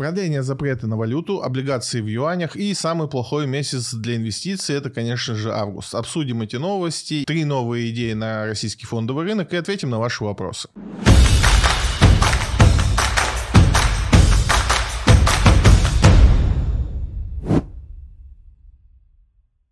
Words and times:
Продление 0.00 0.42
запрета 0.42 0.86
на 0.86 0.96
валюту, 0.96 1.42
облигации 1.42 2.00
в 2.00 2.06
юанях 2.06 2.56
и 2.56 2.72
самый 2.72 3.06
плохой 3.06 3.46
месяц 3.46 3.92
для 3.92 4.16
инвестиций 4.16 4.74
это, 4.74 4.88
конечно 4.88 5.34
же, 5.34 5.52
август. 5.52 5.94
Обсудим 5.94 6.40
эти 6.40 6.56
новости, 6.56 7.24
три 7.26 7.44
новые 7.44 7.90
идеи 7.90 8.14
на 8.14 8.46
российский 8.46 8.86
фондовый 8.86 9.26
рынок 9.26 9.52
и 9.52 9.56
ответим 9.56 9.90
на 9.90 9.98
ваши 9.98 10.24
вопросы. 10.24 10.70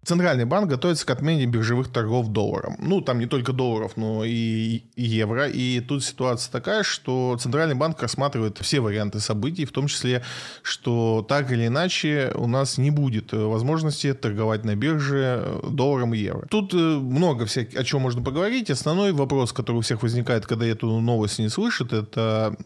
Центральный 0.09 0.47
банк 0.47 0.71
готовится 0.71 1.05
к 1.05 1.11
отмене 1.11 1.45
биржевых 1.45 1.93
торгов 1.93 2.29
долларом. 2.29 2.77
Ну, 2.79 3.03
там 3.03 3.19
не 3.19 3.27
только 3.27 3.53
долларов, 3.53 3.93
но 3.97 4.25
и 4.25 4.85
евро. 4.97 5.47
И 5.47 5.81
тут 5.81 6.03
ситуация 6.03 6.51
такая, 6.51 6.83
что 6.83 7.37
Центральный 7.39 7.75
банк 7.75 8.01
рассматривает 8.01 8.57
все 8.57 8.81
варианты 8.81 9.21
событий, 9.21 9.67
в 9.67 9.71
том 9.71 9.87
числе, 9.87 10.23
что 10.63 11.27
так 11.29 11.53
или 11.53 11.67
иначе 11.67 12.33
у 12.37 12.47
нас 12.47 12.79
не 12.79 12.91
будет 12.91 13.35
возможности 13.35 14.15
торговать 14.15 14.65
на 14.65 14.77
бирже 14.77 15.61
долларом 15.69 16.15
и 16.15 16.19
евро. 16.19 16.47
Тут 16.49 16.73
э, 16.73 16.77
много 16.77 17.45
всяких, 17.45 17.79
о 17.79 17.85
чем 17.85 18.01
можно 18.01 18.23
поговорить. 18.23 18.71
Основной 18.71 19.13
вопрос, 19.13 19.53
который 19.53 19.77
у 19.77 19.81
всех 19.83 20.03
возникает, 20.03 20.47
когда 20.47 20.65
эту 20.65 21.01
новость 21.01 21.39
не 21.39 21.51
слышат, 21.51 21.93
это 21.93 22.57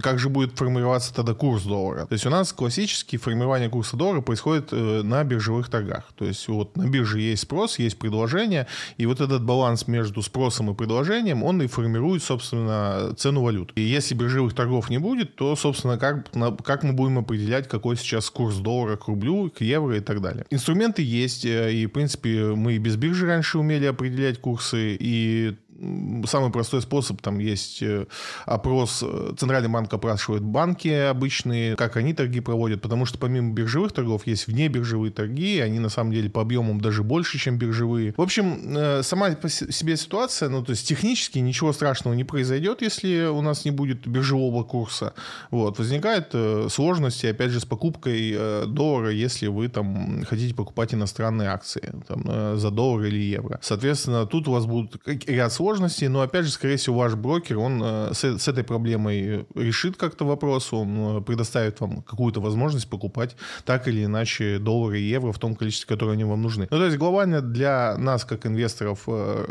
как 0.00 0.18
же 0.18 0.28
будет 0.28 0.52
формироваться 0.56 1.12
тогда 1.14 1.34
курс 1.34 1.64
доллара? 1.64 2.06
То 2.06 2.14
есть 2.14 2.24
у 2.26 2.30
нас 2.30 2.52
классически 2.52 3.16
формирование 3.16 3.68
курса 3.68 3.96
доллара 3.96 4.22
происходит 4.22 4.68
э, 4.72 5.02
на 5.02 5.22
биржевых 5.24 5.68
торгах. 5.68 6.10
То 6.16 6.24
есть 6.24 6.48
вот 6.48 6.76
на 6.76 6.88
бирже 6.88 7.20
есть 7.20 7.42
спрос, 7.42 7.78
есть 7.78 7.98
предложение, 7.98 8.66
и 8.96 9.04
вот 9.06 9.20
этот 9.20 9.44
баланс 9.44 9.86
между 9.86 10.22
спросом 10.22 10.70
и 10.70 10.74
предложением, 10.74 11.42
он 11.42 11.60
и 11.60 11.66
формирует, 11.66 12.22
собственно, 12.22 13.14
цену 13.16 13.42
валют. 13.42 13.72
И 13.74 13.82
если 13.82 14.14
биржевых 14.14 14.54
торгов 14.54 14.88
не 14.88 14.98
будет, 14.98 15.36
то, 15.36 15.54
собственно, 15.54 15.98
как, 15.98 16.30
как 16.64 16.82
мы 16.82 16.94
будем 16.94 17.18
определять, 17.18 17.68
какой 17.68 17.96
сейчас 17.96 18.30
курс 18.30 18.56
доллара 18.56 18.96
к 18.96 19.06
рублю, 19.06 19.50
к 19.50 19.60
евро 19.60 19.96
и 19.96 20.00
так 20.00 20.22
далее. 20.22 20.46
Инструменты 20.50 21.02
есть, 21.02 21.44
э, 21.44 21.72
и, 21.74 21.86
в 21.86 21.90
принципе, 21.90 22.54
мы 22.54 22.74
и 22.74 22.78
без 22.78 22.96
биржи 22.96 23.26
раньше 23.26 23.58
умели 23.58 23.84
определять 23.84 24.40
курсы, 24.40 24.96
и 24.98 25.56
самый 26.26 26.50
простой 26.50 26.82
способ, 26.82 27.20
там 27.22 27.38
есть 27.38 27.82
э, 27.82 28.06
опрос, 28.46 29.04
э, 29.06 29.32
Центральный 29.38 29.68
банк 29.68 29.92
опрашивает 29.92 30.42
банки 30.42 30.88
обычные, 30.88 31.76
как 31.76 31.96
они 31.96 32.14
торги 32.14 32.40
проводят, 32.40 32.82
потому 32.82 33.06
что 33.06 33.18
помимо 33.18 33.52
биржевых 33.52 33.92
торгов 33.92 34.26
есть 34.26 34.48
внебиржевые 34.48 35.12
торги, 35.12 35.60
они 35.60 35.78
на 35.78 35.88
самом 35.88 36.12
деле 36.12 36.30
по 36.30 36.40
объемам 36.40 36.80
даже 36.80 37.02
больше, 37.04 37.38
чем 37.38 37.58
биржевые. 37.58 38.14
В 38.16 38.22
общем, 38.22 38.76
э, 38.76 39.02
сама 39.02 39.30
по 39.30 39.48
себе 39.48 39.96
ситуация, 39.96 40.48
ну 40.48 40.64
то 40.64 40.70
есть 40.70 40.86
технически 40.86 41.38
ничего 41.38 41.72
страшного 41.72 42.14
не 42.14 42.24
произойдет, 42.24 42.82
если 42.82 43.26
у 43.26 43.40
нас 43.40 43.64
не 43.64 43.70
будет 43.70 44.06
биржевого 44.06 44.64
курса. 44.64 45.14
Вот. 45.50 45.78
Возникают 45.78 46.34
сложности, 46.72 47.26
опять 47.26 47.50
же, 47.50 47.60
с 47.60 47.64
покупкой 47.64 48.66
доллара, 48.66 49.10
если 49.10 49.46
вы 49.46 49.68
там 49.68 50.24
хотите 50.24 50.54
покупать 50.54 50.94
иностранные 50.94 51.50
акции 51.50 51.92
там, 52.06 52.56
за 52.58 52.70
доллар 52.70 53.04
или 53.06 53.20
евро. 53.20 53.58
Соответственно, 53.62 54.26
тут 54.26 54.48
у 54.48 54.52
вас 54.52 54.66
будут 54.66 54.96
ряд 55.06 55.52
сложностей, 55.52 55.67
сложностей, 55.68 56.08
но 56.08 56.22
опять 56.22 56.46
же, 56.46 56.50
скорее 56.50 56.76
всего, 56.76 56.96
ваш 56.96 57.14
брокер, 57.14 57.58
он 57.58 57.82
э, 57.84 58.12
с, 58.14 58.48
этой 58.48 58.64
проблемой 58.64 59.46
решит 59.54 59.96
как-то 59.96 60.24
вопрос, 60.24 60.72
он 60.72 61.18
э, 61.18 61.20
предоставит 61.20 61.80
вам 61.80 62.00
какую-то 62.02 62.40
возможность 62.40 62.88
покупать 62.88 63.36
так 63.66 63.86
или 63.86 64.04
иначе 64.04 64.58
доллары 64.58 64.98
и 64.98 65.02
евро 65.02 65.30
в 65.30 65.38
том 65.38 65.54
количестве, 65.54 65.86
которое 65.86 66.12
они 66.12 66.24
вам 66.24 66.40
нужны. 66.40 66.68
Ну, 66.70 66.78
то 66.78 66.84
есть 66.86 66.96
глобально 66.96 67.42
для 67.42 67.96
нас, 67.98 68.24
как 68.24 68.46
инвесторов, 68.46 69.00
э, 69.08 69.46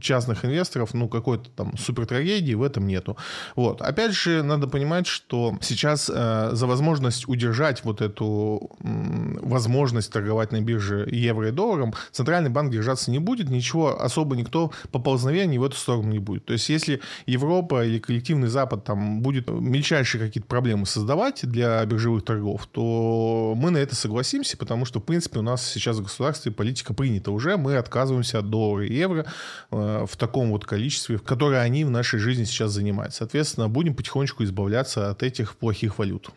частных 0.00 0.46
инвесторов, 0.46 0.94
ну, 0.94 1.06
какой-то 1.08 1.50
там 1.50 1.76
супер 1.76 2.06
трагедии 2.06 2.54
в 2.54 2.62
этом 2.62 2.86
нету. 2.86 3.18
Вот. 3.54 3.82
Опять 3.82 4.12
же, 4.12 4.42
надо 4.42 4.68
понимать, 4.68 5.06
что 5.06 5.58
сейчас 5.60 6.06
за 6.06 6.66
возможность 6.66 7.28
удержать 7.28 7.84
вот 7.84 8.00
эту 8.00 8.70
возможность 8.80 10.12
торговать 10.12 10.52
на 10.52 10.60
бирже 10.60 11.06
евро 11.10 11.48
и 11.48 11.52
долларом, 11.52 11.92
Центральный 12.12 12.50
банк 12.50 12.72
держаться 12.72 13.10
не 13.10 13.18
будет, 13.18 13.50
ничего 13.50 14.00
особо 14.00 14.36
никто 14.36 14.72
поползновений 14.92 15.57
в 15.58 15.64
эту 15.64 15.76
сторону 15.76 16.10
не 16.10 16.18
будет. 16.18 16.44
То 16.44 16.52
есть 16.52 16.68
если 16.68 17.00
Европа 17.26 17.84
или 17.84 17.98
коллективный 17.98 18.48
Запад 18.48 18.84
там 18.84 19.20
будет 19.20 19.48
мельчайшие 19.48 20.20
какие-то 20.20 20.48
проблемы 20.48 20.86
создавать 20.86 21.40
для 21.42 21.84
биржевых 21.84 22.24
торгов, 22.24 22.66
то 22.66 23.54
мы 23.56 23.70
на 23.70 23.78
это 23.78 23.94
согласимся, 23.94 24.56
потому 24.56 24.84
что, 24.84 25.00
в 25.00 25.04
принципе, 25.04 25.40
у 25.40 25.42
нас 25.42 25.66
сейчас 25.66 25.98
в 25.98 26.02
государстве 26.02 26.52
политика 26.52 26.94
принята 26.94 27.30
уже, 27.30 27.56
мы 27.56 27.76
отказываемся 27.76 28.38
от 28.38 28.50
доллара 28.50 28.86
и 28.86 28.94
евро 28.94 29.26
э, 29.70 30.06
в 30.08 30.16
таком 30.16 30.50
вот 30.50 30.64
количестве, 30.64 31.16
в 31.16 31.22
которое 31.22 31.60
они 31.60 31.84
в 31.84 31.90
нашей 31.90 32.18
жизни 32.18 32.44
сейчас 32.44 32.72
занимают. 32.72 33.14
Соответственно, 33.14 33.68
будем 33.68 33.94
потихонечку 33.94 34.44
избавляться 34.44 35.10
от 35.10 35.22
этих 35.22 35.56
плохих 35.56 35.98
валют. 35.98 36.30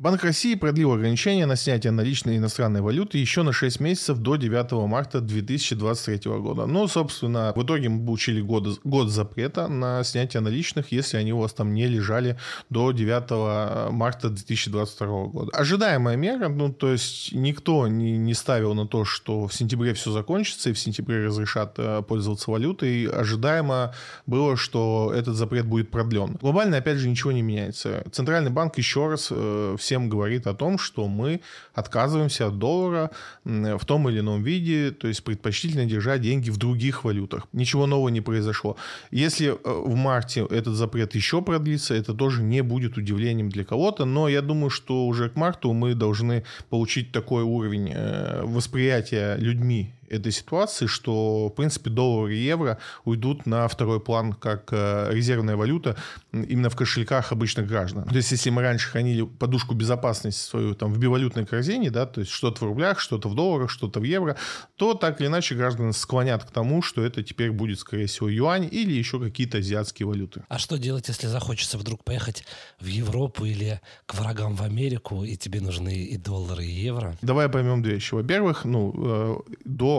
Банк 0.00 0.24
России 0.24 0.54
продлил 0.54 0.94
ограничения 0.94 1.44
на 1.44 1.56
снятие 1.56 1.90
наличной 1.90 2.38
иностранной 2.38 2.80
валюты 2.80 3.18
еще 3.18 3.42
на 3.42 3.52
6 3.52 3.80
месяцев 3.80 4.16
до 4.16 4.36
9 4.36 4.88
марта 4.88 5.20
2023 5.20 6.32
года. 6.38 6.64
Но, 6.64 6.88
собственно, 6.88 7.52
в 7.54 7.62
итоге 7.62 7.90
мы 7.90 8.06
получили 8.06 8.40
год, 8.40 8.80
год 8.82 9.10
запрета 9.10 9.68
на 9.68 10.02
снятие 10.02 10.40
наличных, 10.40 10.90
если 10.90 11.18
они 11.18 11.34
у 11.34 11.40
вас 11.40 11.52
там 11.52 11.74
не 11.74 11.86
лежали 11.86 12.38
до 12.70 12.92
9 12.92 13.92
марта 13.92 14.30
2022 14.30 15.06
года. 15.26 15.50
Ожидаемая 15.52 16.16
мера, 16.16 16.48
ну, 16.48 16.72
то 16.72 16.92
есть 16.92 17.34
никто 17.34 17.86
не, 17.86 18.16
не 18.16 18.32
ставил 18.32 18.72
на 18.72 18.86
то, 18.86 19.04
что 19.04 19.48
в 19.48 19.52
сентябре 19.52 19.92
все 19.92 20.12
закончится 20.12 20.70
и 20.70 20.72
в 20.72 20.78
сентябре 20.78 21.26
разрешат 21.26 21.74
э, 21.76 22.00
пользоваться 22.08 22.50
валютой. 22.50 23.04
Ожидаемо 23.04 23.92
было, 24.24 24.56
что 24.56 25.12
этот 25.14 25.36
запрет 25.36 25.66
будет 25.66 25.90
продлен. 25.90 26.38
Глобально, 26.40 26.78
опять 26.78 26.96
же, 26.96 27.06
ничего 27.06 27.32
не 27.32 27.42
меняется. 27.42 28.02
Центральный 28.10 28.50
банк 28.50 28.78
еще 28.78 29.06
раз 29.06 29.28
э, 29.30 29.76
всем 29.90 30.08
говорит 30.08 30.46
о 30.46 30.54
том, 30.54 30.78
что 30.78 31.08
мы 31.08 31.40
отказываемся 31.74 32.46
от 32.46 32.58
доллара 32.58 33.10
в 33.44 33.84
том 33.84 34.08
или 34.08 34.20
ином 34.20 34.44
виде, 34.44 34.92
то 34.92 35.08
есть 35.08 35.24
предпочтительно 35.24 35.84
держать 35.84 36.20
деньги 36.20 36.48
в 36.50 36.58
других 36.58 37.02
валютах. 37.02 37.48
Ничего 37.52 37.86
нового 37.86 38.08
не 38.08 38.20
произошло. 38.20 38.76
Если 39.10 39.48
э, 39.48 39.54
в 39.64 39.96
марте 39.96 40.46
этот 40.48 40.74
запрет 40.74 41.16
еще 41.16 41.42
продлится, 41.42 41.94
это 41.94 42.14
тоже 42.14 42.40
не 42.42 42.62
будет 42.62 42.98
удивлением 42.98 43.48
для 43.48 43.64
кого-то, 43.64 44.04
но 44.04 44.28
я 44.28 44.42
думаю, 44.42 44.70
что 44.70 45.06
уже 45.06 45.28
к 45.28 45.34
марту 45.34 45.72
мы 45.72 45.94
должны 45.94 46.44
получить 46.68 47.10
такой 47.10 47.42
уровень 47.42 47.90
э, 47.92 48.42
восприятия 48.44 49.36
людьми 49.38 49.92
этой 50.10 50.32
ситуации, 50.32 50.86
что, 50.86 51.48
в 51.48 51.54
принципе, 51.54 51.90
доллар 51.90 52.30
и 52.30 52.36
евро 52.36 52.78
уйдут 53.04 53.46
на 53.46 53.68
второй 53.68 54.00
план 54.00 54.32
как 54.32 54.68
э, 54.72 55.10
резервная 55.12 55.56
валюта 55.56 55.96
именно 56.32 56.68
в 56.68 56.76
кошельках 56.76 57.32
обычных 57.32 57.66
граждан. 57.66 58.04
То 58.04 58.16
есть, 58.16 58.32
если 58.32 58.50
мы 58.50 58.62
раньше 58.62 58.90
хранили 58.90 59.22
подушку 59.22 59.74
безопасности 59.74 60.40
свою 60.40 60.74
там 60.74 60.92
в 60.92 60.98
бивалютной 60.98 61.46
корзине, 61.46 61.90
да, 61.90 62.06
то 62.06 62.20
есть 62.20 62.32
что-то 62.32 62.64
в 62.64 62.68
рублях, 62.68 62.98
что-то 63.00 63.28
в 63.28 63.34
долларах, 63.34 63.70
что-то 63.70 64.00
в 64.00 64.04
евро, 64.04 64.36
то 64.76 64.94
так 64.94 65.20
или 65.20 65.28
иначе 65.28 65.54
граждане 65.54 65.92
склонят 65.92 66.44
к 66.44 66.50
тому, 66.50 66.82
что 66.82 67.04
это 67.04 67.22
теперь 67.22 67.52
будет, 67.52 67.78
скорее 67.78 68.06
всего, 68.06 68.28
юань 68.28 68.68
или 68.70 68.92
еще 68.92 69.20
какие-то 69.20 69.58
азиатские 69.58 70.06
валюты. 70.06 70.42
А 70.48 70.58
что 70.58 70.76
делать, 70.76 71.08
если 71.08 71.28
захочется 71.28 71.78
вдруг 71.78 72.02
поехать 72.04 72.44
в 72.80 72.86
Европу 72.86 73.44
или 73.44 73.80
к 74.06 74.14
врагам 74.14 74.54
в 74.56 74.62
Америку, 74.62 75.24
и 75.24 75.36
тебе 75.36 75.60
нужны 75.60 75.94
и 75.94 76.16
доллары, 76.16 76.64
и 76.64 76.70
евро? 76.70 77.16
Давай 77.22 77.48
поймем 77.48 77.82
две 77.82 77.94
вещи. 77.94 78.14
Во-первых, 78.14 78.64
ну, 78.64 78.94
э, 78.96 79.36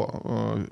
до 0.07 0.21
Э, 0.23 0.65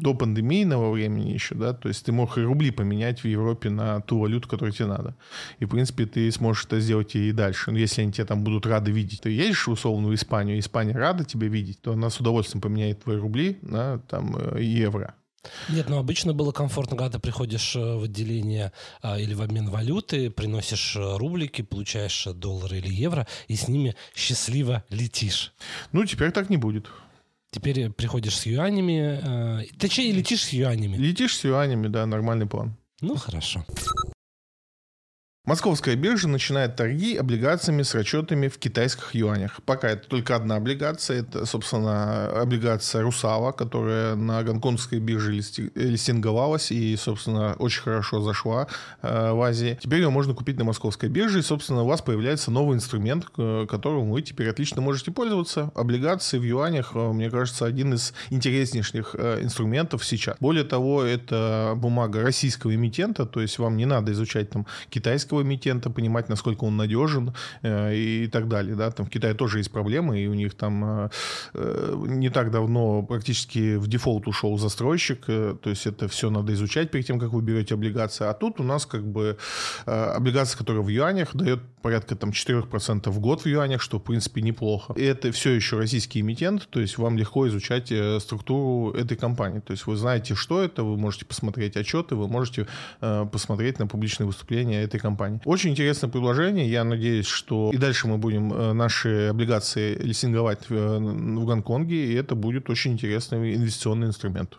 до 0.00 0.14
пандемийного 0.14 0.92
времени 0.92 1.30
еще, 1.30 1.54
да, 1.54 1.72
то 1.72 1.88
есть 1.88 2.04
ты 2.04 2.12
мог 2.12 2.38
и 2.38 2.42
рубли 2.42 2.70
поменять 2.70 3.20
в 3.20 3.26
Европе 3.26 3.70
на 3.70 4.00
ту 4.00 4.18
валюту, 4.18 4.48
которую 4.48 4.72
тебе 4.72 4.86
надо. 4.86 5.16
И, 5.58 5.64
в 5.64 5.68
принципе, 5.68 6.06
ты 6.06 6.30
сможешь 6.30 6.66
это 6.66 6.80
сделать 6.80 7.14
и 7.16 7.32
дальше. 7.32 7.70
Но 7.70 7.78
если 7.78 8.02
они 8.02 8.12
тебя 8.12 8.26
там 8.26 8.44
будут 8.44 8.66
рады 8.66 8.90
видеть. 8.90 9.22
Ты 9.22 9.30
едешь 9.30 9.66
в 9.66 9.70
условную 9.70 10.14
Испанию, 10.14 10.58
Испания 10.58 10.92
рада 10.92 11.24
тебя 11.24 11.48
видеть, 11.48 11.80
то 11.82 11.92
она 11.92 12.10
с 12.10 12.20
удовольствием 12.20 12.60
поменяет 12.60 13.02
твои 13.02 13.16
рубли 13.16 13.58
на 13.62 13.98
там 13.98 14.36
э, 14.36 14.62
евро. 14.62 15.14
Нет, 15.68 15.88
ну 15.88 15.98
обычно 15.98 16.34
было 16.34 16.52
комфортно, 16.52 16.96
когда 16.96 17.16
ты 17.16 17.18
приходишь 17.20 17.74
э, 17.76 17.96
в 17.96 18.04
отделение 18.04 18.72
а, 19.00 19.18
или 19.18 19.34
в 19.34 19.42
обмен 19.42 19.70
валюты, 19.70 20.30
приносишь 20.30 20.96
рублики, 20.96 21.62
получаешь 21.62 22.26
доллары 22.34 22.78
или 22.78 22.92
евро, 22.92 23.26
и 23.46 23.56
с 23.56 23.68
ними 23.68 23.94
счастливо 24.14 24.84
летишь. 24.90 25.54
Ну, 25.92 26.04
теперь 26.04 26.32
так 26.32 26.50
не 26.50 26.56
будет. 26.56 26.88
Теперь 27.50 27.90
приходишь 27.90 28.36
с 28.36 28.46
юанями. 28.46 29.62
Э, 29.62 29.64
точнее, 29.78 30.12
летишь 30.12 30.44
с 30.44 30.52
юанями. 30.52 30.96
Летишь 30.96 31.36
с 31.36 31.44
юанями, 31.44 31.88
да, 31.88 32.04
нормальный 32.06 32.46
план. 32.46 32.76
Ну, 33.00 33.16
хорошо. 33.16 33.64
Московская 35.48 35.96
биржа 35.96 36.28
начинает 36.28 36.76
торги 36.76 37.16
облигациями 37.16 37.80
с 37.80 37.94
расчетами 37.94 38.48
в 38.48 38.58
китайских 38.58 39.14
юанях. 39.14 39.62
Пока 39.64 39.88
это 39.88 40.06
только 40.06 40.36
одна 40.36 40.56
облигация. 40.56 41.20
Это, 41.20 41.46
собственно, 41.46 42.26
облигация 42.38 43.00
Русала, 43.00 43.52
которая 43.52 44.14
на 44.14 44.42
гонконгской 44.42 44.98
бирже 44.98 45.32
листинговалась 45.32 46.70
и, 46.70 46.94
собственно, 46.96 47.54
очень 47.54 47.80
хорошо 47.80 48.20
зашла 48.20 48.66
э, 49.00 49.32
в 49.32 49.40
Азии. 49.40 49.78
Теперь 49.80 50.02
ее 50.02 50.10
можно 50.10 50.34
купить 50.34 50.58
на 50.58 50.64
московской 50.64 51.08
бирже. 51.08 51.38
И, 51.38 51.42
собственно, 51.42 51.82
у 51.82 51.86
вас 51.86 52.02
появляется 52.02 52.50
новый 52.50 52.76
инструмент, 52.76 53.24
которым 53.24 54.10
вы 54.10 54.20
теперь 54.20 54.50
отлично 54.50 54.82
можете 54.82 55.12
пользоваться. 55.12 55.72
Облигации 55.74 56.36
в 56.36 56.42
юанях, 56.42 56.90
э, 56.92 56.98
мне 56.98 57.30
кажется, 57.30 57.64
один 57.64 57.94
из 57.94 58.12
интереснейших 58.28 59.14
э, 59.14 59.42
инструментов 59.42 60.04
сейчас. 60.04 60.36
Более 60.40 60.64
того, 60.64 61.04
это 61.04 61.72
бумага 61.74 62.20
российского 62.20 62.74
эмитента, 62.74 63.24
то 63.24 63.40
есть 63.40 63.58
вам 63.58 63.78
не 63.78 63.86
надо 63.86 64.12
изучать 64.12 64.50
там 64.50 64.66
китайского 64.90 65.37
российского 65.38 65.42
эмитента, 65.42 65.90
понимать, 65.90 66.28
насколько 66.28 66.64
он 66.64 66.76
надежен 66.76 67.32
э, 67.62 67.94
и 67.94 68.28
так 68.28 68.48
далее. 68.48 68.74
Да? 68.76 68.90
Там 68.90 69.06
в 69.06 69.10
Китае 69.10 69.34
тоже 69.34 69.58
есть 69.58 69.70
проблемы, 69.70 70.18
и 70.18 70.28
у 70.28 70.34
них 70.34 70.54
там 70.54 70.84
э, 70.84 71.08
э, 71.54 72.04
не 72.08 72.30
так 72.30 72.50
давно 72.50 73.02
практически 73.02 73.76
в 73.76 73.86
дефолт 73.86 74.28
ушел 74.28 74.58
застройщик, 74.58 75.26
то 75.26 75.70
есть 75.70 75.86
это 75.86 76.06
все 76.08 76.30
надо 76.30 76.52
изучать 76.52 76.90
перед 76.90 77.06
тем, 77.06 77.18
как 77.18 77.32
вы 77.32 77.42
берете 77.42 77.74
облигации. 77.74 78.26
А 78.28 78.32
тут 78.32 78.60
у 78.60 78.62
нас 78.62 78.86
как 78.86 79.02
бы 79.02 79.36
облигация, 79.86 80.58
которая 80.58 80.82
в 80.82 80.88
юанях, 80.88 81.28
дает 81.34 81.60
порядка 81.82 82.16
там 82.16 82.30
4% 82.30 83.10
в 83.10 83.20
год 83.20 83.44
в 83.44 83.46
юанях, 83.46 83.82
что 83.82 83.98
в 83.98 84.02
принципе 84.02 84.42
неплохо. 84.42 84.94
И 84.96 85.02
это 85.02 85.30
все 85.30 85.50
еще 85.50 85.76
российский 85.76 86.20
эмитент, 86.20 86.68
то 86.70 86.80
есть 86.80 86.98
вам 86.98 87.18
легко 87.18 87.46
изучать 87.48 87.92
структуру 88.20 88.92
этой 88.98 89.16
компании. 89.16 89.60
То 89.60 89.72
есть 89.72 89.86
вы 89.86 89.96
знаете, 89.96 90.34
что 90.34 90.62
это, 90.62 90.82
вы 90.82 90.96
можете 90.96 91.24
посмотреть 91.24 91.76
отчеты, 91.76 92.14
вы 92.14 92.28
можете 92.28 92.66
посмотреть 93.00 93.78
на 93.78 93.86
публичные 93.86 94.26
выступления 94.26 94.82
этой 94.82 95.00
компании. 95.00 95.17
Очень 95.44 95.70
интересное 95.70 96.08
предложение. 96.08 96.70
Я 96.70 96.84
надеюсь, 96.84 97.26
что 97.26 97.70
и 97.72 97.76
дальше 97.76 98.08
мы 98.08 98.18
будем 98.18 98.52
э, 98.52 98.72
наши 98.72 99.28
облигации 99.28 99.94
листинговать 99.96 100.66
э, 100.70 100.74
в 100.74 101.44
Гонконге, 101.44 102.12
и 102.12 102.14
это 102.14 102.34
будет 102.34 102.70
очень 102.70 102.92
интересный 102.92 103.54
инвестиционный 103.54 104.06
инструмент. 104.06 104.56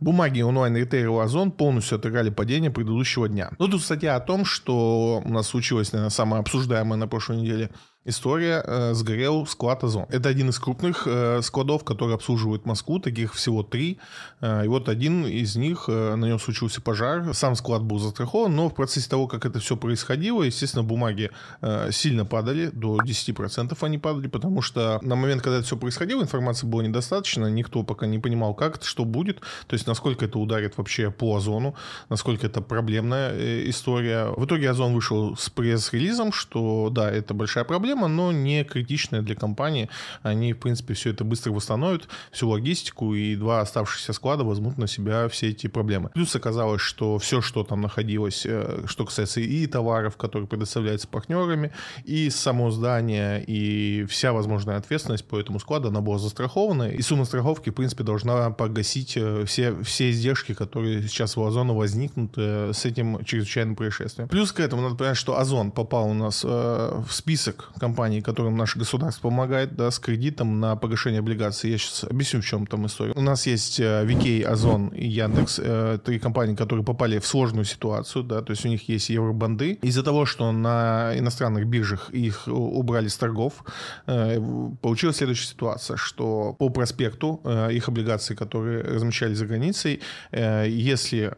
Бумаги 0.00 0.42
онлайн-ритейла 0.42 1.24
Озон 1.24 1.50
полностью 1.50 1.98
отыграли 1.98 2.30
падение 2.30 2.70
предыдущего 2.70 3.28
дня. 3.28 3.50
Ну, 3.58 3.66
тут 3.66 3.82
статья 3.82 4.14
о 4.14 4.20
том, 4.20 4.44
что 4.44 5.20
у 5.24 5.28
нас 5.28 5.48
случилось, 5.48 5.92
наверное, 5.92 6.10
самое 6.10 6.40
обсуждаемое 6.40 6.96
на 6.96 7.08
прошлой 7.08 7.38
неделе– 7.38 7.70
история. 8.08 8.62
Э, 8.66 8.94
сгорел 8.94 9.46
склад 9.46 9.84
Озон. 9.84 10.06
Это 10.08 10.28
один 10.28 10.48
из 10.50 10.58
крупных 10.58 11.06
э, 11.06 11.40
складов, 11.42 11.84
который 11.84 12.14
обслуживает 12.14 12.66
Москву. 12.66 12.98
Таких 12.98 13.34
всего 13.34 13.62
три. 13.62 13.98
Э, 14.40 14.64
и 14.64 14.68
вот 14.68 14.88
один 14.88 15.26
из 15.26 15.56
них, 15.56 15.84
э, 15.88 16.14
на 16.14 16.26
нем 16.26 16.38
случился 16.38 16.80
пожар. 16.80 17.34
Сам 17.34 17.54
склад 17.54 17.82
был 17.82 17.98
застрахован, 17.98 18.54
но 18.54 18.68
в 18.68 18.74
процессе 18.74 19.08
того, 19.08 19.26
как 19.26 19.44
это 19.44 19.58
все 19.58 19.76
происходило, 19.76 20.42
естественно, 20.42 20.82
бумаги 20.82 21.30
э, 21.60 21.90
сильно 21.92 22.24
падали. 22.24 22.70
До 22.72 22.98
10% 22.98 23.76
они 23.80 23.98
падали, 23.98 24.28
потому 24.28 24.62
что 24.62 24.98
на 25.02 25.16
момент, 25.16 25.42
когда 25.42 25.58
это 25.58 25.66
все 25.66 25.76
происходило, 25.76 26.22
информации 26.22 26.66
было 26.66 26.82
недостаточно. 26.82 27.46
Никто 27.46 27.82
пока 27.82 28.06
не 28.06 28.18
понимал, 28.18 28.54
как 28.54 28.76
это, 28.76 28.86
что 28.86 29.04
будет. 29.04 29.40
То 29.66 29.74
есть, 29.74 29.86
насколько 29.86 30.24
это 30.24 30.38
ударит 30.38 30.78
вообще 30.78 31.10
по 31.10 31.36
Озону, 31.36 31.74
насколько 32.08 32.46
это 32.46 32.60
проблемная 32.60 33.32
э, 33.32 33.68
история. 33.68 34.32
В 34.36 34.44
итоге 34.44 34.70
Озон 34.70 34.94
вышел 34.94 35.36
с 35.36 35.50
пресс-релизом, 35.50 36.32
что 36.32 36.88
да, 36.90 37.10
это 37.10 37.34
большая 37.34 37.64
проблема, 37.64 37.97
проблема, 37.98 38.08
но 38.08 38.32
не 38.32 38.64
критичная 38.64 39.22
для 39.22 39.34
компании. 39.34 39.88
Они, 40.22 40.52
в 40.52 40.58
принципе, 40.58 40.94
все 40.94 41.10
это 41.10 41.24
быстро 41.24 41.52
восстановят, 41.52 42.08
всю 42.32 42.48
логистику, 42.48 43.14
и 43.14 43.36
два 43.36 43.60
оставшихся 43.60 44.12
склада 44.12 44.44
возьмут 44.44 44.78
на 44.78 44.86
себя 44.86 45.28
все 45.28 45.48
эти 45.48 45.66
проблемы. 45.68 46.10
Плюс 46.14 46.36
оказалось, 46.36 46.80
что 46.80 47.18
все, 47.18 47.40
что 47.40 47.64
там 47.64 47.80
находилось, 47.80 48.46
э, 48.46 48.84
что 48.86 49.04
касается 49.04 49.40
и 49.40 49.66
товаров, 49.66 50.16
которые 50.16 50.46
предоставляются 50.48 51.08
партнерами, 51.08 51.70
и 52.04 52.30
само 52.30 52.70
здание, 52.70 53.44
и 53.44 54.04
вся 54.08 54.32
возможная 54.32 54.76
ответственность 54.76 55.24
по 55.24 55.38
этому 55.38 55.60
складу, 55.60 55.88
она 55.88 56.00
была 56.00 56.18
застрахована, 56.18 56.90
и 56.90 57.02
сумма 57.02 57.24
страховки, 57.24 57.70
в 57.70 57.74
принципе, 57.74 58.04
должна 58.04 58.50
погасить 58.50 59.16
э, 59.16 59.44
все, 59.44 59.74
все 59.82 60.10
издержки, 60.10 60.54
которые 60.54 61.02
сейчас 61.02 61.36
у 61.36 61.44
Озона 61.44 61.74
возникнут 61.74 62.32
э, 62.36 62.72
с 62.72 62.84
этим 62.84 63.24
чрезвычайным 63.24 63.76
происшествием. 63.76 64.28
Плюс 64.28 64.52
к 64.52 64.60
этому 64.60 64.82
надо 64.82 64.94
понять, 64.94 65.16
что 65.16 65.38
Озон 65.38 65.70
попал 65.70 66.10
у 66.10 66.14
нас 66.14 66.44
в 66.44 67.08
список 67.10 67.70
компаний, 67.78 67.87
которым 68.22 68.56
наше 68.56 68.78
государство 68.78 69.28
помогает, 69.28 69.76
да, 69.76 69.90
с 69.90 69.98
кредитом 69.98 70.60
на 70.60 70.76
погашение 70.76 71.20
облигаций. 71.20 71.70
Я 71.70 71.78
сейчас 71.78 72.04
объясню, 72.04 72.40
в 72.40 72.44
чем 72.44 72.66
там 72.66 72.86
история. 72.86 73.12
У 73.14 73.20
нас 73.20 73.46
есть 73.46 73.80
э, 73.80 74.44
Озон 74.46 74.88
и 74.88 75.06
Яндекс, 75.06 75.60
э, 75.62 75.98
три 76.04 76.18
компании, 76.18 76.54
которые 76.54 76.84
попали 76.84 77.18
в 77.18 77.26
сложную 77.26 77.64
ситуацию, 77.64 78.24
да, 78.24 78.42
то 78.42 78.52
есть 78.52 78.64
у 78.64 78.68
них 78.68 78.88
есть 78.88 79.10
евробанды. 79.10 79.78
Из-за 79.82 80.02
того, 80.02 80.26
что 80.26 80.52
на 80.52 81.12
иностранных 81.16 81.66
биржах 81.66 82.10
их 82.10 82.48
убрали 82.48 83.08
с 83.08 83.16
торгов, 83.16 83.64
э, 84.06 84.40
получилась 84.82 85.16
следующая 85.16 85.48
ситуация, 85.48 85.96
что 85.96 86.54
по 86.58 86.68
проспекту 86.68 87.40
их 87.72 87.88
облигации, 87.88 88.34
которые 88.34 88.82
размещались 88.82 89.38
за 89.38 89.46
границей, 89.46 90.00
если 90.32 91.32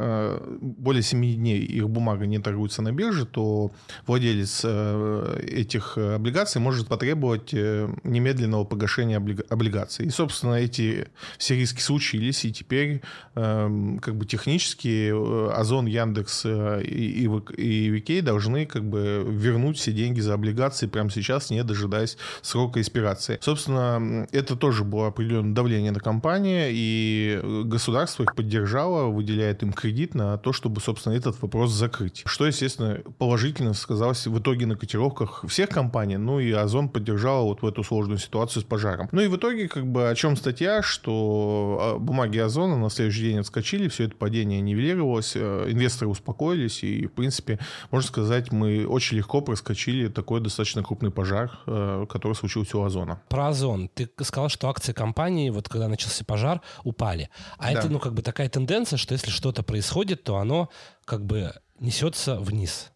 более 0.60 1.02
7 1.02 1.36
дней 1.36 1.60
их 1.60 1.88
бумага 1.88 2.26
не 2.26 2.38
торгуется 2.38 2.82
на 2.82 2.92
бирже, 2.92 3.26
то 3.26 3.70
владелец 4.06 4.64
этих 4.64 5.98
облигаций 5.98 6.29
облигаций 6.30 6.60
может 6.60 6.86
потребовать 6.86 7.52
э, 7.52 7.88
немедленного 8.04 8.64
погашения 8.64 9.16
облигаций. 9.48 10.06
И, 10.06 10.10
собственно, 10.10 10.54
эти 10.54 11.08
все 11.38 11.56
риски 11.56 11.80
случились, 11.80 12.44
и 12.44 12.52
теперь 12.52 13.02
эм, 13.34 13.98
как 13.98 14.16
бы 14.16 14.24
технически 14.26 15.10
э, 15.10 15.50
Озон, 15.52 15.86
Яндекс 15.86 16.42
э, 16.44 16.82
и, 16.84 17.24
и 17.24 17.90
VK 17.90 18.22
должны 18.22 18.66
как 18.66 18.88
бы 18.88 19.24
вернуть 19.28 19.78
все 19.78 19.92
деньги 19.92 20.20
за 20.20 20.34
облигации 20.34 20.86
прямо 20.86 21.10
сейчас, 21.10 21.50
не 21.50 21.64
дожидаясь 21.64 22.16
срока 22.42 22.80
экспирации. 22.80 23.38
Собственно, 23.40 24.26
это 24.32 24.56
тоже 24.56 24.84
было 24.84 25.08
определенное 25.08 25.54
давление 25.54 25.90
на 25.90 26.00
компании, 26.00 26.68
и 26.70 27.40
государство 27.64 28.22
их 28.22 28.36
поддержало, 28.36 29.10
выделяет 29.10 29.62
им 29.62 29.72
кредит 29.72 30.14
на 30.14 30.38
то, 30.38 30.52
чтобы, 30.52 30.80
собственно, 30.80 31.14
этот 31.14 31.40
вопрос 31.42 31.72
закрыть. 31.72 32.22
Что, 32.24 32.46
естественно, 32.46 33.00
положительно 33.18 33.74
сказалось 33.74 34.26
в 34.26 34.38
итоге 34.38 34.66
на 34.66 34.76
котировках 34.76 35.44
всех 35.48 35.68
компаний, 35.70 36.16
ну 36.24 36.40
и 36.40 36.50
Озон 36.52 36.88
поддержал 36.88 37.46
вот 37.46 37.62
в 37.62 37.66
эту 37.66 37.82
сложную 37.82 38.18
ситуацию 38.18 38.62
с 38.62 38.64
пожаром. 38.64 39.08
Ну 39.12 39.20
и 39.20 39.26
в 39.26 39.36
итоге, 39.36 39.68
как 39.68 39.86
бы, 39.86 40.08
о 40.08 40.14
чем 40.14 40.36
статья, 40.36 40.82
что 40.82 41.78
а, 41.80 41.98
бумаги 41.98 42.38
Озона 42.38 42.76
на 42.76 42.90
следующий 42.90 43.22
день 43.22 43.38
отскочили, 43.38 43.88
все 43.88 44.04
это 44.04 44.16
падение 44.16 44.60
нивелировалось, 44.60 45.32
э, 45.34 45.66
инвесторы 45.70 46.10
успокоились, 46.10 46.82
и, 46.84 47.06
в 47.06 47.12
принципе, 47.12 47.58
можно 47.90 48.08
сказать, 48.08 48.52
мы 48.52 48.86
очень 48.86 49.16
легко 49.16 49.40
проскочили 49.40 50.08
такой 50.08 50.40
достаточно 50.40 50.82
крупный 50.82 51.10
пожар, 51.10 51.58
э, 51.66 52.06
который 52.08 52.34
случился 52.34 52.78
у 52.78 52.84
Озона. 52.84 53.20
Про 53.28 53.48
Озон. 53.48 53.88
Ты 53.88 54.08
сказал, 54.22 54.48
что 54.48 54.68
акции 54.68 54.92
компании, 54.92 55.50
вот 55.50 55.68
когда 55.68 55.88
начался 55.88 56.24
пожар, 56.24 56.60
упали. 56.84 57.30
А 57.58 57.72
да. 57.72 57.78
это, 57.78 57.88
ну, 57.88 57.98
как 57.98 58.14
бы 58.14 58.22
такая 58.22 58.48
тенденция, 58.48 58.96
что 58.96 59.14
если 59.14 59.30
что-то 59.30 59.62
происходит, 59.62 60.24
то 60.24 60.36
оно 60.36 60.68
как 61.04 61.24
бы 61.24 61.52
несется 61.78 62.36
вниз. 62.38 62.92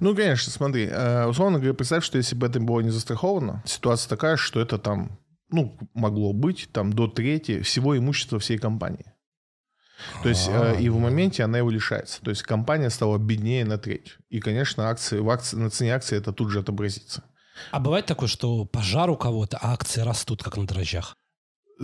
Ну, 0.00 0.14
конечно, 0.14 0.52
смотри, 0.52 0.86
э, 0.86 1.26
условно 1.26 1.58
говоря, 1.58 1.74
представь, 1.74 2.04
что 2.04 2.18
если 2.18 2.34
бы 2.34 2.46
это 2.46 2.60
было 2.60 2.80
не 2.80 2.90
застраховано, 2.90 3.62
ситуация 3.66 4.08
такая, 4.08 4.36
что 4.36 4.60
это 4.60 4.78
там, 4.78 5.18
ну, 5.50 5.78
могло 5.94 6.32
быть 6.32 6.68
там 6.72 6.92
до 6.92 7.08
трети 7.08 7.60
всего 7.62 7.96
имущества 7.96 8.38
всей 8.38 8.58
компании. 8.58 9.12
То 10.22 10.28
есть 10.28 10.48
э, 10.48 10.80
и 10.80 10.88
в 10.88 10.98
моменте 10.98 11.44
она 11.44 11.58
его 11.58 11.70
лишается. 11.70 12.20
То 12.22 12.30
есть 12.30 12.42
компания 12.42 12.90
стала 12.90 13.18
беднее 13.18 13.64
на 13.64 13.78
треть. 13.78 14.16
И, 14.30 14.40
конечно, 14.40 14.88
акции, 14.88 15.18
в 15.18 15.30
акции, 15.30 15.56
на 15.56 15.70
цене 15.70 15.94
акции 15.94 16.16
это 16.16 16.32
тут 16.32 16.50
же 16.50 16.60
отобразится. 16.60 17.22
А 17.70 17.80
бывает 17.80 18.06
такое, 18.06 18.28
что 18.28 18.64
пожар 18.64 19.10
у 19.10 19.16
кого-то, 19.16 19.58
а 19.58 19.72
акции 19.72 20.00
растут, 20.00 20.42
как 20.42 20.56
на 20.56 20.66
дрожжах? 20.66 21.14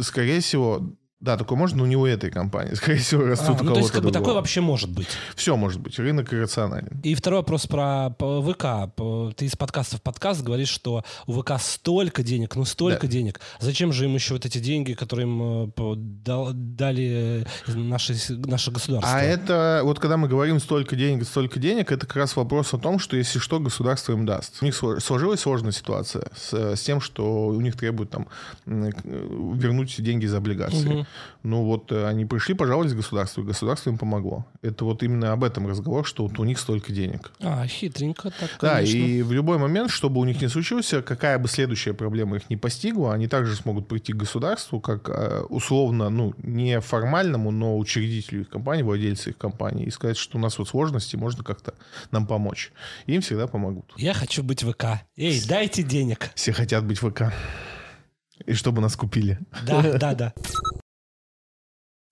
Скорее 0.01 0.41
всего, 0.41 0.83
да, 1.21 1.37
такое 1.37 1.59
можно, 1.59 1.79
но 1.79 1.87
не 1.87 1.97
у 1.97 2.07
этой 2.07 2.31
компании. 2.31 2.75
Скорее 2.75 2.99
всего, 2.99 3.25
растут 3.25 3.61
а, 3.61 3.65
ну, 3.65 3.75
То 3.75 3.81
есть, 3.81 3.91
как 3.91 4.05
бы 4.05 4.13
такое 4.13 4.35
вообще 4.35 4.61
может 4.61 4.89
быть? 4.89 5.09
Все 5.35 5.57
может 5.57 5.81
быть. 5.81 5.99
Рынок 5.99 6.33
иррационален. 6.33 7.01
И 7.03 7.17
второй 7.17 7.41
вопрос 7.41 7.67
про 7.67 8.11
ВК. 8.11 8.95
Ты 9.37 9.47
из 9.47 9.57
подкаста 9.57 9.97
в 9.97 10.03
подкаст 10.03 10.43
говоришь, 10.43 10.69
что 10.69 11.05
у 11.27 11.41
ВК 11.41 11.55
столько 11.59 12.23
денег, 12.23 12.55
ну 12.55 12.65
столько 12.65 13.09
да. 13.09 13.13
денег. 13.13 13.41
Зачем 13.59 13.93
же 13.93 14.05
им 14.05 14.15
еще 14.15 14.35
вот 14.35 14.47
эти 14.47 14.59
деньги, 14.59 14.93
которые 14.93 15.27
им 15.27 15.73
э, 15.77 16.53
дали 16.53 17.45
наши, 17.67 18.15
наше 18.29 18.71
государство? 18.71 19.13
А 19.13 19.21
это, 19.21 19.81
вот 19.83 19.99
когда 19.99 20.17
мы 20.19 20.29
говорим 20.29 20.61
столько 20.61 20.95
денег, 20.95 21.25
столько 21.25 21.59
денег, 21.59 21.91
это 21.91 22.07
как 22.07 22.15
раз 22.15 22.37
вопрос 22.37 22.73
о 22.75 22.79
том, 22.79 23.01
что 23.01 23.17
если 23.17 23.41
что, 23.41 23.59
государство 23.59 24.13
им 24.13 24.25
даст. 24.25 24.59
У 24.63 24.65
них 24.65 24.77
сложилась 24.77 25.41
сложная 25.41 25.73
ситуация 25.73 26.29
с, 26.37 26.77
с 26.77 26.81
тем, 26.81 27.01
что 27.01 27.49
у 27.49 27.61
них 27.61 27.77
требуют 27.77 28.11
там 28.11 28.29
вернуть 28.65 30.01
деньги 30.01 30.27
за 30.27 30.37
облигации. 30.37 31.01
Угу. 31.01 31.08
Ну 31.43 31.65
вот 31.65 31.93
э, 31.93 32.07
они 32.07 32.25
пришли, 32.25 32.55
пожаловались 32.55 32.95
государству, 32.95 33.43
и 33.43 33.47
государство 33.47 33.91
им 33.91 33.99
помогло. 33.99 34.47
Это 34.63 34.85
вот 34.85 35.03
именно 35.03 35.33
об 35.33 35.45
этом 35.45 35.67
разговор, 35.67 36.07
что 36.07 36.27
вот 36.27 36.39
у 36.39 36.45
них 36.45 36.59
столько 36.59 36.93
денег. 36.93 37.31
А, 37.41 37.67
хитренько 37.67 38.31
так, 38.31 38.51
Да, 38.61 38.75
конечно. 38.77 38.97
и 38.97 39.23
в 39.23 39.33
любой 39.33 39.59
момент, 39.59 39.91
чтобы 39.91 40.21
у 40.21 40.25
них 40.25 40.41
не 40.43 40.49
случилось, 40.49 40.93
какая 41.05 41.39
бы 41.39 41.49
следующая 41.49 41.95
проблема 41.95 42.37
их 42.37 42.51
не 42.51 42.57
постигла, 42.57 43.15
они 43.15 43.29
также 43.29 43.55
смогут 43.55 43.89
прийти 43.89 44.13
к 44.13 44.17
государству, 44.17 44.81
как 44.81 45.09
э, 45.09 45.43
условно, 45.49 46.11
ну, 46.11 46.35
не 46.43 46.81
формальному, 46.81 47.51
но 47.51 47.79
учредителю 47.79 48.43
их 48.43 48.49
компании, 48.49 48.83
владельцу 48.83 49.31
их 49.31 49.39
компании, 49.39 49.87
и 49.87 49.91
сказать, 49.91 50.17
что 50.17 50.39
у 50.39 50.41
нас 50.41 50.59
вот 50.59 50.69
сложности, 50.69 51.17
можно 51.17 51.45
как-то 51.45 51.75
нам 52.11 52.27
помочь. 52.27 52.73
И 53.07 53.15
им 53.15 53.21
всегда 53.21 53.47
помогут. 53.47 53.93
Я 53.97 54.13
хочу 54.15 54.43
быть 54.43 54.63
ВК. 54.63 54.85
Эй, 55.17 55.41
дайте 55.47 55.83
денег. 55.83 56.31
Все 56.35 56.53
хотят 56.53 56.85
быть 56.85 56.99
ВК. 56.99 57.33
И 58.47 58.55
чтобы 58.55 58.81
нас 58.81 58.97
купили. 58.97 59.39
Да, 59.67 59.83
да, 59.99 60.15
да. 60.15 60.33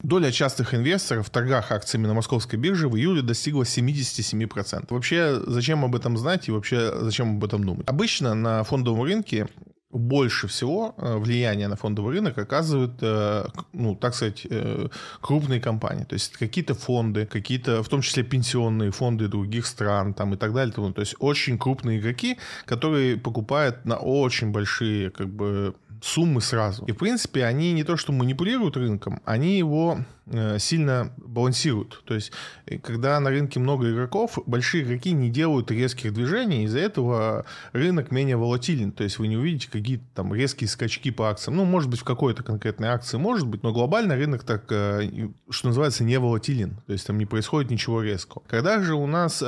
Доля 0.03 0.31
частых 0.31 0.75
инвесторов 0.75 1.27
в 1.27 1.31
торгах 1.31 1.73
акциями 1.73 2.07
на 2.07 2.15
московской 2.15 2.59
бирже 2.59 2.89
в 2.89 2.97
июле 2.97 3.23
достигла 3.23 3.63
77%. 3.63 4.87
Вообще, 4.91 5.41
зачем 5.47 5.85
об 5.85 5.97
этом 5.97 6.19
знать 6.19 6.49
и 6.49 6.53
вообще 6.53 6.93
зачем 7.01 7.37
об 7.37 7.45
этом 7.45 7.65
думать? 7.65 7.89
Обычно 7.89 8.35
на 8.35 8.63
фондовом 8.63 9.03
рынке 9.03 9.49
больше 9.91 10.49
всего 10.49 10.95
э, 10.99 11.17
влияние 11.17 11.69
на 11.69 11.77
фондовый 11.77 12.15
рынок 12.15 12.39
оказывают, 12.39 12.95
э, 13.01 13.47
ну, 13.73 13.95
так 13.95 14.15
сказать, 14.15 14.47
э, 14.49 14.89
крупные 15.21 15.61
компании. 15.61 16.05
То 16.05 16.15
есть 16.15 16.33
какие-то 16.33 16.75
фонды, 16.75 17.27
какие-то, 17.27 17.83
в 17.83 17.89
том 17.89 18.03
числе 18.03 18.23
пенсионные 18.23 18.91
фонды 18.91 19.29
других 19.29 19.67
стран 19.67 20.15
там, 20.15 20.35
и 20.35 20.37
так 20.37 20.53
далее. 20.53 20.73
То 20.75 21.01
есть 21.01 21.15
очень 21.19 21.59
крупные 21.59 21.99
игроки, 21.99 22.37
которые 22.65 23.17
покупают 23.17 23.85
на 23.85 23.97
очень 23.97 24.51
большие 24.53 25.11
как 25.11 25.29
бы 25.29 25.75
суммы 26.03 26.41
сразу. 26.41 26.85
И, 26.87 26.93
в 26.93 26.97
принципе, 26.97 27.45
они 27.45 27.73
не 27.73 27.85
то 27.85 27.97
что 27.97 28.13
манипулируют 28.13 28.77
рынком, 28.77 29.21
они 29.25 29.59
его 29.59 29.99
э, 30.27 30.59
сильно 30.59 31.13
балансируют. 31.17 32.03
То 32.05 32.15
есть, 32.15 32.33
э, 32.67 32.79
когда 32.79 33.19
на 33.21 33.31
рынке 33.31 33.61
много 33.61 33.91
игроков, 33.91 34.39
большие 34.47 34.85
игроки 34.85 35.13
не 35.13 35.31
делают 35.31 35.71
резких 35.71 36.13
движений, 36.13 36.65
из-за 36.65 36.79
этого 36.81 37.47
рынок 37.73 38.11
менее 38.11 38.37
волатилен. 38.37 38.93
То 38.93 39.05
есть, 39.05 39.19
вы 39.19 39.29
не 39.29 39.37
увидите 39.37 39.71
какие-то 39.71 40.05
там 40.15 40.35
резкие 40.35 40.69
скачки 40.69 41.11
по 41.11 41.31
акциям. 41.31 41.57
Ну, 41.57 41.65
может 41.65 41.91
быть, 41.91 42.01
в 42.01 42.05
какой-то 42.05 42.43
конкретной 42.43 42.89
акции 42.89 43.17
может 43.17 43.47
быть, 43.47 43.63
но 43.63 43.73
глобально 43.73 44.17
рынок 44.17 44.45
так, 44.45 44.65
э, 44.71 45.29
что 45.51 45.69
называется, 45.69 46.05
не 46.05 46.19
волатилен. 46.19 46.77
То 46.87 46.93
есть, 46.93 47.07
там 47.07 47.19
не 47.19 47.27
происходит 47.27 47.71
ничего 47.71 48.03
резкого. 48.03 48.43
Когда 48.49 48.81
же 48.81 48.95
у 48.95 49.07
нас 49.07 49.43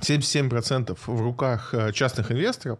77% 0.00 0.98
в 1.06 1.20
руках 1.20 1.74
частных 1.92 2.32
инвесторов, 2.32 2.78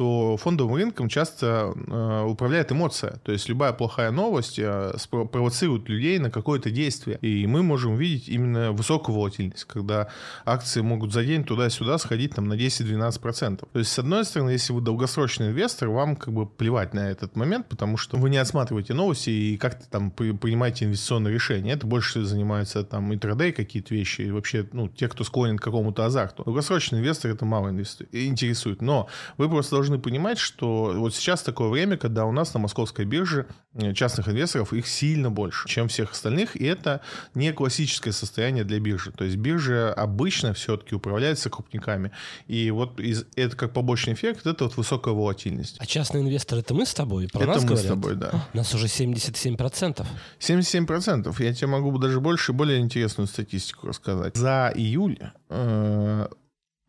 то 0.00 0.38
фондовым 0.38 0.76
рынком 0.76 1.10
часто 1.10 1.74
э, 1.76 2.24
управляет 2.26 2.72
эмоция. 2.72 3.20
То 3.22 3.32
есть 3.32 3.50
любая 3.50 3.74
плохая 3.74 4.10
новость 4.10 4.58
э, 4.58 4.94
провоцирует 5.10 5.90
людей 5.90 6.18
на 6.18 6.30
какое-то 6.30 6.70
действие. 6.70 7.18
И 7.20 7.46
мы 7.46 7.62
можем 7.62 7.96
видеть 7.96 8.30
именно 8.30 8.72
высокую 8.72 9.14
волатильность, 9.16 9.64
когда 9.64 10.08
акции 10.46 10.80
могут 10.80 11.12
за 11.12 11.22
день 11.22 11.44
туда-сюда 11.44 11.98
сходить 11.98 12.34
там, 12.34 12.48
на 12.48 12.54
10-12%. 12.54 13.68
То 13.70 13.78
есть, 13.78 13.92
с 13.92 13.98
одной 13.98 14.24
стороны, 14.24 14.48
если 14.48 14.72
вы 14.72 14.80
долгосрочный 14.80 15.48
инвестор, 15.48 15.90
вам 15.90 16.16
как 16.16 16.32
бы 16.32 16.46
плевать 16.46 16.94
на 16.94 17.10
этот 17.10 17.36
момент, 17.36 17.68
потому 17.68 17.98
что 17.98 18.16
вы 18.16 18.30
не 18.30 18.38
отсматриваете 18.38 18.94
новости 18.94 19.28
и 19.28 19.58
как-то 19.58 19.86
там 19.90 20.10
принимаете 20.10 20.86
инвестиционные 20.86 21.34
решения. 21.34 21.72
Это 21.72 21.86
больше 21.86 22.24
занимается 22.24 22.84
там 22.84 23.12
интрадей 23.12 23.52
какие-то 23.52 23.94
вещи, 23.94 24.22
и 24.22 24.30
вообще, 24.30 24.66
ну, 24.72 24.88
те, 24.88 25.08
кто 25.08 25.24
склонен 25.24 25.58
к 25.58 25.62
какому-то 25.62 26.06
азарту. 26.06 26.49
Долгосрочный 26.50 26.98
инвестор 26.98 27.30
это 27.30 27.44
мало 27.44 27.68
интересует. 27.70 28.82
Но 28.82 29.06
вы 29.36 29.48
просто 29.48 29.76
должны 29.76 30.00
понимать, 30.00 30.38
что 30.38 30.92
вот 30.96 31.14
сейчас 31.14 31.44
такое 31.44 31.68
время, 31.68 31.96
когда 31.96 32.24
у 32.24 32.32
нас 32.32 32.52
на 32.54 32.58
московской 32.58 33.04
бирже 33.04 33.46
э, 33.74 33.94
частных 33.94 34.28
инвесторов 34.28 34.72
их 34.72 34.88
сильно 34.88 35.30
больше, 35.30 35.68
чем 35.68 35.86
всех 35.86 36.10
остальных, 36.10 36.56
и 36.56 36.64
это 36.64 37.02
не 37.34 37.52
классическое 37.52 38.12
состояние 38.12 38.64
для 38.64 38.80
биржи. 38.80 39.12
То 39.12 39.22
есть 39.22 39.36
биржа 39.36 39.94
обычно 39.94 40.52
все-таки 40.52 40.96
управляется 40.96 41.50
крупниками, 41.50 42.10
и 42.48 42.72
вот 42.72 42.98
из, 42.98 43.26
это 43.36 43.56
как 43.56 43.72
побочный 43.72 44.14
эффект, 44.14 44.44
это 44.44 44.64
вот 44.64 44.76
высокая 44.76 45.14
волатильность. 45.14 45.76
А 45.78 45.86
частные 45.86 46.24
инвесторы 46.24 46.62
это 46.62 46.74
мы 46.74 46.84
с 46.84 46.94
тобой? 46.94 47.28
Про 47.28 47.42
это 47.42 47.52
нас 47.52 47.62
мы 47.62 47.68
говорят? 47.68 47.84
с 47.84 47.88
тобой, 47.88 48.16
да. 48.16 48.48
У 48.52 48.56
нас 48.56 48.74
уже 48.74 48.86
77%. 48.86 50.04
77%. 50.40 51.42
Я 51.44 51.54
тебе 51.54 51.66
могу 51.68 51.96
даже 51.98 52.20
больше, 52.20 52.52
более 52.52 52.80
интересную 52.80 53.28
статистику 53.28 53.86
рассказать. 53.86 54.36
За 54.36 54.72
июль 54.74 55.18
э, 55.48 56.28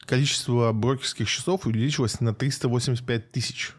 количество 0.05 0.71
брокерских 0.71 1.29
часов 1.29 1.65
увеличилось 1.65 2.19
на 2.19 2.33
385 2.33 3.31
тысяч. 3.31 3.73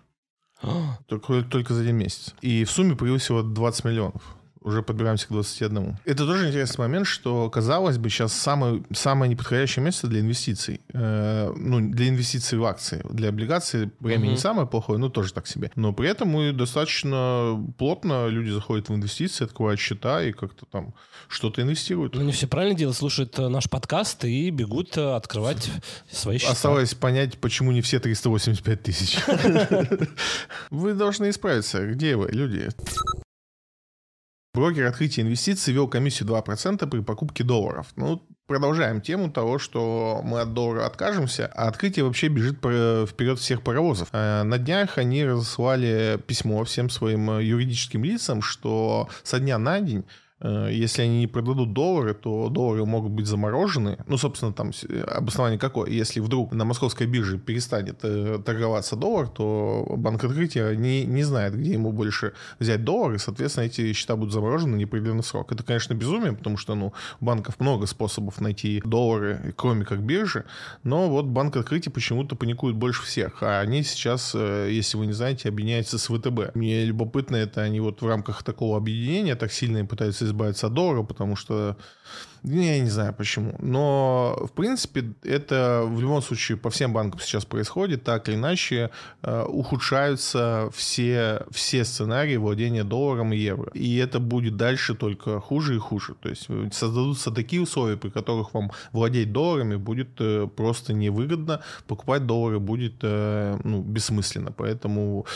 Только, 1.07 1.43
только 1.43 1.75
за 1.75 1.83
один 1.83 1.97
месяц. 1.97 2.35
И 2.41 2.64
в 2.64 2.71
сумме 2.71 2.95
появилось 2.95 3.23
всего 3.23 3.43
20 3.43 3.85
миллионов 3.85 4.23
уже 4.64 4.83
подбираемся 4.83 5.26
к 5.26 5.31
21. 5.31 5.99
Это 6.04 6.26
тоже 6.26 6.49
интересный 6.49 6.83
момент, 6.83 7.07
что, 7.07 7.49
казалось 7.50 7.99
бы, 7.99 8.11
сейчас 8.11 8.33
самое, 8.33 8.83
самое 8.92 9.31
неподходящее 9.31 9.85
место 9.85 10.07
для 10.07 10.21
инвестиций. 10.21 10.81
Э, 10.92 11.52
ну, 11.57 11.81
для 11.81 12.09
инвестиций 12.09 12.59
в 12.59 12.64
акции. 12.64 13.04
Для 13.11 13.28
облигаций 13.28 13.90
время 14.00 14.25
угу. 14.25 14.33
не 14.33 14.37
самое 14.37 14.66
плохое, 14.66 14.99
но 14.99 15.09
тоже 15.09 15.33
так 15.33 15.47
себе. 15.47 15.71
Но 15.75 15.92
при 15.92 16.09
этом 16.09 16.28
мы 16.28 16.52
достаточно 16.52 17.62
плотно 17.78 18.28
люди 18.28 18.50
заходят 18.50 18.88
в 18.88 18.95
инвестиции, 18.95 19.45
открывают 19.45 19.81
счета 19.81 20.23
и 20.23 20.33
как-то 20.33 20.66
там 20.66 20.95
что-то 21.28 21.62
инвестируют. 21.62 22.14
Ну, 22.14 22.23
не 22.23 22.33
все 22.33 22.47
правильно 22.47 22.76
делают, 22.76 22.97
слушают 22.97 23.38
э, 23.38 23.49
наш 23.49 23.69
подкаст 23.69 24.25
и 24.25 24.50
бегут 24.50 24.97
э, 24.97 25.14
открывать 25.14 25.71
свои 26.11 26.38
счета. 26.38 26.52
Осталось 26.52 26.95
понять, 26.95 27.38
почему 27.38 27.73
не 27.73 27.81
все 27.81 27.99
385 27.99 28.83
тысяч. 28.83 29.19
Вы 30.71 30.95
должны 30.95 31.31
исправиться. 31.31 31.87
Где 31.87 32.16
вы, 32.16 32.31
люди? 32.31 32.69
Брокер 34.54 34.85
открытия 34.85 35.23
инвестиций 35.23 35.73
вел 35.73 35.88
комиссию 35.88 36.28
2% 36.28 36.87
при 36.87 37.00
покупке 37.00 37.42
долларов. 37.42 37.87
Ну, 37.97 38.23
продолжаем 38.47 39.00
тему 39.00 39.30
того, 39.30 39.59
что 39.59 40.21
мы 40.23 40.40
от 40.40 40.52
доллара 40.52 40.85
откажемся, 40.85 41.50
а 41.54 41.68
открытие 41.68 42.04
вообще 42.04 42.28
бежит 42.28 42.59
вперед 42.59 43.38
всех 43.38 43.62
паровозов. 43.62 44.11
Э, 44.12 44.42
на 44.42 44.59
днях 44.59 44.99
они 44.99 45.25
разослали 45.25 46.21
письмо 46.26 46.64
всем 46.64 46.90
своим 46.90 47.30
э, 47.30 47.44
юридическим 47.44 48.04
лицам, 48.04 48.42
что 48.42 49.09
со 49.23 49.40
дня 49.40 49.56
на 49.56 49.80
день 49.80 50.04
если 50.42 51.02
они 51.02 51.20
не 51.20 51.26
продадут 51.26 51.72
доллары, 51.72 52.14
то 52.14 52.49
доллары 52.49 52.84
могут 52.84 53.12
быть 53.12 53.26
заморожены. 53.26 53.99
Ну, 54.06 54.18
собственно, 54.18 54.52
там 54.52 54.72
обоснование 55.06 55.58
какое? 55.58 55.90
Если 55.90 56.20
вдруг 56.20 56.52
на 56.52 56.64
московской 56.64 57.06
бирже 57.06 57.38
перестанет 57.38 58.00
э, 58.02 58.38
торговаться 58.44 58.96
доллар, 58.96 59.28
то 59.28 59.87
банк 59.96 60.25
открытия 60.25 60.75
не, 60.75 61.04
не 61.04 61.22
знает, 61.22 61.54
где 61.54 61.72
ему 61.72 61.92
больше 61.92 62.32
взять 62.58 62.84
доллары, 62.84 63.18
соответственно, 63.18 63.64
эти 63.64 63.92
счета 63.92 64.16
будут 64.16 64.32
заморожены 64.32 64.72
на 64.72 64.76
неопределенный 64.76 65.22
срок. 65.22 65.52
Это, 65.52 65.62
конечно, 65.62 65.94
безумие, 65.94 66.32
потому 66.32 66.56
что 66.56 66.75
ну, 66.75 66.92
у 67.20 67.25
банков 67.25 67.61
много 67.61 67.87
способов 67.87 68.40
найти 68.40 68.82
доллары, 68.84 69.54
кроме 69.56 69.84
как 69.84 70.02
биржи, 70.02 70.44
но 70.82 71.08
вот 71.08 71.26
банк 71.26 71.56
открытия 71.56 71.90
почему-то 71.90 72.37
паникует 72.37 72.76
больше 72.76 73.02
всех, 73.02 73.42
а 73.42 73.61
они 73.61 73.82
сейчас, 73.82 74.32
э, 74.34 74.68
если 74.70 74.96
вы 74.96 75.06
не 75.06 75.12
знаете, 75.12 75.49
объединяются 75.49 75.99
с 75.99 76.06
ВТБ. 76.06 76.54
Мне 76.54 76.84
любопытно 76.84 77.37
это, 77.37 77.62
они 77.62 77.80
вот 77.80 78.02
в 78.02 78.06
рамках 78.06 78.42
такого 78.42 78.76
объединения 78.76 79.37
так 79.37 79.52
сильно 79.52 79.84
пытаются 79.84 80.26
избавиться 80.33 80.67
от 80.67 80.75
доллара, 80.75 81.03
потому 81.03 81.37
что 81.37 81.77
я 82.44 82.80
не 82.80 82.90
знаю 82.90 83.14
почему. 83.14 83.54
Но, 83.61 84.46
в 84.46 84.52
принципе, 84.52 85.12
это 85.22 85.84
в 85.87 86.00
любом 86.00 86.22
случае 86.22 86.58
по 86.58 86.70
всем 86.70 86.92
банкам 86.92 87.20
сейчас 87.20 87.44
происходит. 87.44 88.02
Так 88.04 88.28
или 88.28 88.34
иначе, 88.34 88.90
э, 89.22 89.44
ухудшаются 89.44 90.70
все, 90.75 91.44
все 91.50 91.84
сценарии 91.84 92.37
владения 92.37 92.84
долларом 92.84 93.32
и 93.32 93.37
евро. 93.37 93.70
И 93.75 93.96
это 93.96 94.18
будет 94.18 94.56
дальше 94.56 94.94
только 94.94 95.40
хуже 95.40 95.76
и 95.76 95.78
хуже. 95.78 96.14
То 96.20 96.28
есть 96.28 96.49
создадутся 96.72 97.30
такие 97.30 97.62
условия, 97.62 97.96
при 97.96 98.08
которых 98.08 98.54
вам 98.54 98.72
владеть 98.92 99.32
долларами 99.32 99.76
будет 99.76 100.08
э, 100.18 100.49
просто 100.56 100.92
невыгодно. 100.92 101.62
Покупать 101.87 102.26
доллары 102.26 102.58
будет 102.58 102.94
э, 103.02 103.58
ну, 103.62 103.82
бессмысленно. 103.82 104.52
Поэтому 104.52 105.26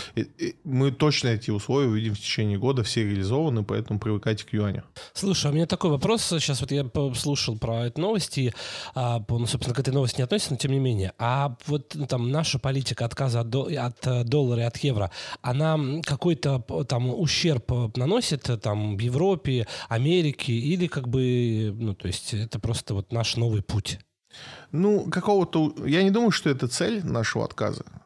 мы 0.65 0.91
точно 0.91 1.29
эти 1.29 1.51
условия 1.51 1.87
увидим 1.87 2.15
в 2.15 2.19
течение 2.19 2.59
года. 2.59 2.83
Все 2.83 3.05
реализованы, 3.05 3.63
поэтому 3.63 4.01
привыкайте 4.01 4.45
к 4.45 4.53
юаню. 4.53 4.83
Слушай, 5.13 5.47
а 5.47 5.51
у 5.51 5.55
меня 5.55 5.67
такой 5.67 5.91
вопрос. 5.91 6.23
Сейчас 6.23 6.61
вот 6.61 6.73
я 6.73 6.85
слушал 7.15 7.59
про 7.59 7.87
эти 7.87 7.99
новости, 8.01 8.55
а, 8.95 9.23
ну, 9.29 9.47
собственно, 9.47 9.75
к 9.75 9.81
этой 9.81 9.93
новости 9.93 10.19
не 10.19 10.25
относится, 10.25 10.53
но 10.53 10.59
тем 10.59 10.73
не 10.73 10.79
менее. 10.79 11.13
А 11.19 11.57
вот 11.67 11.95
ну, 11.95 12.07
там 12.07 12.31
наша 12.31 12.59
политика 12.59 13.05
отказа 13.05 13.41
от, 13.41 13.55
от 13.55 14.07
э, 14.07 14.25
доллара 14.25 14.63
и 14.63 14.65
от 14.65 14.77
евро, 14.79 15.11
она 15.43 15.79
какой-то 16.05 16.61
там 16.89 17.09
ущерб 17.11 17.97
наносит 17.97 18.49
э, 18.51 18.57
там 18.57 18.97
Европе, 18.99 19.67
Америке 19.89 20.53
или 20.53 20.87
как 20.87 21.09
бы, 21.09 21.75
ну, 21.79 21.95
то 21.95 22.07
есть 22.07 22.35
это 22.35 22.59
просто 22.59 22.95
вот 22.95 23.13
наш 23.13 23.37
новый 23.37 23.63
путь? 23.63 23.99
Ну, 24.73 25.09
какого-то... 25.11 25.75
Я 25.87 26.03
не 26.03 26.11
думаю, 26.11 26.31
что 26.31 26.51
это 26.51 26.69
цель 26.69 27.05
нашего 27.05 27.45
отказа 27.45 27.85
э, 27.87 28.06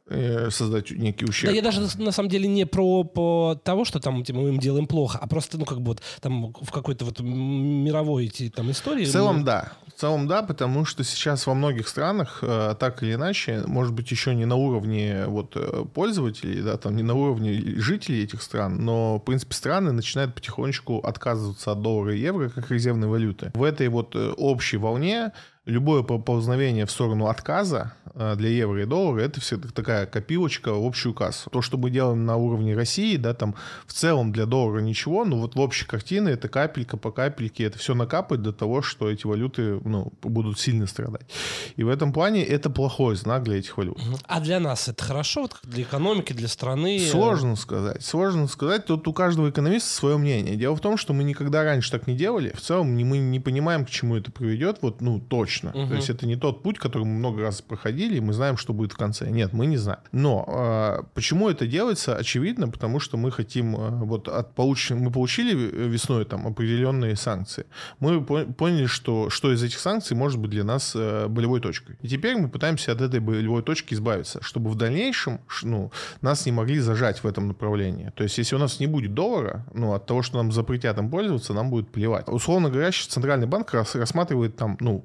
создать 0.51 0.91
некий 0.91 1.25
ущерб. 1.25 1.51
Да, 1.51 1.57
я 1.57 1.63
даже 1.63 1.81
на 1.99 2.13
самом 2.13 2.29
деле 2.29 2.49
не 2.49 2.67
про 2.67 3.05
по 3.05 3.61
того, 3.63 3.85
что 3.85 4.01
там 4.01 4.25
типа, 4.25 4.39
мы 4.41 4.49
им 4.49 4.59
делаем 4.59 4.87
плохо, 4.87 5.19
а 5.21 5.27
просто, 5.27 5.59
ну, 5.59 5.65
как 5.65 5.81
бы 5.81 5.93
вот 5.93 6.03
там 6.21 6.53
в 6.53 6.71
какой-то 6.73 7.05
вот 7.05 7.21
мировой 7.21 8.29
там 8.55 8.71
истории... 8.71 9.05
В 9.05 9.13
целом, 9.13 9.39
мы... 9.39 9.45
да. 9.45 9.73
В 9.95 10.01
целом, 10.01 10.27
да, 10.27 10.43
потому 10.43 10.85
что 10.85 11.05
сейчас 11.05 11.47
во 11.47 11.53
многих 11.53 11.87
странах, 11.87 12.39
э, 12.43 12.75
так 12.81 13.03
или 13.03 13.15
иначе, 13.15 13.65
может 13.67 13.93
быть, 13.93 14.11
еще 14.11 14.35
не 14.35 14.47
на 14.47 14.57
уровне 14.57 15.27
вот 15.27 15.53
э, 15.57 15.85
пользователей, 15.93 16.63
да, 16.63 16.79
там 16.79 16.97
не 16.97 17.03
на 17.03 17.15
уровне 17.15 17.77
жителей 17.77 18.25
этих 18.25 18.43
стран, 18.43 18.83
но, 18.83 19.19
в 19.19 19.21
принципе, 19.21 19.55
страны 19.55 19.93
начинают 19.93 20.35
потихонечку 20.35 21.01
отказываться 21.01 21.73
от 21.73 21.83
доллара 21.83 22.15
и 22.15 22.21
евро 22.21 22.49
как 22.49 22.71
резервной 22.71 23.09
валюты. 23.09 23.53
В 23.55 23.63
этой 23.63 23.89
вот 23.89 24.17
общей 24.17 24.79
волне 24.79 25.33
любое 25.67 26.03
поползновение 26.03 26.87
в 26.87 26.91
сторону 26.91 27.27
отказа 27.27 27.93
э, 28.00 28.00
для 28.15 28.49
евро 28.49 28.83
и 28.83 28.87
доллара, 28.87 29.21
это 29.21 29.41
все 29.41 29.57
такая 29.57 30.07
копилочка 30.07 30.73
в 30.73 30.85
общую 30.85 31.15
кассу. 31.15 31.51
То, 31.51 31.63
что 31.63 31.79
мы 31.79 31.91
делаем 31.91 32.25
на 32.25 32.37
уровне 32.37 32.75
России, 32.75 33.17
да, 33.17 33.35
там 33.35 33.55
в 33.87 33.93
целом 33.93 34.33
для 34.33 34.47
доллара 34.47 34.81
ничего, 34.81 35.25
но 35.25 35.39
вот 35.39 35.55
в 35.55 35.61
общей 35.61 35.87
картине 35.87 36.33
это 36.33 36.49
капелька 36.49 36.97
по 36.97 37.11
капельке, 37.11 37.65
это 37.65 37.79
все 37.79 37.95
накапает 37.95 38.43
до 38.43 38.53
того, 38.53 38.83
что 38.83 39.11
эти 39.11 39.27
валюты 39.27 39.81
ну, 39.85 40.13
будут 40.23 40.59
сильно 40.59 40.87
страдать. 40.87 41.29
И 41.77 41.85
в 41.85 41.89
этом 41.89 42.13
плане 42.13 42.45
это 42.45 42.71
плохой 42.71 43.17
знак 43.17 43.43
для 43.43 43.59
этих 43.59 43.77
валют. 43.77 43.99
А 44.27 44.41
для 44.41 44.61
нас 44.61 44.89
это 44.89 45.05
хорошо, 45.05 45.43
вот 45.43 45.57
для 45.63 45.83
экономики, 45.83 46.33
для 46.33 46.49
страны? 46.49 47.01
Сложно 47.11 47.57
сказать. 47.57 48.03
Сложно 48.03 48.47
сказать. 48.49 48.87
Тут 48.87 49.07
у 49.09 49.13
каждого 49.13 49.51
экономиста 49.51 49.89
свое 49.89 50.17
мнение. 50.17 50.57
Дело 50.57 50.75
в 50.75 50.81
том, 50.81 50.97
что 50.97 51.13
мы 51.13 51.25
никогда 51.25 51.65
раньше 51.65 51.91
так 51.91 52.07
не 52.07 52.17
делали. 52.17 52.53
В 52.57 52.61
целом 52.61 52.93
мы 52.93 53.19
не 53.19 53.41
понимаем, 53.41 53.85
к 53.85 53.91
чему 53.91 54.17
это 54.17 54.31
приведет, 54.31 54.79
вот, 54.83 55.01
ну, 55.01 55.21
точно 55.21 55.51
точно. 55.51 55.71
Угу. 55.71 55.89
То 55.89 55.95
есть 55.95 56.11
это 56.11 56.27
не 56.27 56.37
тот 56.37 56.63
путь, 56.63 56.79
который 56.79 57.05
мы 57.05 57.15
много 57.15 57.43
раз 57.43 57.63
проходили, 57.63 58.00
получили, 58.01 58.17
и 58.17 58.21
мы 58.21 58.33
знаем, 58.33 58.57
что 58.57 58.73
будет 58.73 58.93
в 58.93 58.97
конце. 58.97 59.31
Нет, 59.31 59.53
мы 59.53 59.67
не 59.67 59.77
знаем. 59.77 60.01
Но 60.13 60.45
э, 60.49 61.03
почему 61.15 61.49
это 61.49 61.67
делается? 61.67 62.17
Очевидно, 62.17 62.69
потому 62.69 63.01
что 63.01 63.17
мы 63.17 63.31
хотим, 63.31 63.77
э, 63.77 64.05
вот 64.05 64.29
от 64.29 64.55
получ... 64.55 64.91
мы 64.91 65.11
получили 65.11 65.55
весной 65.55 66.25
там 66.25 66.47
определенные 66.47 67.17
санкции. 67.17 67.65
Мы 68.01 68.25
поняли, 68.25 68.87
что 68.87 69.31
что 69.31 69.53
из 69.53 69.63
этих 69.63 69.79
санкций 69.79 70.17
может 70.17 70.39
быть 70.39 70.51
для 70.51 70.65
нас 70.65 70.93
э, 70.97 71.29
болевой 71.29 71.61
точкой. 71.61 71.97
И 72.03 72.09
теперь 72.09 72.37
мы 72.37 72.49
пытаемся 72.49 72.93
от 72.93 73.01
этой 73.01 73.21
болевой 73.21 73.63
точки 73.63 73.95
избавиться, 73.95 74.41
чтобы 74.43 74.71
в 74.71 74.75
дальнейшем 74.75 75.41
ну, 75.63 75.91
нас 76.23 76.47
не 76.47 76.53
могли 76.53 76.81
зажать 76.81 77.23
в 77.23 77.27
этом 77.27 77.49
направлении. 77.49 78.13
То 78.17 78.25
есть, 78.25 78.39
если 78.39 78.57
у 78.57 78.59
нас 78.59 78.81
не 78.81 78.87
будет 78.87 79.15
доллара, 79.15 79.65
ну, 79.75 79.93
от 79.93 80.07
того, 80.07 80.23
что 80.23 80.39
нам 80.39 80.53
запретят 80.53 80.99
им 80.99 81.11
пользоваться, 81.11 81.55
нам 81.55 81.71
будет 81.71 81.91
плевать. 81.91 82.29
Условно 82.29 82.71
говоря, 82.71 82.91
Центральный 82.91 83.47
банк 83.47 83.75
рассматривает 83.75 84.57
там, 84.57 84.77
ну, 84.81 85.05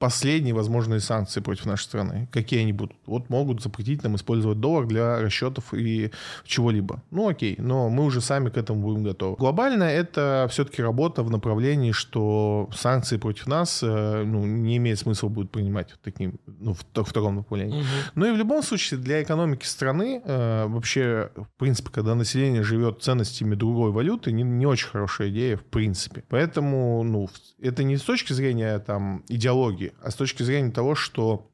последние 0.00 0.54
возможные 0.54 0.98
санкции 1.00 1.40
против 1.40 1.66
нашей 1.66 1.84
страны. 1.84 2.26
Какие 2.32 2.60
они 2.60 2.72
будут? 2.72 2.96
Вот 3.04 3.28
могут 3.28 3.62
запретить 3.62 4.02
нам 4.02 4.16
использовать 4.16 4.58
доллар 4.58 4.86
для 4.86 5.20
расчетов 5.20 5.74
и 5.74 6.10
чего-либо. 6.44 7.02
Ну 7.10 7.28
окей, 7.28 7.56
но 7.58 7.90
мы 7.90 8.04
уже 8.04 8.22
сами 8.22 8.48
к 8.48 8.56
этому 8.56 8.80
будем 8.80 9.04
готовы. 9.04 9.36
Глобально 9.36 9.84
это 9.84 10.48
все-таки 10.50 10.82
работа 10.82 11.22
в 11.22 11.30
направлении, 11.30 11.92
что 11.92 12.70
санкции 12.74 13.18
против 13.18 13.46
нас 13.46 13.82
э, 13.82 14.24
ну, 14.24 14.46
не 14.46 14.78
имеет 14.78 14.98
смысла 14.98 15.28
будет 15.28 15.50
принимать 15.50 15.94
таким, 16.02 16.40
ну, 16.46 16.72
в, 16.72 16.80
в 16.80 17.12
таком 17.12 17.36
направлении. 17.36 17.80
Угу. 17.80 17.86
Но 18.14 18.26
и 18.26 18.32
в 18.32 18.36
любом 18.36 18.62
случае 18.62 19.00
для 19.00 19.22
экономики 19.22 19.66
страны 19.66 20.22
э, 20.24 20.66
вообще, 20.66 21.30
в 21.36 21.58
принципе, 21.58 21.90
когда 21.92 22.14
население 22.14 22.62
живет 22.62 23.02
ценностями 23.02 23.54
другой 23.54 23.90
валюты, 23.90 24.32
не, 24.32 24.44
не 24.44 24.64
очень 24.64 24.88
хорошая 24.88 25.28
идея 25.28 25.58
в 25.58 25.64
принципе. 25.64 26.24
Поэтому 26.30 27.02
ну, 27.02 27.28
это 27.60 27.84
не 27.84 27.98
с 27.98 28.02
точки 28.02 28.32
зрения 28.32 28.78
там 28.78 29.24
идеологии, 29.28 29.89
а 30.02 30.10
с 30.10 30.14
точки 30.14 30.42
зрения 30.42 30.70
того, 30.70 30.94
что 30.94 31.50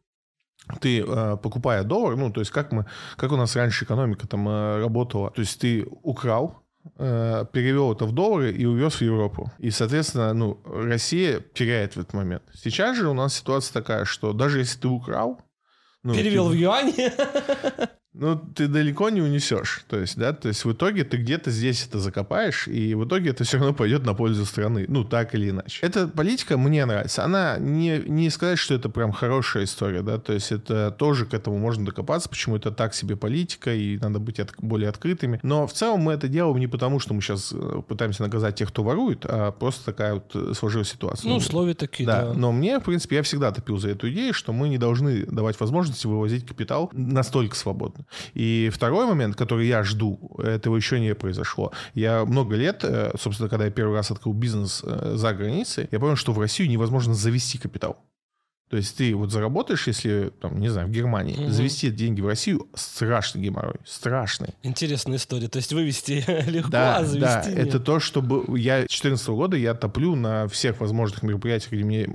ты 0.81 1.01
э, 1.01 1.37
покупая 1.37 1.85
доллар, 1.85 2.17
ну, 2.17 2.33
то 2.33 2.41
есть 2.41 2.51
как 2.51 2.73
мы, 2.73 2.87
как 3.17 3.33
у 3.33 3.37
нас 3.37 3.57
раньше 3.57 3.85
экономика 3.85 4.27
там 4.27 4.49
э, 4.49 4.81
работала, 4.81 5.31
то 5.31 5.41
есть 5.41 5.61
ты 5.61 5.87
украл, 6.03 6.63
э, 6.99 7.47
перевел 7.53 7.93
это 7.93 8.05
в 8.05 8.13
доллары 8.13 8.53
и 8.53 8.65
увез 8.65 8.95
в 8.95 9.03
Европу. 9.03 9.53
И, 9.59 9.71
соответственно, 9.71 10.33
ну, 10.33 10.61
Россия 10.65 11.41
теряет 11.55 11.95
в 11.95 12.01
этот 12.01 12.15
момент. 12.15 12.43
Сейчас 12.55 12.97
же 12.97 13.09
у 13.09 13.15
нас 13.15 13.35
ситуация 13.35 13.75
такая, 13.75 14.05
что 14.05 14.33
даже 14.33 14.59
если 14.59 14.81
ты 14.81 14.89
украл... 14.89 15.41
Ну, 16.03 16.15
Перевел 16.15 16.51
ты, 16.51 16.57
в 16.57 16.59
юани? 16.59 16.95
ну, 18.19 18.37
ты 18.37 18.67
далеко 18.67 19.11
не 19.11 19.21
унесешь. 19.21 19.85
То 19.89 19.99
есть, 19.99 20.17
да, 20.17 20.33
то 20.33 20.49
есть 20.49 20.65
в 20.65 20.73
итоге 20.73 21.05
ты 21.05 21.19
где-то 21.19 21.51
здесь 21.51 21.87
это 21.87 21.99
закопаешь, 21.99 22.67
и 22.67 22.95
в 22.95 23.05
итоге 23.05 23.31
это 23.31 23.45
все 23.45 23.59
равно 23.59 23.75
пойдет 23.75 24.05
на 24.05 24.15
пользу 24.15 24.47
страны. 24.47 24.87
Ну, 24.89 25.05
так 25.05 25.35
или 25.35 25.51
иначе. 25.51 25.85
Эта 25.85 26.09
политика 26.09 26.57
мне 26.57 26.85
нравится. 26.87 27.25
Она 27.25 27.59
не, 27.59 27.99
не 28.07 28.31
сказать, 28.31 28.59
что 28.59 28.75
это 28.75 28.89
прям 28.89 29.13
хорошая 29.13 29.65
история, 29.65 30.03
да, 30.03 30.19
то 30.19 30.33
есть 30.33 30.51
это 30.51 30.91
тоже 30.91 31.27
к 31.27 31.35
этому 31.35 31.59
можно 31.59 31.85
докопаться, 31.85 32.29
почему 32.29 32.57
это 32.57 32.71
так 32.71 32.95
себе 32.95 33.17
политика, 33.17 33.75
и 33.75 33.99
надо 33.99 34.19
быть 34.19 34.41
от, 34.41 34.55
более 34.59 34.89
открытыми. 34.89 35.39
Но 35.43 35.67
в 35.67 35.73
целом 35.73 36.01
мы 36.01 36.15
это 36.15 36.29
делаем 36.29 36.59
не 36.59 36.67
потому, 36.67 37.01
что 37.01 37.13
мы 37.13 37.21
сейчас 37.21 37.53
э, 37.53 37.83
пытаемся 37.87 38.23
наказать 38.23 38.55
тех, 38.55 38.69
кто 38.69 38.83
ворует, 38.83 39.25
а 39.25 39.53
просто 39.53 39.85
такая 39.85 40.15
вот 40.15 40.31
э, 40.35 40.53
сложилась 40.55 40.89
ситуация. 40.89 41.29
Ну, 41.29 41.37
условия 41.37 41.75
такие, 41.75 42.07
да. 42.07 42.27
да. 42.27 42.35
Но 42.35 42.53
мне, 42.53 42.79
в 42.79 42.85
принципе, 42.85 43.17
я 43.17 43.23
всегда 43.23 43.53
топил 43.53 43.77
за 43.77 43.91
эту 43.91 44.11
идею, 44.11 44.33
что 44.33 44.53
мы 44.53 44.69
не 44.69 44.79
должны 44.79 45.27
давать 45.27 45.61
возможности 45.61 46.07
вывозить 46.07 46.47
капитал 46.47 46.91
настолько 46.93 47.57
свободно. 47.57 48.06
И 48.35 48.71
второй 48.73 49.07
момент, 49.07 49.37
который 49.37 49.67
я 49.67 49.83
жду, 49.83 50.19
этого 50.39 50.77
еще 50.77 51.01
не 51.01 51.15
произошло. 51.15 51.73
Я 51.95 52.25
много 52.25 52.57
лет, 52.57 52.81
э, 52.85 53.13
собственно, 53.19 53.49
когда 53.49 53.65
я 53.65 53.71
первый 53.71 53.95
раз 53.97 54.11
открыл 54.11 54.35
бизнес 54.35 54.83
э, 54.85 55.15
за 55.17 55.33
границей, 55.33 55.89
я 55.91 55.99
понял, 55.99 56.17
что 56.17 56.33
в 56.33 56.41
Россию 56.41 56.69
невозможно 56.69 57.15
завести 57.15 57.59
капитал. 57.59 58.03
То 58.69 58.77
есть 58.77 58.97
ты 58.97 59.15
вот 59.15 59.31
заработаешь, 59.31 59.87
если, 59.87 60.33
там, 60.41 60.59
не 60.59 60.69
знаю, 60.69 60.89
в 60.89 60.91
Германии, 60.91 61.37
угу. 61.37 61.51
завести 61.51 61.89
деньги 61.91 62.21
в 62.21 62.27
Россию 62.27 62.67
страшный 62.75 63.43
геморрой, 63.43 63.77
страшный. 63.85 64.55
Интересная 64.65 65.19
история. 65.19 65.49
То 65.49 65.59
есть 65.59 65.73
вывести 65.73 66.25
легко, 66.51 66.71
да, 66.71 66.97
а 66.97 67.05
завести 67.05 67.21
Да, 67.21 67.45
нет. 67.49 67.69
это 67.69 67.79
то, 67.79 68.01
чтобы 68.01 68.59
я 68.59 68.79
с 68.79 68.87
2014 68.87 69.29
года 69.29 69.57
я 69.57 69.75
топлю 69.75 70.17
на 70.17 70.49
всех 70.49 70.81
возможных 70.81 71.23
мероприятиях, 71.23 71.73
где 71.73 71.85
мне 71.85 72.07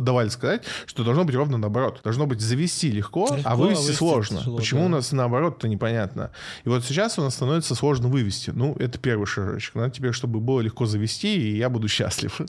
давали 0.00 0.30
сказать, 0.30 0.62
что 0.86 1.04
должно 1.04 1.24
быть 1.24 1.34
ровно 1.34 1.58
наоборот. 1.58 2.00
Должно 2.02 2.26
быть 2.26 2.40
завести 2.40 2.90
легко, 2.90 3.28
а 3.30 3.36
легко 3.36 3.50
а 3.50 3.56
вывести, 3.56 3.82
вывести 3.82 3.98
сложно. 3.98 4.38
Тяжело, 4.38 4.56
Почему 4.56 4.80
да. 4.80 4.86
у 4.86 4.88
нас 4.88 5.12
наоборот-то 5.12 5.68
непонятно. 5.68 6.30
И 6.64 6.70
вот 6.70 6.82
сейчас 6.82 7.18
у 7.18 7.22
нас 7.22 7.34
становится 7.34 7.74
сложно 7.74 8.08
вывести. 8.08 8.50
Ну, 8.54 8.74
это 8.76 8.98
первый 8.98 9.26
шажочек. 9.26 9.74
Надо 9.74 9.90
тебе, 9.90 10.12
чтобы 10.12 10.40
было 10.40 10.60
легко 10.60 10.86
завести, 10.86 11.36
и 11.36 11.58
я 11.58 11.68
буду 11.68 11.88
счастлив. 11.88 12.40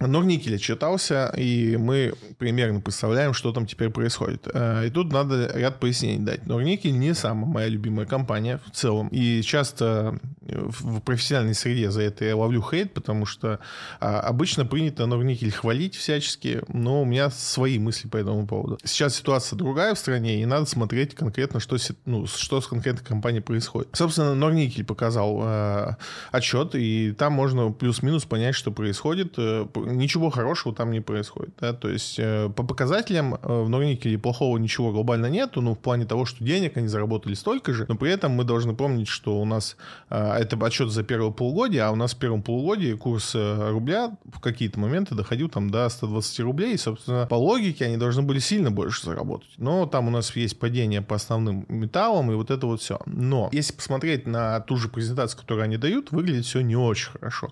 Норникель 0.00 0.58
читался, 0.58 1.32
и 1.36 1.76
мы 1.76 2.14
примерно 2.38 2.80
представляем, 2.80 3.32
что 3.32 3.52
там 3.52 3.66
теперь 3.66 3.90
происходит. 3.90 4.48
Э, 4.52 4.86
и 4.86 4.90
тут 4.90 5.12
надо 5.12 5.52
ряд 5.54 5.78
пояснений 5.78 6.24
дать. 6.24 6.46
Норникель 6.46 6.98
не 6.98 7.14
самая 7.14 7.46
моя 7.46 7.68
любимая 7.68 8.06
компания 8.06 8.60
в 8.66 8.70
целом. 8.72 9.08
И 9.08 9.42
часто 9.42 10.18
в 10.46 11.00
профессиональной 11.00 11.54
среде 11.54 11.90
за 11.90 12.02
это 12.02 12.24
я 12.24 12.36
ловлю 12.36 12.62
хейт, 12.62 12.92
потому 12.92 13.26
что 13.26 13.60
а, 14.00 14.20
обычно 14.20 14.64
принято 14.66 15.06
Норникель 15.06 15.50
хвалить 15.50 15.94
всячески, 15.94 16.62
но 16.68 17.02
у 17.02 17.04
меня 17.04 17.30
свои 17.30 17.78
мысли 17.78 18.08
по 18.08 18.16
этому 18.16 18.46
поводу. 18.46 18.78
Сейчас 18.84 19.16
ситуация 19.16 19.56
другая 19.56 19.94
в 19.94 19.98
стране, 19.98 20.42
и 20.42 20.46
надо 20.46 20.66
смотреть 20.66 21.14
конкретно, 21.14 21.60
что, 21.60 21.76
ну, 22.04 22.26
что 22.26 22.60
с 22.60 22.66
конкретной 22.66 23.04
компанией 23.04 23.42
происходит. 23.42 23.88
Собственно, 23.92 24.34
Норникель 24.34 24.84
показал 24.84 25.40
э, 25.42 25.96
отчет, 26.30 26.74
и 26.74 27.12
там 27.12 27.32
можно 27.32 27.72
плюс-минус 27.72 28.24
понять, 28.24 28.54
что 28.54 28.70
происходит 28.70 29.34
э, 29.38 29.66
ничего 29.84 30.30
хорошего 30.30 30.74
там 30.74 30.90
не 30.90 31.00
происходит. 31.00 31.54
Да? 31.60 31.72
То 31.72 31.88
есть 31.88 32.18
э, 32.18 32.50
по 32.54 32.62
показателям 32.62 33.34
э, 33.34 33.38
в 33.62 33.68
Норникеле 33.68 34.18
плохого 34.18 34.58
ничего 34.58 34.92
глобально 34.92 35.26
нету, 35.26 35.60
ну, 35.60 35.74
в 35.74 35.78
плане 35.78 36.06
того, 36.06 36.24
что 36.24 36.44
денег 36.44 36.76
они 36.76 36.88
заработали 36.88 37.34
столько 37.34 37.72
же, 37.72 37.86
но 37.88 37.96
при 37.96 38.10
этом 38.10 38.32
мы 38.32 38.44
должны 38.44 38.74
помнить, 38.74 39.08
что 39.08 39.40
у 39.40 39.44
нас 39.44 39.76
э, 40.10 40.32
это 40.38 40.56
отчет 40.64 40.90
за 40.90 41.02
первое 41.02 41.30
полугодие, 41.30 41.82
а 41.82 41.90
у 41.90 41.96
нас 41.96 42.14
в 42.14 42.18
первом 42.18 42.42
полугодии 42.42 42.94
курс 42.94 43.34
рубля 43.34 44.16
в 44.24 44.40
какие-то 44.40 44.78
моменты 44.78 45.14
доходил 45.14 45.48
там 45.48 45.70
до 45.70 45.88
120 45.88 46.40
рублей, 46.40 46.74
и, 46.74 46.78
собственно, 46.78 47.26
по 47.26 47.34
логике 47.34 47.84
они 47.84 47.96
должны 47.96 48.22
были 48.22 48.38
сильно 48.38 48.70
больше 48.70 49.04
заработать. 49.04 49.50
Но 49.58 49.86
там 49.86 50.08
у 50.08 50.10
нас 50.10 50.34
есть 50.36 50.58
падение 50.58 51.02
по 51.02 51.16
основным 51.16 51.66
металлам, 51.68 52.32
и 52.32 52.34
вот 52.34 52.50
это 52.50 52.66
вот 52.66 52.80
все. 52.80 53.00
Но 53.06 53.48
если 53.52 53.72
посмотреть 53.72 54.26
на 54.26 54.60
ту 54.60 54.76
же 54.76 54.88
презентацию, 54.88 55.40
которую 55.40 55.64
они 55.64 55.76
дают, 55.76 56.10
выглядит 56.12 56.44
все 56.44 56.60
не 56.60 56.76
очень 56.76 57.10
хорошо. 57.10 57.50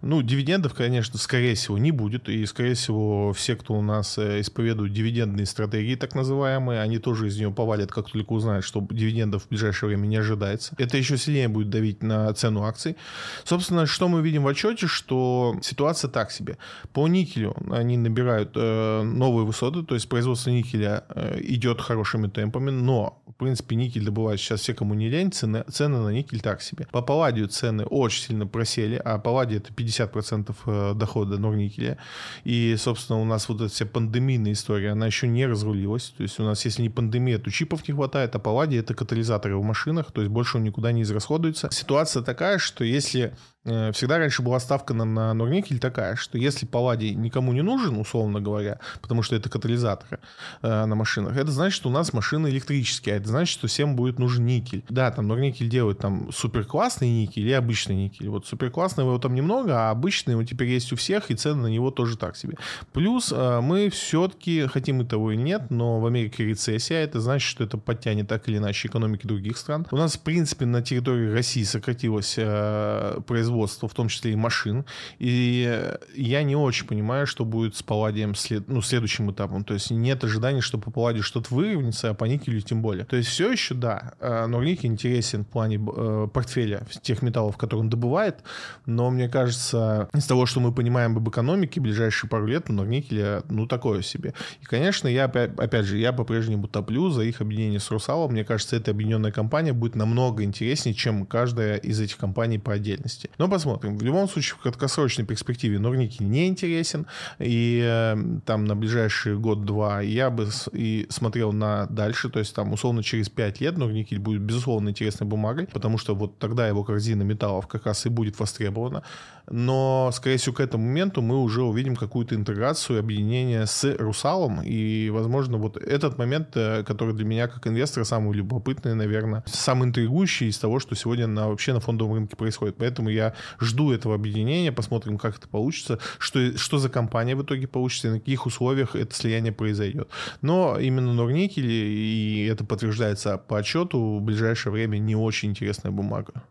Ну, 0.00 0.22
дивидендов, 0.22 0.74
конечно, 0.74 1.18
скорее 1.18 1.54
всего, 1.54 1.71
не 1.78 1.92
будет. 1.92 2.28
И, 2.28 2.44
скорее 2.46 2.74
всего, 2.74 3.32
все, 3.32 3.56
кто 3.56 3.74
у 3.74 3.82
нас 3.82 4.18
э, 4.18 4.40
исповедуют 4.40 4.92
дивидендные 4.92 5.46
стратегии, 5.46 5.94
так 5.94 6.14
называемые, 6.14 6.80
они 6.80 6.98
тоже 6.98 7.28
из 7.28 7.38
нее 7.38 7.50
повалят, 7.50 7.90
как 7.90 8.10
только 8.10 8.32
узнают, 8.32 8.64
что 8.64 8.86
дивидендов 8.90 9.44
в 9.44 9.48
ближайшее 9.48 9.88
время 9.88 10.06
не 10.06 10.16
ожидается. 10.16 10.74
Это 10.78 10.96
еще 10.96 11.16
сильнее 11.16 11.48
будет 11.48 11.70
давить 11.70 12.02
на 12.02 12.32
цену 12.34 12.64
акций. 12.64 12.96
Собственно, 13.44 13.86
что 13.86 14.08
мы 14.08 14.22
видим 14.22 14.42
в 14.42 14.48
отчете, 14.48 14.86
что 14.86 15.56
ситуация 15.62 16.10
так 16.10 16.30
себе. 16.30 16.58
По 16.92 17.08
никелю 17.08 17.54
они 17.70 17.96
набирают 17.96 18.52
э, 18.54 19.02
новые 19.02 19.46
высоты, 19.46 19.82
то 19.82 19.94
есть 19.94 20.08
производство 20.08 20.50
никеля 20.50 21.04
э, 21.08 21.38
идет 21.42 21.80
хорошими 21.80 22.28
темпами, 22.28 22.70
но, 22.70 23.22
в 23.26 23.34
принципе, 23.34 23.76
никель 23.76 24.04
добывают 24.04 24.40
сейчас 24.40 24.60
все, 24.60 24.74
кому 24.74 24.94
не 24.94 25.08
лень, 25.08 25.32
цены, 25.32 25.64
цены 25.70 25.98
на 25.98 26.10
никель 26.10 26.40
так 26.40 26.62
себе. 26.62 26.86
По 26.90 27.02
палладию 27.02 27.48
цены 27.48 27.84
очень 27.84 28.22
сильно 28.22 28.46
просели, 28.46 29.00
а 29.02 29.18
палладий 29.18 29.58
это 29.58 29.72
50% 29.72 30.54
э, 30.66 30.94
дохода 30.94 31.38
Норникеля 31.38 31.61
никеля. 31.64 31.98
И, 32.44 32.76
собственно, 32.78 33.20
у 33.20 33.24
нас 33.24 33.48
вот 33.48 33.60
эта 33.60 33.72
вся 33.72 33.86
пандемийная 33.86 34.52
история, 34.52 34.90
она 34.90 35.06
еще 35.06 35.28
не 35.28 35.46
разрулилась. 35.46 36.12
То 36.16 36.22
есть 36.22 36.38
у 36.40 36.44
нас, 36.44 36.64
если 36.64 36.82
не 36.82 36.90
пандемия, 36.90 37.38
то 37.38 37.50
чипов 37.50 37.86
не 37.88 37.94
хватает, 37.94 38.34
а 38.34 38.38
палладий— 38.38 38.78
это 38.80 38.94
катализаторы 38.94 39.56
в 39.56 39.62
машинах, 39.62 40.12
то 40.12 40.20
есть 40.20 40.32
больше 40.32 40.58
он 40.58 40.64
никуда 40.64 40.92
не 40.92 41.02
израсходуется. 41.02 41.68
Ситуация 41.72 42.22
такая, 42.22 42.58
что 42.58 42.84
если 42.84 43.34
всегда 43.64 44.18
раньше 44.18 44.42
была 44.42 44.58
ставка 44.58 44.92
на, 44.92 45.04
на 45.04 45.32
Норникель 45.34 45.78
такая, 45.78 46.16
что 46.16 46.36
если 46.36 46.66
палладий 46.66 47.14
никому 47.14 47.52
не 47.52 47.62
нужен, 47.62 47.96
условно 47.96 48.40
говоря, 48.40 48.80
потому 49.00 49.22
что 49.22 49.36
это 49.36 49.48
катализаторы 49.48 50.18
э, 50.62 50.84
на 50.84 50.94
машинах, 50.96 51.36
это 51.36 51.52
значит, 51.52 51.76
что 51.76 51.88
у 51.88 51.92
нас 51.92 52.12
машины 52.12 52.48
электрические, 52.48 53.14
а 53.14 53.18
это 53.18 53.28
значит, 53.28 53.52
что 53.52 53.68
всем 53.68 53.94
будет 53.94 54.18
нужен 54.18 54.44
никель. 54.46 54.84
Да, 54.88 55.10
там 55.12 55.28
Норникель 55.28 55.68
делает 55.68 55.98
там 55.98 56.32
супер 56.32 56.64
классный 56.64 57.08
никель 57.08 57.46
и 57.46 57.52
обычный 57.52 57.94
никель. 57.94 58.28
Вот 58.28 58.46
супер 58.46 58.70
классного 58.70 59.10
его 59.10 59.18
там 59.18 59.34
немного, 59.34 59.88
а 59.88 59.90
обычный 59.90 60.32
его 60.32 60.42
теперь 60.42 60.68
есть 60.68 60.92
у 60.92 60.96
всех, 60.96 61.30
и 61.30 61.36
цены 61.36 61.62
на 61.62 61.66
него 61.68 61.92
тоже 61.92 62.18
так 62.18 62.36
себе. 62.36 62.56
Плюс 62.92 63.32
э, 63.32 63.60
мы 63.60 63.90
все-таки, 63.90 64.66
хотим 64.66 65.02
и 65.02 65.04
того 65.04 65.30
и 65.30 65.36
нет, 65.36 65.70
но 65.70 66.00
в 66.00 66.06
Америке 66.06 66.44
рецессия, 66.44 67.04
это 67.04 67.20
значит, 67.20 67.48
что 67.48 67.62
это 67.62 67.78
подтянет 67.78 68.26
так 68.26 68.48
или 68.48 68.58
иначе 68.58 68.88
экономики 68.88 69.24
других 69.24 69.56
стран. 69.56 69.86
У 69.92 69.96
нас, 69.96 70.16
в 70.16 70.20
принципе, 70.20 70.66
на 70.66 70.82
территории 70.82 71.30
России 71.30 71.62
сократилось 71.62 72.34
э, 72.38 73.20
производство 73.24 73.51
производства, 73.52 73.88
в 73.88 73.94
том 73.94 74.08
числе 74.08 74.32
и 74.32 74.36
машин. 74.36 74.84
И 75.18 75.94
я 76.14 76.42
не 76.42 76.56
очень 76.56 76.86
понимаю, 76.86 77.26
что 77.26 77.44
будет 77.44 77.76
с 77.76 77.82
Палладием 77.82 78.34
след, 78.34 78.68
ну, 78.68 78.80
следующим 78.82 79.30
этапом. 79.30 79.64
То 79.64 79.74
есть 79.74 79.90
нет 79.90 80.24
ожиданий, 80.24 80.60
что 80.60 80.78
по 80.78 80.90
Палладию 80.90 81.22
что-то 81.22 81.54
выровняется, 81.54 82.10
а 82.10 82.14
по 82.14 82.24
никелю 82.24 82.60
тем 82.60 82.82
более. 82.82 83.04
То 83.04 83.16
есть 83.16 83.28
все 83.28 83.52
еще, 83.52 83.74
да, 83.74 84.14
э, 84.20 84.46
Норникель 84.46 84.88
интересен 84.88 85.44
в 85.44 85.48
плане 85.48 85.76
э, 85.76 86.28
портфеля 86.32 86.86
тех 87.02 87.22
металлов, 87.22 87.56
которые 87.56 87.82
он 87.82 87.90
добывает, 87.90 88.42
но 88.86 89.10
мне 89.10 89.28
кажется, 89.28 90.08
из 90.14 90.26
того, 90.26 90.46
что 90.46 90.60
мы 90.60 90.72
понимаем 90.72 91.16
об 91.16 91.28
экономике, 91.28 91.80
ближайшие 91.80 92.30
пару 92.30 92.46
лет 92.46 92.70
у 92.70 92.72
Норникеля, 92.72 93.42
ну, 93.48 93.66
такое 93.66 94.02
себе. 94.02 94.34
И, 94.62 94.64
конечно, 94.64 95.08
я, 95.08 95.24
опять 95.24 95.84
же, 95.84 95.98
я 95.98 96.12
по-прежнему 96.12 96.68
топлю 96.68 97.10
за 97.10 97.22
их 97.22 97.40
объединение 97.40 97.80
с 97.80 97.90
Русалом. 97.90 98.32
Мне 98.32 98.44
кажется, 98.44 98.76
эта 98.76 98.90
объединенная 98.90 99.32
компания 99.32 99.72
будет 99.72 99.94
намного 99.94 100.42
интереснее, 100.44 100.94
чем 100.94 101.26
каждая 101.26 101.76
из 101.76 102.00
этих 102.00 102.16
компаний 102.16 102.58
по 102.58 102.72
отдельности. 102.72 103.30
Но 103.42 103.48
посмотрим. 103.48 103.98
В 103.98 104.02
любом 104.02 104.28
случае, 104.28 104.54
в 104.56 104.62
краткосрочной 104.62 105.24
перспективе 105.24 105.80
Норникель 105.80 106.28
не 106.28 106.46
интересен, 106.46 107.08
и 107.40 107.82
э, 107.84 108.16
там 108.46 108.66
на 108.66 108.76
ближайший 108.76 109.36
год-два 109.36 110.00
я 110.00 110.30
бы 110.30 110.48
и 110.70 111.08
смотрел 111.10 111.52
на 111.52 111.86
дальше, 111.86 112.30
то 112.30 112.38
есть 112.38 112.54
там 112.54 112.72
условно 112.72 113.02
через 113.02 113.28
5 113.28 113.60
лет 113.60 113.76
Норникель 113.76 114.20
будет 114.20 114.42
безусловно 114.42 114.90
интересной 114.90 115.26
бумагой, 115.26 115.66
потому 115.66 115.98
что 115.98 116.14
вот 116.14 116.38
тогда 116.38 116.68
его 116.68 116.84
корзина 116.84 117.24
металлов 117.24 117.66
как 117.66 117.86
раз 117.86 118.06
и 118.06 118.10
будет 118.10 118.38
востребована. 118.38 119.02
Но, 119.50 120.10
скорее 120.12 120.36
всего, 120.36 120.54
к 120.54 120.60
этому 120.60 120.84
моменту 120.84 121.20
мы 121.20 121.42
уже 121.42 121.62
увидим 121.62 121.96
какую-то 121.96 122.36
интеграцию, 122.36 123.00
объединение 123.00 123.66
с 123.66 123.84
Русалом, 123.98 124.62
и, 124.62 125.10
возможно, 125.10 125.58
вот 125.58 125.76
этот 125.76 126.16
момент, 126.16 126.50
э, 126.54 126.84
который 126.84 127.12
для 127.12 127.24
меня 127.24 127.48
как 127.48 127.66
инвестора 127.66 128.04
самый 128.04 128.34
любопытный, 128.34 128.94
наверное, 128.94 129.42
самый 129.46 129.88
интригующий 129.88 130.48
из 130.48 130.58
того, 130.58 130.78
что 130.78 130.94
сегодня 130.94 131.26
на, 131.26 131.48
вообще 131.48 131.72
на 131.72 131.80
фондовом 131.80 132.14
рынке 132.14 132.36
происходит. 132.36 132.76
Поэтому 132.78 133.08
я 133.08 133.31
жду 133.60 133.92
этого 133.92 134.14
объединения, 134.14 134.72
посмотрим, 134.72 135.18
как 135.18 135.38
это 135.38 135.48
получится, 135.48 135.98
что, 136.18 136.56
что 136.56 136.78
за 136.78 136.88
компания 136.88 137.36
в 137.36 137.42
итоге 137.42 137.66
получится, 137.66 138.08
и 138.08 138.10
на 138.12 138.18
каких 138.18 138.46
условиях 138.46 138.94
это 138.96 139.14
слияние 139.14 139.52
произойдет. 139.52 140.08
Но 140.40 140.78
именно 140.78 141.12
Норникель, 141.12 141.70
и 141.70 142.46
это 142.50 142.64
подтверждается 142.64 143.38
по 143.38 143.58
отчету, 143.58 144.18
в 144.18 144.22
ближайшее 144.22 144.72
время 144.72 144.98
не 144.98 145.16
очень 145.16 145.50
интересная 145.50 145.92
бумага. 145.92 146.42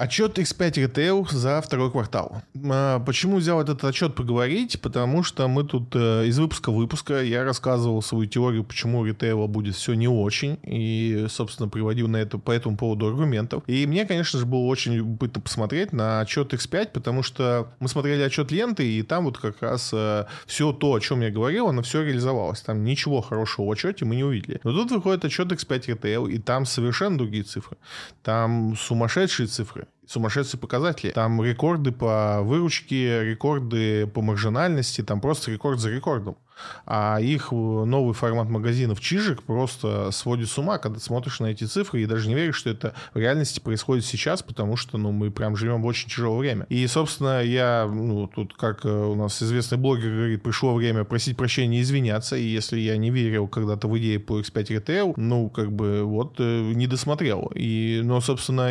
Отчет 0.00 0.38
X5 0.38 0.86
Retail 0.86 1.30
за 1.30 1.60
второй 1.60 1.90
квартал. 1.90 2.40
А, 2.70 3.00
почему 3.00 3.36
взял 3.36 3.60
этот 3.60 3.84
отчет 3.84 4.14
поговорить? 4.14 4.80
Потому 4.80 5.22
что 5.22 5.46
мы 5.46 5.62
тут 5.62 5.94
э, 5.94 6.24
из 6.26 6.38
выпуска 6.38 6.72
в 6.72 6.76
выпуска 6.76 7.22
я 7.22 7.44
рассказывал 7.44 8.00
свою 8.00 8.24
теорию, 8.24 8.64
почему 8.64 9.00
у 9.00 9.04
ритейла 9.04 9.46
будет 9.46 9.74
все 9.74 9.92
не 9.92 10.08
очень, 10.08 10.58
и, 10.62 11.26
собственно, 11.28 11.68
приводил 11.68 12.08
на 12.08 12.16
это, 12.16 12.38
по 12.38 12.50
этому 12.50 12.78
поводу 12.78 13.08
аргументов. 13.08 13.62
И 13.66 13.86
мне, 13.86 14.06
конечно 14.06 14.38
же, 14.38 14.46
было 14.46 14.60
очень 14.60 14.94
любопытно 14.94 15.42
посмотреть 15.42 15.92
на 15.92 16.20
отчет 16.20 16.54
X5, 16.54 16.92
потому 16.94 17.22
что 17.22 17.68
мы 17.78 17.86
смотрели 17.90 18.22
отчет 18.22 18.50
ленты, 18.50 18.90
и 18.90 19.02
там 19.02 19.26
вот 19.26 19.36
как 19.36 19.60
раз 19.60 19.90
э, 19.92 20.24
все 20.46 20.72
то, 20.72 20.94
о 20.94 21.00
чем 21.00 21.20
я 21.20 21.30
говорил, 21.30 21.68
оно 21.68 21.82
все 21.82 22.02
реализовалось. 22.02 22.62
Там 22.62 22.84
ничего 22.84 23.20
хорошего 23.20 23.66
в 23.66 23.70
отчете 23.70 24.06
мы 24.06 24.16
не 24.16 24.24
увидели. 24.24 24.62
Но 24.64 24.72
тут 24.72 24.92
выходит 24.92 25.26
отчет 25.26 25.52
X5 25.52 25.88
Retail, 25.88 26.32
и 26.32 26.38
там 26.38 26.64
совершенно 26.64 27.18
другие 27.18 27.42
цифры. 27.42 27.76
Там 28.22 28.74
сумасшедшие 28.78 29.46
цифры 29.46 29.88
сумасшедшие 30.10 30.58
показатели. 30.58 31.10
Там 31.12 31.42
рекорды 31.42 31.92
по 31.92 32.40
выручке, 32.42 33.24
рекорды 33.24 34.06
по 34.08 34.22
маржинальности, 34.22 35.02
там 35.02 35.20
просто 35.20 35.52
рекорд 35.52 35.78
за 35.78 35.90
рекордом. 35.90 36.36
А 36.84 37.18
их 37.20 37.52
новый 37.52 38.12
формат 38.12 38.48
магазинов 38.48 39.00
Чижик 39.00 39.42
просто 39.42 40.10
сводит 40.10 40.48
с 40.48 40.58
ума, 40.58 40.78
когда 40.78 40.98
смотришь 40.98 41.40
на 41.40 41.46
эти 41.46 41.64
цифры 41.64 42.02
и 42.02 42.06
даже 42.06 42.28
не 42.28 42.34
веришь, 42.34 42.56
что 42.56 42.70
это 42.70 42.94
в 43.14 43.18
реальности 43.18 43.60
происходит 43.60 44.04
сейчас, 44.04 44.42
потому 44.42 44.76
что 44.76 44.98
ну, 44.98 45.12
мы 45.12 45.30
прям 45.30 45.56
живем 45.56 45.82
в 45.82 45.86
очень 45.86 46.10
тяжелое 46.10 46.38
время. 46.38 46.66
И, 46.68 46.86
собственно, 46.86 47.42
я, 47.42 47.88
ну, 47.90 48.26
тут, 48.26 48.54
как 48.54 48.84
э, 48.84 48.88
у 48.88 49.14
нас 49.14 49.42
известный 49.42 49.78
блогер 49.78 50.10
говорит, 50.10 50.42
пришло 50.42 50.74
время 50.74 51.04
просить 51.04 51.36
прощения 51.36 51.78
и 51.78 51.82
извиняться, 51.82 52.36
и 52.36 52.44
если 52.44 52.78
я 52.78 52.96
не 52.96 53.10
верил 53.10 53.48
когда-то 53.48 53.88
в 53.88 53.98
идеи 53.98 54.18
по 54.18 54.40
X5 54.40 54.64
Retail, 54.64 55.14
ну, 55.16 55.48
как 55.48 55.72
бы, 55.72 56.02
вот, 56.02 56.34
э, 56.38 56.72
не 56.74 56.86
досмотрел. 56.86 57.50
И, 57.54 58.00
но, 58.04 58.20
собственно, 58.20 58.70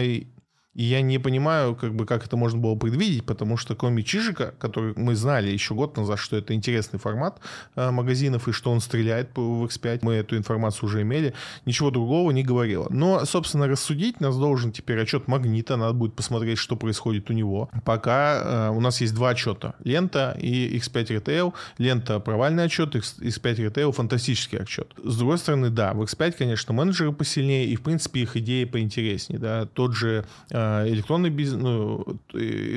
и 0.76 0.84
я 0.84 1.02
не 1.02 1.18
понимаю, 1.18 1.76
как 1.76 1.96
бы, 1.96 2.06
как 2.06 2.26
это 2.26 2.38
можно 2.38 2.60
было 2.60 2.76
предвидеть, 2.76 3.26
потому 3.26 3.58
что 3.58 3.76
кроме 3.76 4.04
Чижика, 4.04 4.54
который 4.60 4.94
мы 4.96 5.16
знали 5.16 5.50
еще 5.50 5.74
год 5.74 5.98
назад, 5.98 6.20
что 6.20 6.38
это 6.38 6.54
интересный 6.54 7.00
формат 7.00 7.40
э, 7.76 7.90
магазинов 7.90 8.48
и 8.48 8.52
что 8.52 8.72
он 8.72 8.80
стреляет 8.80 9.30
в 9.36 9.66
X5, 9.66 10.00
мы 10.04 10.14
эту 10.14 10.38
информацию 10.38 10.86
уже 10.86 11.02
имели, 11.02 11.34
ничего 11.66 11.90
другого 11.90 12.32
не 12.32 12.44
говорило. 12.44 12.88
Но, 12.92 13.26
собственно, 13.26 13.68
рассудить 13.68 14.22
нас 14.22 14.38
должен 14.38 14.72
теперь 14.72 15.02
отчет 15.02 15.28
Магнита, 15.28 15.76
надо 15.76 15.94
будет 15.94 16.14
посмотреть, 16.14 16.60
что 16.60 16.76
происходит 16.76 17.30
у 17.30 17.34
него. 17.34 17.70
Пока 17.84 18.70
э, 18.70 18.70
у 18.70 18.80
нас 18.80 19.02
есть 19.02 19.16
два 19.16 19.30
отчета, 19.30 19.74
лента 19.84 20.38
и 20.40 20.78
X5 20.78 21.20
Retail. 21.20 21.54
Лента 21.80 22.20
провальный 22.20 22.66
отчет, 22.66 22.96
X5 22.96 23.56
Retail 23.56 23.92
фантастический 23.92 24.60
отчет. 24.60 24.94
С 25.04 25.18
другой 25.18 25.40
стороны, 25.40 25.70
да, 25.70 25.94
в 25.94 26.04
X5, 26.04 26.34
конечно, 26.38 26.74
менеджеры 26.74 27.12
посильнее 27.12 27.66
и, 27.66 27.76
в 27.76 27.82
принципе, 27.82 28.22
их 28.22 28.38
идеи 28.38 28.66
поинтереснее. 28.66 29.40
Да. 29.40 29.66
Тот 29.66 29.96
же 29.96 30.26
э, 30.52 30.59
электронный 30.88 31.30
бизнес, 31.30 31.62
ну, 31.62 32.06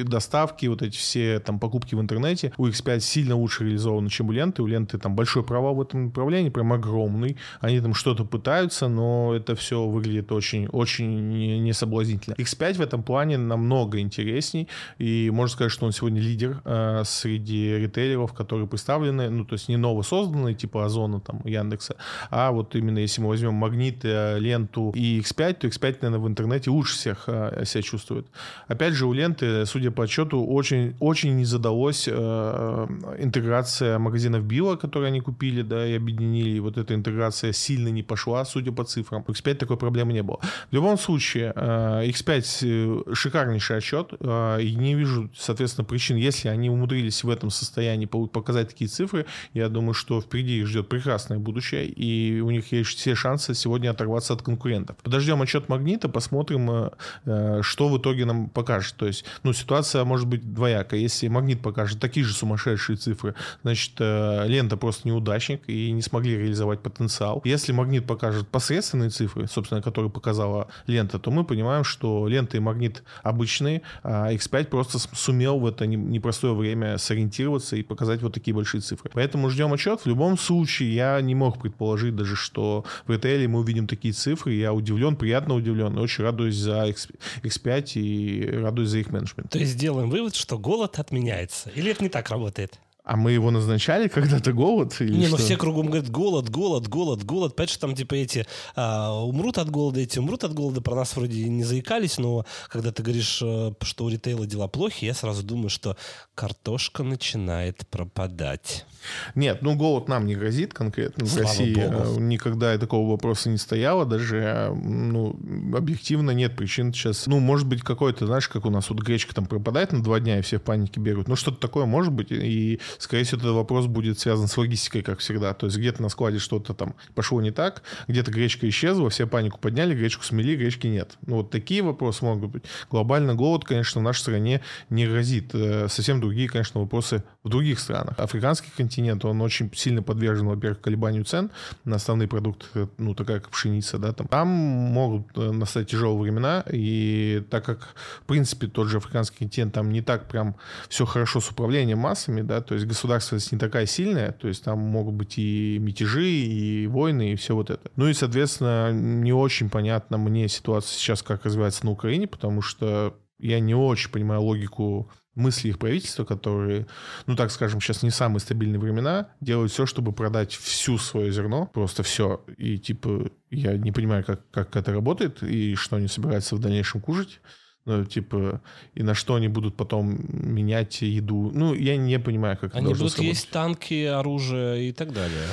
доставки, 0.04 0.66
вот 0.66 0.82
эти 0.82 0.96
все 0.96 1.40
там 1.40 1.58
покупки 1.58 1.94
в 1.94 2.00
интернете 2.00 2.52
у 2.56 2.66
X5 2.66 3.00
сильно 3.00 3.36
лучше 3.36 3.64
реализованы, 3.64 4.08
чем 4.08 4.28
у 4.28 4.32
ленты. 4.32 4.62
У 4.62 4.66
ленты 4.66 4.98
там 4.98 5.14
большой 5.14 5.42
провал 5.42 5.74
в 5.74 5.82
этом 5.82 6.06
направлении, 6.06 6.50
прям 6.50 6.72
огромный. 6.72 7.36
Они 7.60 7.80
там 7.80 7.94
что-то 7.94 8.24
пытаются, 8.24 8.88
но 8.88 9.34
это 9.34 9.54
все 9.54 9.84
выглядит 9.86 10.32
очень, 10.32 10.66
очень 10.68 11.62
несоблазнительно. 11.62 12.34
X5 12.34 12.74
в 12.74 12.80
этом 12.80 13.02
плане 13.02 13.38
намного 13.38 14.00
интересней, 14.00 14.68
и 14.98 15.30
можно 15.30 15.52
сказать, 15.52 15.72
что 15.72 15.86
он 15.86 15.92
сегодня 15.92 16.20
лидер 16.20 16.62
э, 16.64 17.02
среди 17.04 17.76
ритейлеров, 17.78 18.32
которые 18.32 18.66
представлены, 18.66 19.30
ну, 19.30 19.44
то 19.44 19.54
есть 19.54 19.68
не 19.68 19.76
новосозданные, 19.76 20.54
типа 20.54 20.84
Озона, 20.84 21.20
там, 21.20 21.40
Яндекса, 21.44 21.96
а 22.30 22.52
вот 22.52 22.74
именно 22.76 22.98
если 22.98 23.20
мы 23.20 23.28
возьмем 23.28 23.54
Магнит, 23.54 24.04
Ленту 24.04 24.92
и 24.94 25.20
X5, 25.20 25.54
то 25.54 25.66
X5, 25.68 25.98
наверное, 26.02 26.18
в 26.18 26.28
интернете 26.28 26.70
лучше 26.70 26.94
всех 26.96 27.24
э, 27.26 27.62
себя 27.72 27.82
чувствует. 27.82 28.26
Опять 28.68 28.94
же, 28.94 29.06
у 29.06 29.12
ленты, 29.12 29.66
судя 29.66 29.90
по 29.90 30.04
отчету, 30.04 30.44
очень, 30.44 30.94
очень 31.00 31.36
не 31.36 31.44
задалась 31.44 32.08
э, 32.08 32.86
интеграция 33.18 33.98
магазинов 33.98 34.44
Билла, 34.44 34.76
которые 34.76 35.08
они 35.08 35.20
купили, 35.20 35.62
да, 35.62 35.86
и 35.86 35.96
объединили. 35.96 36.50
И 36.50 36.60
вот 36.60 36.78
эта 36.78 36.94
интеграция 36.94 37.52
сильно 37.52 37.88
не 37.88 38.02
пошла, 38.02 38.44
судя 38.44 38.72
по 38.72 38.84
цифрам. 38.84 39.24
У 39.26 39.32
X5 39.32 39.54
такой 39.54 39.76
проблемы 39.76 40.12
не 40.12 40.22
было. 40.22 40.38
В 40.70 40.74
любом 40.74 40.98
случае, 40.98 41.52
э, 41.54 42.08
X5 42.08 43.10
э, 43.10 43.14
шикарнейший 43.14 43.78
отчет. 43.78 44.12
Э, 44.20 44.60
и 44.60 44.74
не 44.74 44.94
вижу, 44.94 45.30
соответственно, 45.36 45.84
причин, 45.84 46.16
если 46.16 46.48
они 46.48 46.70
умудрились 46.70 47.24
в 47.24 47.30
этом 47.30 47.50
состоянии 47.50 48.06
показать 48.06 48.68
такие 48.68 48.88
цифры, 48.88 49.26
я 49.54 49.68
думаю, 49.68 49.94
что 49.94 50.20
впереди 50.20 50.60
их 50.60 50.66
ждет 50.66 50.88
прекрасное 50.88 51.38
будущее, 51.38 51.86
и 51.86 52.40
у 52.40 52.50
них 52.50 52.72
есть 52.72 52.90
все 52.90 53.14
шансы 53.14 53.54
сегодня 53.54 53.90
оторваться 53.90 54.34
от 54.34 54.42
конкурентов. 54.42 54.96
Подождем 55.02 55.42
отчет 55.42 55.68
Магнита, 55.68 56.08
посмотрим, 56.08 56.70
э, 56.70 56.90
э 57.26 57.61
что 57.62 57.88
в 57.88 57.98
итоге 57.98 58.24
нам 58.24 58.48
покажет. 58.48 58.94
То 58.96 59.06
есть, 59.06 59.24
ну, 59.42 59.52
ситуация 59.52 60.04
может 60.04 60.26
быть 60.26 60.52
двояка. 60.52 60.96
Если 60.96 61.28
магнит 61.28 61.60
покажет 61.62 62.00
такие 62.00 62.24
же 62.24 62.32
сумасшедшие 62.32 62.96
цифры, 62.96 63.34
значит, 63.62 63.92
э, 63.98 64.46
лента 64.46 64.76
просто 64.76 65.08
неудачник 65.08 65.62
и 65.68 65.90
не 65.92 66.02
смогли 66.02 66.36
реализовать 66.36 66.80
потенциал. 66.80 67.40
Если 67.44 67.72
магнит 67.72 68.06
покажет 68.06 68.48
посредственные 68.48 69.10
цифры, 69.10 69.46
собственно, 69.46 69.82
которые 69.82 70.10
показала 70.10 70.68
лента, 70.86 71.18
то 71.18 71.30
мы 71.30 71.44
понимаем, 71.44 71.84
что 71.84 72.26
лента 72.26 72.56
и 72.56 72.60
магнит 72.60 73.02
обычные, 73.22 73.82
а 74.02 74.32
X5 74.32 74.66
просто 74.66 74.98
сумел 75.12 75.58
в 75.58 75.66
это 75.66 75.86
непростое 75.86 76.54
время 76.54 76.98
сориентироваться 76.98 77.76
и 77.76 77.82
показать 77.82 78.22
вот 78.22 78.34
такие 78.34 78.54
большие 78.54 78.80
цифры. 78.80 79.10
Поэтому 79.14 79.50
ждем 79.50 79.72
отчет. 79.72 80.00
В 80.00 80.06
любом 80.06 80.38
случае, 80.38 80.94
я 80.94 81.20
не 81.20 81.34
мог 81.34 81.60
предположить 81.60 82.16
даже, 82.16 82.36
что 82.36 82.84
в 83.06 83.10
ритейле 83.10 83.48
мы 83.48 83.60
увидим 83.60 83.86
такие 83.86 84.14
цифры. 84.14 84.52
Я 84.54 84.72
удивлен, 84.72 85.16
приятно 85.16 85.54
удивлен, 85.54 85.96
и 85.96 86.00
очень 86.00 86.24
радуюсь 86.24 86.56
за 86.56 86.88
X5 86.88 87.51
и 87.96 88.48
радуюсь 88.50 88.90
за 88.90 88.98
их 88.98 89.10
менеджмент. 89.10 89.50
То 89.50 89.58
есть 89.58 89.76
делаем 89.76 90.10
вывод, 90.10 90.34
что 90.34 90.58
голод 90.58 90.98
отменяется. 90.98 91.70
Или 91.74 91.90
это 91.90 92.02
не 92.02 92.08
так 92.08 92.28
работает? 92.30 92.78
А 93.04 93.16
мы 93.16 93.32
его 93.32 93.50
назначали 93.50 94.06
когда-то 94.06 94.52
голод? 94.52 95.00
Или 95.00 95.14
не, 95.14 95.26
что? 95.26 95.36
ну 95.36 95.42
все 95.42 95.56
кругом 95.56 95.86
говорят 95.86 96.08
голод, 96.08 96.48
голод, 96.48 96.86
голод, 96.86 97.24
голод. 97.24 97.56
Понимаешь, 97.56 97.76
там 97.76 97.96
типа 97.96 98.14
эти 98.14 98.46
а, 98.76 99.12
умрут 99.24 99.58
от 99.58 99.70
голода, 99.70 100.00
эти 100.00 100.20
умрут 100.20 100.44
от 100.44 100.54
голода. 100.54 100.80
Про 100.80 100.94
нас 100.94 101.16
вроде 101.16 101.48
не 101.48 101.64
заикались, 101.64 102.18
но 102.18 102.46
когда 102.68 102.92
ты 102.92 103.02
говоришь, 103.02 103.40
э, 103.42 103.72
что 103.80 104.04
у 104.04 104.08
ритейла 104.08 104.46
дела 104.46 104.68
плохи, 104.68 105.04
я 105.04 105.14
сразу 105.14 105.42
думаю, 105.42 105.68
что 105.68 105.96
картошка 106.36 107.02
начинает 107.02 107.86
пропадать. 107.88 108.86
Нет, 109.34 109.62
ну 109.62 109.74
голод 109.74 110.08
нам 110.08 110.26
не 110.26 110.34
грозит 110.34 110.74
конкретно. 110.74 111.26
Слава 111.26 111.46
в 111.46 111.48
России 111.48 111.74
Богу. 111.74 112.18
Э, 112.18 112.20
никогда 112.20 112.78
такого 112.78 113.10
вопроса 113.10 113.48
не 113.48 113.58
стояло. 113.58 114.04
Даже 114.04 114.38
э, 114.38 114.74
ну, 114.74 115.36
объективно 115.76 116.30
нет 116.30 116.56
причин 116.56 116.92
сейчас. 116.92 117.26
Ну, 117.26 117.40
может 117.40 117.66
быть, 117.66 117.82
какой-то, 117.82 118.26
знаешь, 118.26 118.48
как 118.48 118.66
у 118.66 118.70
нас 118.70 118.90
вот 118.90 119.00
гречка 119.00 119.34
там 119.34 119.46
пропадает 119.46 119.92
на 119.92 120.02
два 120.02 120.20
дня, 120.20 120.38
и 120.38 120.42
все 120.42 120.58
в 120.58 120.62
панике 120.62 121.00
бегают. 121.00 121.28
Ну, 121.28 121.36
что-то 121.36 121.58
такое 121.58 121.86
может 121.86 122.12
быть. 122.12 122.28
И 122.30 122.80
скорее 122.98 123.24
всего, 123.24 123.40
этот 123.40 123.52
вопрос 123.52 123.86
будет 123.86 124.18
связан 124.18 124.48
с 124.48 124.56
логистикой, 124.56 125.02
как 125.02 125.18
всегда. 125.20 125.54
То 125.54 125.66
есть 125.66 125.78
где-то 125.78 126.02
на 126.02 126.08
складе 126.08 126.38
что-то 126.38 126.74
там 126.74 126.94
пошло 127.14 127.40
не 127.40 127.50
так, 127.50 127.82
где-то 128.08 128.30
гречка 128.30 128.68
исчезла, 128.68 129.10
все 129.10 129.26
панику 129.26 129.58
подняли, 129.58 129.94
гречку 129.94 130.24
смели, 130.24 130.56
гречки 130.56 130.86
нет. 130.86 131.16
Ну, 131.26 131.36
вот 131.36 131.50
такие 131.50 131.82
вопросы 131.82 132.24
могут 132.24 132.50
быть. 132.50 132.64
Глобально 132.90 133.34
голод, 133.34 133.64
конечно, 133.64 134.00
в 134.00 134.04
нашей 134.04 134.20
стране 134.20 134.60
не 134.90 135.06
грозит. 135.06 135.54
Э, 135.54 135.88
совсем 135.88 136.20
другие, 136.20 136.48
конечно, 136.48 136.80
вопросы 136.80 137.24
в 137.42 137.48
других 137.48 137.78
странах. 137.78 138.18
Африканский 138.18 138.70
континент, 138.76 138.91
он 138.98 139.40
очень 139.40 139.70
сильно 139.74 140.02
подвержен, 140.02 140.46
во-первых, 140.46 140.80
колебанию 140.80 141.24
цен 141.24 141.50
на 141.84 141.96
основные 141.96 142.28
продукты, 142.28 142.88
ну, 142.98 143.14
такая 143.14 143.40
как 143.40 143.50
пшеница, 143.50 143.98
да, 143.98 144.12
там. 144.12 144.28
Там 144.28 144.48
могут 144.48 145.26
э, 145.36 145.50
настать 145.50 145.90
тяжелые 145.90 146.22
времена, 146.22 146.64
и 146.70 147.42
так 147.50 147.64
как, 147.64 147.94
в 148.22 148.26
принципе, 148.26 148.66
тот 148.66 148.88
же 148.88 148.98
африканский 148.98 149.38
континент, 149.38 149.74
там 149.74 149.90
не 149.90 150.02
так 150.02 150.28
прям 150.28 150.56
все 150.88 151.06
хорошо 151.06 151.40
с 151.40 151.50
управлением 151.50 151.98
массами, 151.98 152.42
да, 152.42 152.60
то 152.60 152.74
есть 152.74 152.86
государственность 152.86 153.52
не 153.52 153.58
такая 153.58 153.86
сильная, 153.86 154.32
то 154.32 154.48
есть 154.48 154.64
там 154.64 154.78
могут 154.78 155.14
быть 155.14 155.38
и 155.38 155.78
мятежи, 155.78 156.28
и 156.28 156.86
войны, 156.86 157.32
и 157.32 157.36
все 157.36 157.54
вот 157.54 157.70
это. 157.70 157.90
Ну 157.96 158.08
и, 158.08 158.14
соответственно, 158.14 158.92
не 158.92 159.32
очень 159.32 159.70
понятно 159.70 160.18
мне 160.18 160.48
ситуация 160.48 160.96
сейчас, 160.96 161.22
как 161.22 161.44
развивается 161.44 161.84
на 161.84 161.92
Украине, 161.92 162.26
потому 162.26 162.62
что 162.62 163.16
я 163.38 163.60
не 163.60 163.74
очень 163.74 164.10
понимаю 164.10 164.42
логику 164.42 165.10
мысли 165.34 165.68
их 165.68 165.78
правительства, 165.78 166.24
которые, 166.24 166.86
ну 167.26 167.36
так 167.36 167.50
скажем, 167.50 167.80
сейчас 167.80 168.02
не 168.02 168.10
самые 168.10 168.40
стабильные 168.40 168.78
времена, 168.78 169.28
делают 169.40 169.72
все, 169.72 169.86
чтобы 169.86 170.12
продать 170.12 170.52
всю 170.52 170.98
свое 170.98 171.32
зерно, 171.32 171.66
просто 171.66 172.02
все. 172.02 172.44
И 172.58 172.78
типа 172.78 173.30
я 173.50 173.76
не 173.76 173.92
понимаю, 173.92 174.24
как, 174.24 174.48
как 174.50 174.76
это 174.76 174.92
работает 174.92 175.42
и 175.42 175.74
что 175.74 175.96
они 175.96 176.08
собираются 176.08 176.56
в 176.56 176.58
дальнейшем 176.58 177.00
кушать. 177.00 177.40
Ну, 177.84 178.04
типа, 178.04 178.62
и 178.94 179.02
на 179.02 179.14
что 179.14 179.34
они 179.34 179.48
будут 179.48 179.76
потом 179.76 180.16
менять 180.28 181.02
еду. 181.02 181.50
Ну, 181.52 181.74
я 181.74 181.96
не 181.96 182.20
понимаю, 182.20 182.56
как 182.56 182.76
они 182.76 182.86
это 182.86 182.94
будут 182.94 183.12
сработать. 183.12 183.36
есть 183.36 183.50
танки, 183.50 184.04
оружие 184.04 184.90
и 184.90 184.92
так 184.92 185.12
далее. 185.12 185.48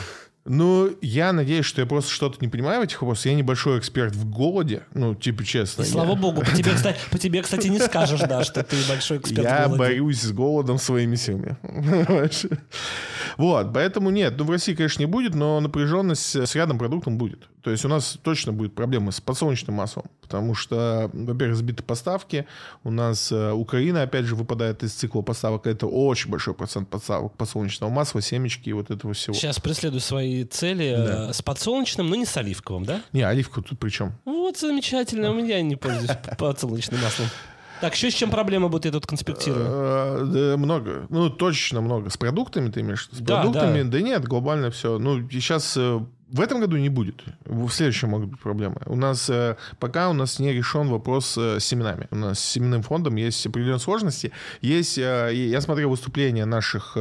Ну, 0.51 0.89
я 1.01 1.31
надеюсь, 1.31 1.65
что 1.65 1.79
я 1.79 1.85
просто 1.85 2.09
что-то 2.11 2.37
не 2.41 2.47
понимаю 2.47 2.81
в 2.81 2.83
этих 2.83 2.99
вопросах. 3.03 3.27
Я 3.27 3.35
небольшой 3.35 3.77
эксперт 3.77 4.15
в 4.15 4.27
голоде, 4.27 4.81
ну, 4.95 5.13
типа, 5.13 5.43
честно. 5.45 5.83
И 5.83 5.85
я... 5.85 5.91
слава 5.91 6.15
богу, 6.15 6.41
по 6.41 6.51
тебе, 6.55 6.73
кстати, 6.73 6.97
по 7.11 7.19
тебе, 7.19 7.43
кстати, 7.43 7.67
не 7.67 7.77
скажешь, 7.77 8.21
да, 8.21 8.43
что 8.43 8.63
ты 8.63 8.75
большой 8.89 9.19
эксперт 9.19 9.43
я 9.43 9.67
в 9.67 9.69
голоде. 9.69 9.83
Я 9.83 9.89
борюсь 9.89 10.21
с 10.21 10.31
голодом 10.31 10.79
своими 10.79 11.15
силами. 11.17 11.55
Вот, 13.37 13.73
поэтому 13.73 14.09
нет, 14.09 14.35
ну, 14.37 14.45
в 14.45 14.49
России, 14.49 14.73
конечно, 14.73 15.01
не 15.01 15.05
будет, 15.05 15.35
но 15.35 15.59
напряженность 15.59 16.35
с 16.35 16.55
рядом 16.55 16.77
продуктом 16.77 17.17
будет. 17.17 17.49
То 17.61 17.71
есть 17.71 17.83
у 17.83 17.89
нас 17.89 18.17
точно 18.23 18.53
будет 18.53 18.73
проблема 18.73 19.11
с 19.11 19.19
подсолнечным 19.19 19.75
маслом, 19.75 20.05
потому 20.21 20.55
что, 20.55 21.09
во-первых, 21.11 21.57
сбиты 21.57 21.83
поставки, 21.83 22.45
у 22.83 22.91
нас 22.91 23.31
э, 23.31 23.51
Украина, 23.51 24.03
опять 24.03 24.25
же, 24.25 24.35
выпадает 24.35 24.81
из 24.83 24.93
цикла 24.93 25.21
поставок, 25.21 25.67
это 25.67 25.85
очень 25.85 26.31
большой 26.31 26.53
процент 26.53 26.89
поставок 26.89 27.35
подсолнечного 27.35 27.89
масла, 27.89 28.21
семечки 28.21 28.69
и 28.69 28.73
вот 28.73 28.91
этого 28.91 29.13
всего. 29.13 29.33
Сейчас 29.33 29.59
преследую 29.59 29.99
свои 29.99 30.45
цели 30.45 30.85
э, 30.85 31.05
да. 31.05 31.33
с 31.33 31.41
подсолнечным, 31.41 32.09
но 32.09 32.15
не 32.15 32.25
с 32.25 32.37
оливковым, 32.37 32.85
да? 32.85 33.01
Не, 33.11 33.23
оливку 33.23 33.61
тут 33.61 33.77
при 33.77 33.89
чем? 33.89 34.13
Вот 34.23 34.57
замечательно, 34.57 35.31
у 35.31 35.33
меня 35.33 35.61
не 35.61 35.75
пользуюсь 35.75 36.11
подсолнечным 36.37 37.01
маслом. 37.01 37.27
Так, 37.81 37.95
еще 37.95 38.11
с 38.11 38.13
чем 38.13 38.29
проблема 38.29 38.67
будет, 38.67 38.85
я 38.85 38.91
тут 38.91 39.05
конспектирую? 39.05 39.65
Э, 39.67 40.23
да, 40.25 40.57
много. 40.57 41.07
Ну, 41.09 41.29
точно 41.29 41.81
много. 41.81 42.09
С 42.09 42.17
продуктами 42.17 42.69
ты 42.69 42.81
имеешь? 42.81 43.09
С 43.11 43.23
продуктами? 43.23 43.83
Да 43.83 44.01
нет, 44.01 44.27
глобально 44.27 44.69
все. 44.71 44.99
Ну, 44.99 45.27
сейчас 45.29 45.77
в 46.31 46.41
этом 46.41 46.59
году 46.59 46.77
не 46.77 46.89
будет. 46.89 47.23
В 47.45 47.69
следующем 47.69 48.09
могут 48.09 48.29
быть 48.29 48.39
проблемы. 48.39 48.77
У 48.85 48.95
нас 48.95 49.29
э, 49.29 49.55
пока 49.79 50.09
у 50.09 50.13
нас 50.13 50.39
не 50.39 50.53
решен 50.53 50.87
вопрос 50.87 51.37
э, 51.37 51.59
с 51.59 51.65
семенами. 51.65 52.07
У 52.11 52.15
нас 52.15 52.39
с 52.39 52.43
семенным 52.43 52.83
фондом 52.83 53.15
есть 53.15 53.45
определенные 53.45 53.79
сложности. 53.79 54.31
Есть, 54.61 54.97
э, 54.97 55.31
я 55.33 55.61
смотрел 55.61 55.89
выступления 55.89 56.45
наших 56.45 56.97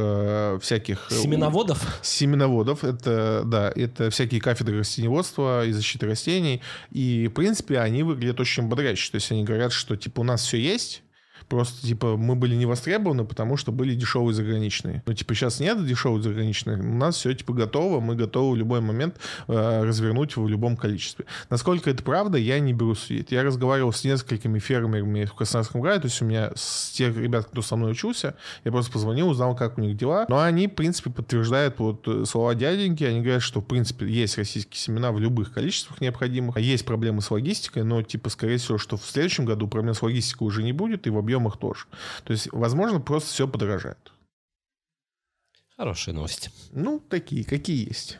всяких... 0.61 1.07
Семеноводов? 1.11 1.99
Семеноводов. 2.01 2.83
Это, 2.83 3.43
да, 3.45 3.71
это 3.75 4.09
всякие 4.09 4.41
кафедры 4.41 4.79
растениеводства 4.79 5.65
и 5.65 5.71
защиты 5.71 6.07
растений. 6.07 6.61
И, 6.91 7.27
в 7.27 7.33
принципе, 7.33 7.79
они 7.79 8.03
выглядят 8.03 8.39
очень 8.39 8.63
бодряще. 8.63 9.11
То 9.11 9.15
есть 9.15 9.31
они 9.31 9.43
говорят, 9.43 9.71
что, 9.71 9.95
типа, 9.95 10.21
у 10.21 10.23
нас 10.23 10.41
все 10.41 10.57
есть, 10.57 11.03
Просто, 11.47 11.85
типа, 11.85 12.17
мы 12.17 12.35
были 12.35 12.55
не 12.55 12.65
востребованы, 12.65 13.25
потому 13.25 13.57
что 13.57 13.71
были 13.71 13.95
дешевые 13.95 14.33
заграничные. 14.33 15.03
Но, 15.05 15.13
типа, 15.13 15.33
сейчас 15.33 15.59
нет 15.59 15.85
дешевых 15.85 16.23
заграничных. 16.23 16.79
У 16.79 16.83
нас 16.83 17.15
все, 17.15 17.33
типа, 17.33 17.53
готово. 17.53 17.99
Мы 17.99 18.15
готовы 18.15 18.53
в 18.53 18.57
любой 18.57 18.81
момент 18.81 19.17
э, 19.47 19.83
развернуть 19.83 20.37
в 20.37 20.47
любом 20.47 20.77
количестве. 20.77 21.25
Насколько 21.49 21.89
это 21.89 22.03
правда, 22.03 22.37
я 22.37 22.59
не 22.59 22.73
беру 22.73 22.95
судить. 22.95 23.31
Я 23.31 23.43
разговаривал 23.43 23.93
с 23.93 24.03
несколькими 24.03 24.59
фермерами 24.59 25.25
в 25.25 25.33
Краснодарском 25.33 25.81
крае. 25.81 25.99
То 25.99 26.07
есть 26.07 26.21
у 26.21 26.25
меня 26.25 26.51
с 26.55 26.91
тех 26.91 27.15
ребят, 27.17 27.45
кто 27.45 27.61
со 27.61 27.75
мной 27.75 27.91
учился, 27.91 28.35
я 28.63 28.71
просто 28.71 28.91
позвонил, 28.91 29.29
узнал, 29.29 29.55
как 29.55 29.77
у 29.77 29.81
них 29.81 29.97
дела. 29.97 30.25
Но 30.29 30.39
они, 30.39 30.67
в 30.67 30.75
принципе, 30.75 31.09
подтверждают 31.09 31.79
вот 31.79 32.07
э, 32.07 32.25
слова 32.25 32.55
дяденьки. 32.55 33.03
Они 33.03 33.21
говорят, 33.21 33.41
что, 33.41 33.61
в 33.61 33.65
принципе, 33.65 34.07
есть 34.07 34.37
российские 34.37 34.79
семена 34.79 35.11
в 35.11 35.19
любых 35.19 35.53
количествах 35.53 36.01
необходимых. 36.01 36.57
Есть 36.57 36.85
проблемы 36.85 37.21
с 37.21 37.31
логистикой, 37.31 37.83
но, 37.83 38.01
типа, 38.01 38.29
скорее 38.29 38.57
всего, 38.57 38.77
что 38.77 38.97
в 38.97 39.05
следующем 39.05 39.45
году 39.45 39.67
проблем 39.67 39.93
с 39.93 40.01
логистикой 40.01 40.47
уже 40.47 40.63
не 40.63 40.73
будет, 40.73 41.07
и 41.07 41.09
в 41.09 41.17
объемах 41.29 41.57
тоже. 41.57 41.85
То 42.23 42.33
есть, 42.33 42.49
возможно, 42.51 42.99
просто 42.99 43.29
все 43.29 43.47
подорожает. 43.47 44.11
Хорошие 45.77 46.13
новости. 46.13 46.51
Ну, 46.71 46.99
такие, 46.99 47.45
какие 47.45 47.87
есть. 47.87 48.17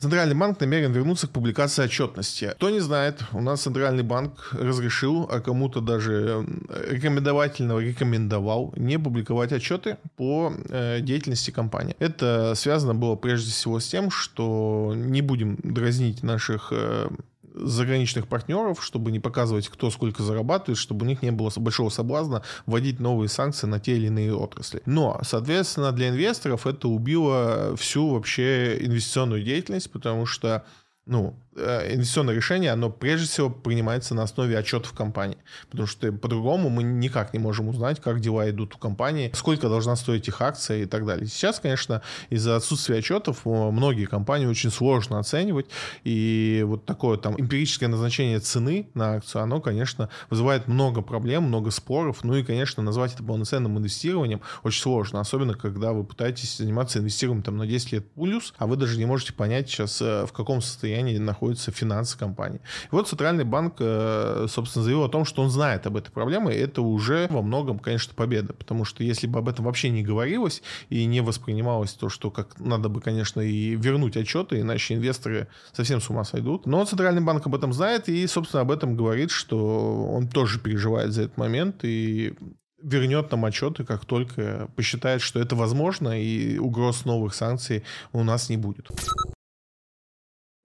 Центральный 0.00 0.36
банк 0.36 0.60
намерен 0.60 0.92
вернуться 0.92 1.26
к 1.26 1.30
публикации 1.30 1.82
отчетности. 1.82 2.52
Кто 2.54 2.70
не 2.70 2.78
знает, 2.78 3.24
у 3.32 3.40
нас 3.40 3.62
Центральный 3.62 4.04
банк 4.04 4.50
разрешил, 4.52 5.28
а 5.28 5.40
кому-то 5.40 5.80
даже 5.80 6.46
рекомендовательно 6.88 7.78
рекомендовал 7.78 8.72
не 8.76 8.96
публиковать 8.96 9.52
отчеты 9.52 9.98
по 10.16 10.52
э, 10.68 11.00
деятельности 11.00 11.50
компании. 11.50 11.96
Это 11.98 12.54
связано 12.54 12.94
было 12.94 13.16
прежде 13.16 13.50
всего 13.50 13.80
с 13.80 13.88
тем, 13.88 14.12
что 14.12 14.92
не 14.94 15.20
будем 15.20 15.58
дразнить 15.64 16.22
наших 16.22 16.68
э, 16.70 17.08
заграничных 17.54 18.28
партнеров, 18.28 18.84
чтобы 18.84 19.12
не 19.12 19.20
показывать, 19.20 19.68
кто 19.68 19.90
сколько 19.90 20.22
зарабатывает, 20.22 20.78
чтобы 20.78 21.04
у 21.04 21.08
них 21.08 21.22
не 21.22 21.30
было 21.30 21.50
большого 21.56 21.88
соблазна 21.88 22.42
вводить 22.66 23.00
новые 23.00 23.28
санкции 23.28 23.66
на 23.66 23.80
те 23.80 23.96
или 23.96 24.06
иные 24.06 24.34
отрасли. 24.34 24.82
Но, 24.86 25.20
соответственно, 25.22 25.92
для 25.92 26.08
инвесторов 26.08 26.66
это 26.66 26.88
убило 26.88 27.74
всю 27.76 28.10
вообще 28.10 28.78
инвестиционную 28.84 29.42
деятельность, 29.42 29.90
потому 29.90 30.26
что 30.26 30.64
ну, 31.08 31.34
инвестиционное 31.58 32.34
решение, 32.34 32.72
оно 32.72 32.90
прежде 32.90 33.26
всего 33.26 33.50
принимается 33.50 34.14
на 34.14 34.22
основе 34.22 34.56
отчетов 34.56 34.92
компании. 34.92 35.38
Потому 35.70 35.86
что 35.86 36.12
по-другому 36.12 36.68
мы 36.70 36.82
никак 36.82 37.32
не 37.32 37.38
можем 37.38 37.68
узнать, 37.68 38.00
как 38.00 38.20
дела 38.20 38.48
идут 38.50 38.74
у 38.74 38.78
компании, 38.78 39.30
сколько 39.34 39.68
должна 39.68 39.96
стоить 39.96 40.28
их 40.28 40.40
акция 40.40 40.82
и 40.82 40.86
так 40.86 41.06
далее. 41.06 41.26
Сейчас, 41.26 41.60
конечно, 41.60 42.02
из-за 42.30 42.56
отсутствия 42.56 42.98
отчетов 42.98 43.42
э, 43.44 43.48
многие 43.48 44.06
компании 44.06 44.46
очень 44.46 44.70
сложно 44.70 45.18
оценивать. 45.18 45.66
И 46.04 46.62
вот 46.66 46.84
такое 46.84 47.18
там 47.18 47.34
эмпирическое 47.38 47.88
назначение 47.88 48.40
цены 48.40 48.88
на 48.94 49.14
акцию, 49.14 49.42
оно, 49.42 49.60
конечно, 49.60 50.08
вызывает 50.30 50.68
много 50.68 51.02
проблем, 51.02 51.44
много 51.44 51.70
споров. 51.70 52.24
Ну 52.24 52.34
и, 52.36 52.42
конечно, 52.42 52.82
назвать 52.82 53.14
это 53.14 53.22
полноценным 53.22 53.78
инвестированием 53.78 54.40
очень 54.62 54.82
сложно. 54.82 55.20
Особенно, 55.20 55.54
когда 55.54 55.92
вы 55.92 56.04
пытаетесь 56.04 56.58
заниматься 56.58 56.98
инвестированием 56.98 57.42
там, 57.42 57.56
на 57.56 57.66
10 57.66 57.92
лет 57.92 58.10
плюс, 58.12 58.54
а 58.58 58.66
вы 58.66 58.76
даже 58.76 58.98
не 58.98 59.06
можете 59.06 59.32
понять 59.32 59.68
сейчас, 59.68 60.00
э, 60.00 60.26
в 60.26 60.32
каком 60.32 60.60
состоянии 60.60 61.18
находится 61.18 61.47
находятся 61.48 61.72
финансы 61.72 62.18
компании. 62.18 62.60
И 62.84 62.88
вот 62.90 63.08
Центральный 63.08 63.44
банк, 63.44 63.76
э, 63.80 64.46
собственно, 64.48 64.84
заявил 64.84 65.04
о 65.04 65.08
том, 65.08 65.24
что 65.24 65.42
он 65.42 65.50
знает 65.50 65.86
об 65.86 65.96
этой 65.96 66.10
проблеме, 66.10 66.54
это 66.54 66.82
уже 66.82 67.26
во 67.30 67.42
многом, 67.42 67.78
конечно, 67.78 68.14
победа, 68.14 68.52
потому 68.52 68.84
что 68.84 69.02
если 69.02 69.26
бы 69.26 69.38
об 69.38 69.48
этом 69.48 69.64
вообще 69.64 69.88
не 69.88 70.02
говорилось 70.02 70.62
и 70.90 71.06
не 71.06 71.22
воспринималось 71.22 71.92
то, 71.92 72.08
что 72.08 72.30
как 72.30 72.58
надо 72.58 72.88
бы, 72.88 73.00
конечно, 73.00 73.40
и 73.40 73.76
вернуть 73.76 74.16
отчеты, 74.16 74.60
иначе 74.60 74.94
инвесторы 74.94 75.48
совсем 75.72 76.00
с 76.00 76.10
ума 76.10 76.24
сойдут. 76.24 76.66
Но 76.66 76.84
Центральный 76.84 77.22
банк 77.22 77.46
об 77.46 77.54
этом 77.54 77.72
знает 77.72 78.08
и, 78.08 78.26
собственно, 78.26 78.62
об 78.62 78.70
этом 78.70 78.96
говорит, 78.96 79.30
что 79.30 80.06
он 80.12 80.28
тоже 80.28 80.60
переживает 80.60 81.12
за 81.12 81.22
этот 81.22 81.38
момент 81.38 81.84
и 81.84 82.34
вернет 82.82 83.30
нам 83.30 83.44
отчеты, 83.44 83.84
как 83.84 84.04
только 84.04 84.68
посчитает, 84.76 85.20
что 85.20 85.40
это 85.40 85.56
возможно, 85.56 86.20
и 86.20 86.58
угроз 86.58 87.04
новых 87.04 87.34
санкций 87.34 87.82
у 88.12 88.22
нас 88.22 88.50
не 88.50 88.56
будет. 88.56 88.88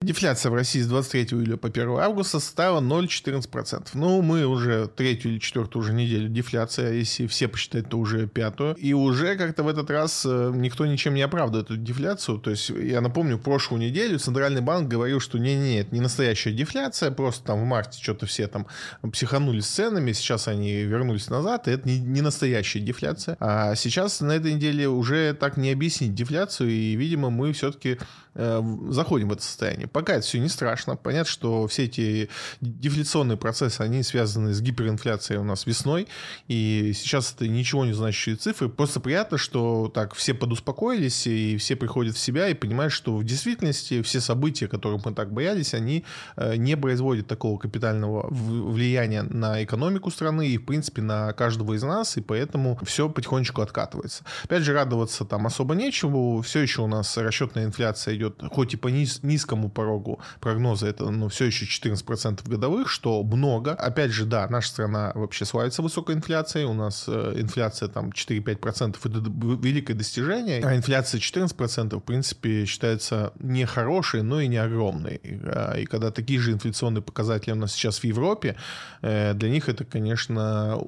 Дефляция 0.04 0.50
в 0.50 0.54
России 0.54 0.80
с 0.80 0.86
23 0.86 1.38
июля 1.38 1.56
по 1.56 1.68
1 1.68 1.88
августа 1.98 2.38
составила 2.38 2.80
0,14%. 2.82 3.88
Ну, 3.94 4.20
мы 4.20 4.44
уже 4.44 4.86
третью 4.86 5.32
или 5.32 5.38
четвертую 5.38 5.82
уже 5.82 5.94
неделю 5.94 6.28
дефляция, 6.28 6.92
если 6.92 7.26
все 7.26 7.48
посчитать, 7.48 7.88
то 7.88 7.98
уже 7.98 8.26
пятую. 8.26 8.74
И 8.74 8.92
уже 8.92 9.34
как-то 9.36 9.62
в 9.62 9.68
этот 9.68 9.90
раз 9.90 10.26
э, 10.26 10.52
никто 10.54 10.84
ничем 10.84 11.14
не 11.14 11.22
оправдывает 11.22 11.70
эту 11.70 11.78
дефляцию. 11.78 12.38
То 12.38 12.50
есть, 12.50 12.68
я 12.68 13.00
напомню, 13.00 13.38
прошлую 13.38 13.80
неделю 13.80 14.18
Центральный 14.18 14.60
банк 14.60 14.88
говорил, 14.88 15.20
что 15.20 15.38
не-не, 15.38 15.80
это 15.80 15.94
не 15.94 16.02
настоящая 16.02 16.52
дефляция, 16.52 17.10
просто 17.10 17.42
там 17.42 17.62
в 17.62 17.64
марте 17.64 17.98
что-то 18.02 18.26
все 18.26 18.46
там 18.46 18.66
психанули 19.10 19.60
с 19.60 19.68
ценами, 19.68 20.12
сейчас 20.12 20.48
они 20.48 20.82
вернулись 20.82 21.30
назад, 21.30 21.66
и 21.66 21.70
это 21.70 21.88
не, 21.88 21.98
не 21.98 22.20
настоящая 22.20 22.80
дефляция. 22.80 23.38
А 23.40 23.74
сейчас 23.74 24.20
на 24.20 24.32
этой 24.32 24.52
неделе 24.52 24.86
уже 24.86 25.32
так 25.32 25.56
не 25.56 25.72
объяснить 25.72 26.14
дефляцию, 26.14 26.68
и, 26.68 26.94
видимо, 26.94 27.30
мы 27.30 27.54
все-таки 27.54 27.96
э, 28.34 28.62
заходим 28.90 29.30
в 29.30 29.32
это 29.32 29.42
состояние. 29.42 29.88
Пока 29.94 30.14
это 30.14 30.22
все 30.22 30.40
не 30.40 30.48
страшно. 30.48 30.96
Понятно, 30.96 31.30
что 31.30 31.68
все 31.68 31.84
эти 31.84 32.28
дефляционные 32.60 33.36
процессы, 33.36 33.80
они 33.80 34.02
связаны 34.02 34.52
с 34.52 34.60
гиперинфляцией 34.60 35.38
у 35.38 35.44
нас 35.44 35.66
весной, 35.66 36.08
и 36.48 36.92
сейчас 36.96 37.32
это 37.32 37.46
ничего 37.46 37.84
не 37.84 37.92
значащие 37.92 38.34
цифры. 38.34 38.68
Просто 38.68 38.98
приятно, 38.98 39.38
что 39.38 39.88
так 39.94 40.16
все 40.16 40.34
подуспокоились, 40.34 41.28
и 41.28 41.56
все 41.58 41.76
приходят 41.76 42.16
в 42.16 42.18
себя 42.18 42.48
и 42.48 42.54
понимают, 42.54 42.92
что 42.92 43.16
в 43.16 43.22
действительности 43.22 44.02
все 44.02 44.20
события, 44.20 44.66
которых 44.66 45.04
мы 45.04 45.14
так 45.14 45.32
боялись, 45.32 45.74
они 45.74 46.04
э, 46.34 46.56
не 46.56 46.76
производят 46.76 47.28
такого 47.28 47.56
капитального 47.56 48.26
влияния 48.30 49.22
на 49.22 49.62
экономику 49.62 50.10
страны 50.10 50.48
и, 50.48 50.58
в 50.58 50.66
принципе, 50.66 51.02
на 51.02 51.32
каждого 51.34 51.74
из 51.74 51.84
нас, 51.84 52.16
и 52.16 52.20
поэтому 52.20 52.80
все 52.82 53.08
потихонечку 53.08 53.62
откатывается. 53.62 54.24
Опять 54.42 54.64
же, 54.64 54.72
радоваться 54.72 55.24
там 55.24 55.46
особо 55.46 55.76
нечего, 55.76 56.42
все 56.42 56.58
еще 56.62 56.82
у 56.82 56.88
нас 56.88 57.16
расчетная 57.16 57.64
инфляция 57.64 58.16
идет, 58.16 58.42
хоть 58.50 58.74
и 58.74 58.76
по 58.76 58.88
низ, 58.88 59.22
низкому 59.22 59.70
порогу 59.84 60.20
прогноза, 60.40 60.86
это 60.86 61.10
ну, 61.10 61.28
все 61.28 61.44
еще 61.46 61.66
14% 61.66 62.48
годовых, 62.48 62.88
что 62.88 63.22
много. 63.22 63.72
Опять 63.72 64.10
же, 64.10 64.24
да, 64.24 64.48
наша 64.48 64.68
страна 64.68 65.12
вообще 65.14 65.44
славится 65.44 65.82
высокой 65.82 66.14
инфляцией, 66.14 66.64
у 66.64 66.74
нас 66.74 67.04
э, 67.06 67.34
инфляция 67.36 67.88
там 67.88 68.10
4-5% 68.10 68.96
это 68.96 69.66
великое 69.66 69.94
достижение, 69.94 70.62
а 70.64 70.74
инфляция 70.74 71.20
14% 71.20 71.96
в 71.96 72.00
принципе 72.00 72.64
считается 72.64 73.32
не 73.38 73.66
хорошей, 73.66 74.22
но 74.22 74.40
и 74.40 74.48
не 74.48 74.56
огромной. 74.56 75.16
И, 75.16 75.40
а, 75.44 75.74
и 75.74 75.84
когда 75.84 76.10
такие 76.10 76.40
же 76.40 76.52
инфляционные 76.52 77.02
показатели 77.02 77.52
у 77.52 77.56
нас 77.56 77.72
сейчас 77.72 77.98
в 77.98 78.04
Европе, 78.04 78.56
э, 79.02 79.34
для 79.34 79.50
них 79.50 79.68
это, 79.68 79.84
конечно, 79.84 80.78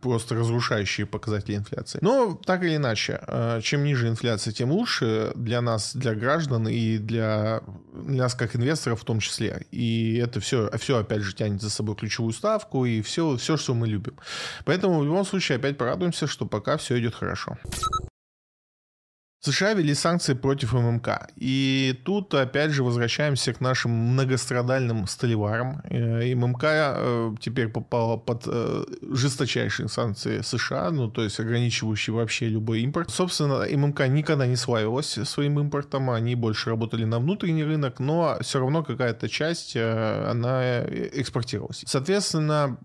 просто 0.00 0.34
разрушающие 0.34 1.06
показатели 1.06 1.56
инфляции. 1.56 1.98
Но 2.02 2.40
так 2.44 2.62
или 2.62 2.76
иначе, 2.76 3.20
э, 3.26 3.60
чем 3.62 3.84
ниже 3.84 4.08
инфляция, 4.08 4.52
тем 4.52 4.70
лучше 4.70 5.32
для 5.34 5.60
нас, 5.60 5.94
для 5.94 6.14
граждан 6.14 6.68
и 6.68 6.98
для 6.98 7.60
нас 7.92 8.34
как 8.34 8.45
инвесторов 8.54 9.00
в 9.00 9.04
том 9.04 9.20
числе. 9.20 9.66
И 9.70 10.16
это 10.22 10.40
все, 10.40 10.70
все 10.78 10.98
опять 10.98 11.22
же 11.22 11.34
тянет 11.34 11.60
за 11.60 11.70
собой 11.70 11.96
ключевую 11.96 12.32
ставку 12.32 12.84
и 12.84 13.02
все, 13.02 13.36
все, 13.36 13.56
что 13.56 13.74
мы 13.74 13.88
любим. 13.88 14.16
Поэтому 14.64 15.00
в 15.00 15.04
любом 15.04 15.24
случае 15.24 15.56
опять 15.56 15.78
порадуемся, 15.78 16.26
что 16.26 16.46
пока 16.46 16.76
все 16.76 16.98
идет 16.98 17.14
хорошо. 17.14 17.56
США 19.46 19.74
ввели 19.74 19.94
санкции 19.94 20.34
против 20.34 20.72
ММК. 20.72 21.28
И 21.36 21.94
тут, 22.04 22.34
опять 22.34 22.72
же, 22.72 22.82
возвращаемся 22.82 23.52
к 23.52 23.60
нашим 23.60 23.92
многострадальным 23.92 25.06
столеварам. 25.06 25.82
Э, 25.84 26.34
ММК 26.34 26.64
э, 26.64 27.34
теперь 27.40 27.68
попала 27.68 28.16
под 28.16 28.42
э, 28.46 28.84
жесточайшие 29.02 29.88
санкции 29.88 30.40
США, 30.40 30.90
ну, 30.90 31.08
то 31.08 31.22
есть 31.22 31.38
ограничивающие 31.38 32.14
вообще 32.14 32.48
любой 32.48 32.80
импорт. 32.80 33.10
Собственно, 33.10 33.64
ММК 33.70 34.08
никогда 34.08 34.46
не 34.46 34.56
славилась 34.56 35.18
своим 35.24 35.60
импортом, 35.60 36.10
они 36.10 36.34
больше 36.34 36.70
работали 36.70 37.04
на 37.04 37.20
внутренний 37.20 37.64
рынок, 37.64 38.00
но 38.00 38.38
все 38.40 38.58
равно 38.58 38.82
какая-то 38.82 39.28
часть, 39.28 39.76
она 39.76 40.84
экспортировалась. 41.12 41.84
Соответственно, 41.86 42.78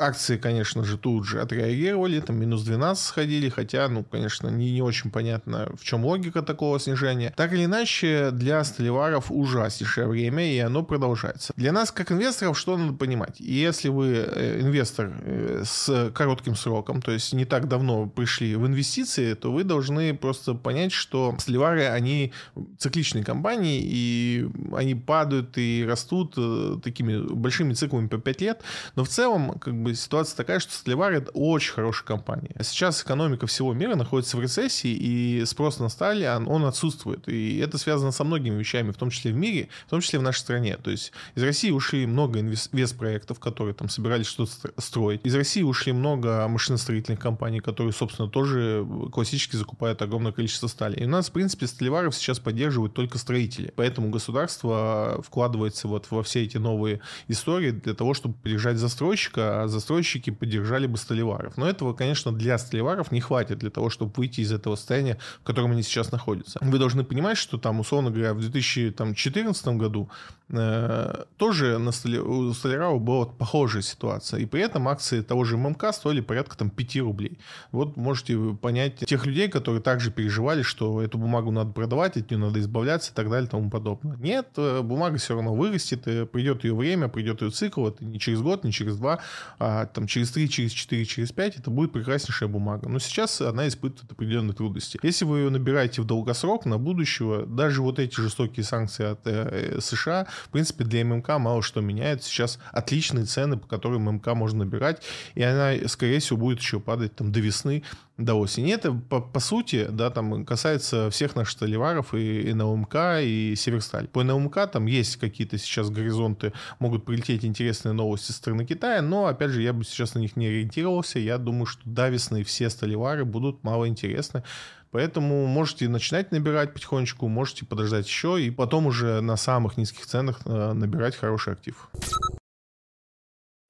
Акции, 0.00 0.36
конечно 0.36 0.82
же, 0.84 0.96
тут 0.96 1.26
же 1.26 1.40
отреагировали, 1.40 2.20
там 2.20 2.36
минус 2.36 2.62
12 2.62 3.04
сходили, 3.04 3.48
хотя, 3.50 3.88
ну, 3.88 4.02
конечно, 4.02 4.48
не, 4.48 4.72
не 4.72 4.82
очень 4.82 5.10
понятно, 5.10 5.70
в 5.78 5.84
чем 5.84 6.04
логика 6.04 6.42
такого 6.42 6.80
снижения. 6.80 7.34
Так 7.36 7.52
или 7.52 7.66
иначе, 7.66 8.30
для 8.30 8.64
столеваров 8.64 9.30
ужаснейшее 9.30 10.06
время, 10.06 10.50
и 10.52 10.58
оно 10.58 10.82
продолжается. 10.82 11.52
Для 11.56 11.72
нас, 11.72 11.92
как 11.92 12.12
инвесторов, 12.12 12.58
что 12.58 12.76
надо 12.76 12.94
понимать? 12.94 13.36
Если 13.40 13.88
вы 13.88 14.06
э, 14.26 14.60
инвестор 14.60 15.12
э, 15.20 15.62
с 15.66 16.10
коротким 16.14 16.56
сроком, 16.56 17.02
то 17.02 17.12
есть 17.12 17.32
не 17.32 17.44
так 17.44 17.68
давно 17.68 18.06
пришли 18.08 18.56
в 18.56 18.66
инвестиции, 18.66 19.34
то 19.34 19.52
вы 19.52 19.64
должны 19.64 20.14
просто 20.14 20.54
понять, 20.54 20.92
что 20.92 21.34
столевары, 21.38 21.84
они 21.84 22.32
цикличные 22.78 23.24
компании, 23.24 23.80
и 23.84 24.48
они 24.72 24.94
падают 24.94 25.58
и 25.58 25.84
растут 25.86 26.34
э, 26.38 26.76
такими 26.82 27.18
большими 27.18 27.74
циклами 27.74 28.08
по 28.08 28.18
5 28.18 28.40
лет, 28.40 28.62
но 28.96 29.04
в 29.04 29.08
целом, 29.08 29.58
как 29.58 29.74
бы, 29.74 29.89
бы 29.90 29.96
ситуация 29.96 30.36
такая, 30.36 30.60
что 30.60 30.72
Сталевар 30.72 31.12
это 31.12 31.30
очень 31.32 31.72
хорошая 31.72 32.06
компания. 32.06 32.54
Сейчас 32.62 33.02
экономика 33.02 33.46
всего 33.46 33.72
мира 33.72 33.94
находится 33.94 34.36
в 34.36 34.40
рецессии, 34.40 34.90
и 34.90 35.44
спрос 35.44 35.78
на 35.78 35.88
сталь, 35.88 36.26
он, 36.26 36.48
он 36.48 36.64
отсутствует. 36.64 37.28
И 37.28 37.58
это 37.58 37.78
связано 37.78 38.12
со 38.12 38.24
многими 38.24 38.58
вещами, 38.58 38.90
в 38.90 38.96
том 38.96 39.10
числе 39.10 39.32
в 39.32 39.36
мире, 39.36 39.68
в 39.86 39.90
том 39.90 40.00
числе 40.00 40.18
в 40.18 40.22
нашей 40.22 40.38
стране. 40.38 40.76
То 40.76 40.90
есть 40.90 41.12
из 41.34 41.42
России 41.42 41.70
ушли 41.70 42.06
много 42.06 42.40
инвест-проектов, 42.40 43.38
которые 43.38 43.74
там 43.74 43.88
собирались 43.88 44.26
что-то 44.26 44.52
строить. 44.78 45.20
Из 45.24 45.34
России 45.34 45.62
ушли 45.62 45.92
много 45.92 46.46
машиностроительных 46.48 47.20
компаний, 47.20 47.60
которые, 47.60 47.92
собственно, 47.92 48.28
тоже 48.28 48.86
классически 49.12 49.56
закупают 49.56 50.02
огромное 50.02 50.32
количество 50.32 50.66
стали. 50.66 50.96
И 50.96 51.04
у 51.04 51.08
нас, 51.08 51.28
в 51.28 51.32
принципе, 51.32 51.66
сталеваров 51.66 52.14
сейчас 52.14 52.38
поддерживают 52.38 52.94
только 52.94 53.18
строители. 53.18 53.72
Поэтому 53.76 54.10
государство 54.10 55.22
вкладывается 55.26 55.88
вот 55.88 56.06
во 56.10 56.22
все 56.22 56.44
эти 56.44 56.56
новые 56.56 57.00
истории 57.28 57.70
для 57.70 57.94
того, 57.94 58.14
чтобы 58.14 58.34
поддержать 58.34 58.76
застройщика, 58.76 59.62
а 59.62 59.68
за 59.68 59.79
застройщики 59.80 60.30
поддержали 60.30 60.86
бы 60.86 60.96
столеваров. 60.96 61.56
Но 61.56 61.68
этого, 61.68 61.94
конечно, 61.94 62.32
для 62.32 62.58
столеваров 62.58 63.10
не 63.10 63.20
хватит 63.20 63.58
для 63.58 63.70
того, 63.70 63.90
чтобы 63.90 64.12
выйти 64.16 64.42
из 64.42 64.52
этого 64.52 64.76
состояния, 64.76 65.18
в 65.40 65.44
котором 65.44 65.72
они 65.72 65.82
сейчас 65.82 66.12
находятся. 66.12 66.58
Вы 66.62 66.78
должны 66.78 67.02
понимать, 67.02 67.38
что 67.38 67.58
там, 67.58 67.80
условно 67.80 68.10
говоря, 68.10 68.34
в 68.34 68.40
2014 68.40 69.66
году 69.68 70.10
э, 70.50 71.24
тоже 71.36 71.78
на 71.78 71.92
столе, 71.92 72.20
у 72.20 72.52
столяров 72.52 73.00
была 73.00 73.26
похожая 73.26 73.82
ситуация. 73.82 74.40
И 74.40 74.46
при 74.46 74.60
этом 74.62 74.88
акции 74.88 75.22
того 75.22 75.44
же 75.44 75.56
ММК 75.56 75.92
стоили 75.92 76.20
порядка 76.20 76.56
там 76.56 76.70
5 76.70 76.96
рублей. 76.98 77.38
Вот 77.72 77.96
можете 77.96 78.36
понять 78.60 78.96
тех 78.96 79.26
людей, 79.26 79.48
которые 79.48 79.80
также 79.80 80.10
переживали, 80.10 80.62
что 80.62 81.02
эту 81.02 81.18
бумагу 81.18 81.50
надо 81.50 81.72
продавать, 81.72 82.16
от 82.16 82.30
нее 82.30 82.38
надо 82.38 82.60
избавляться 82.60 83.12
и 83.12 83.14
так 83.14 83.30
далее 83.30 83.46
и 83.46 83.50
тому 83.50 83.70
подобное. 83.70 84.16
Нет, 84.18 84.48
э, 84.56 84.82
бумага 84.82 85.16
все 85.16 85.34
равно 85.34 85.54
вырастет, 85.54 86.04
придет 86.30 86.64
ее 86.64 86.74
время, 86.74 87.08
придет 87.08 87.42
ее 87.42 87.50
цикл, 87.50 87.86
это 87.86 88.04
не 88.04 88.18
через 88.18 88.42
год, 88.42 88.64
не 88.64 88.72
через 88.72 88.96
два, 88.96 89.20
а 89.60 89.84
там 89.86 90.06
через 90.06 90.30
3, 90.30 90.48
через 90.48 90.72
4, 90.72 91.04
через 91.04 91.32
5 91.32 91.58
это 91.58 91.70
будет 91.70 91.92
прекраснейшая 91.92 92.48
бумага. 92.48 92.88
Но 92.88 92.98
сейчас 92.98 93.42
она 93.42 93.68
испытывает 93.68 94.10
определенные 94.10 94.54
трудности. 94.54 94.98
Если 95.02 95.26
вы 95.26 95.40
ее 95.40 95.50
набираете 95.50 96.00
в 96.00 96.06
долгосрок 96.06 96.64
на 96.64 96.78
будущего, 96.78 97.44
даже 97.44 97.82
вот 97.82 97.98
эти 97.98 98.18
жестокие 98.18 98.64
санкции 98.64 99.04
от 99.12 99.20
э 99.26 99.78
США, 99.80 100.26
в 100.46 100.48
принципе, 100.48 100.84
для 100.84 101.04
ММК 101.04 101.28
мало 101.38 101.62
что 101.62 101.82
меняет. 101.82 102.24
Сейчас 102.24 102.58
отличные 102.72 103.26
цены, 103.26 103.58
по 103.58 103.66
которым 103.66 104.04
ММК 104.04 104.28
можно 104.28 104.64
набирать, 104.64 105.02
и 105.34 105.42
она, 105.42 105.86
скорее 105.88 106.20
всего, 106.20 106.38
будет 106.38 106.60
еще 106.60 106.80
падать 106.80 107.14
там 107.14 107.30
до 107.30 107.40
весны 107.40 107.82
до 108.20 108.34
осени. 108.34 108.72
Это, 108.72 108.92
по, 108.92 109.20
по 109.20 109.40
сути, 109.40 109.86
да, 109.90 110.10
там 110.10 110.44
касается 110.44 111.10
всех 111.10 111.36
наших 111.36 111.52
столеваров 111.52 112.14
и, 112.14 112.42
и 112.42 112.54
НЛМК, 112.54 112.94
и 113.22 113.54
Северсталь. 113.56 114.08
По 114.08 114.22
НЛМК 114.22 114.70
там 114.70 114.86
есть 114.86 115.16
какие-то 115.16 115.58
сейчас 115.58 115.90
горизонты, 115.90 116.52
могут 116.78 117.04
прилететь 117.04 117.44
интересные 117.44 117.92
новости 117.92 118.26
со 118.26 118.32
стороны 118.34 118.64
Китая, 118.64 119.02
но, 119.02 119.26
опять 119.26 119.50
же, 119.50 119.62
я 119.62 119.72
бы 119.72 119.84
сейчас 119.84 120.14
на 120.14 120.18
них 120.18 120.36
не 120.36 120.46
ориентировался. 120.46 121.18
Я 121.18 121.38
думаю, 121.38 121.66
что 121.66 121.82
до 121.84 122.08
весны 122.08 122.44
все 122.44 122.70
столевары 122.70 123.24
будут 123.24 123.64
мало 123.64 123.88
интересны. 123.88 124.42
Поэтому 124.90 125.46
можете 125.46 125.88
начинать 125.88 126.32
набирать 126.32 126.72
потихонечку, 126.72 127.28
можете 127.28 127.64
подождать 127.64 128.08
еще, 128.08 128.42
и 128.42 128.50
потом 128.50 128.86
уже 128.86 129.20
на 129.20 129.36
самых 129.36 129.76
низких 129.76 130.04
ценах 130.04 130.40
э, 130.44 130.72
набирать 130.72 131.14
хороший 131.16 131.52
актив. 131.52 131.88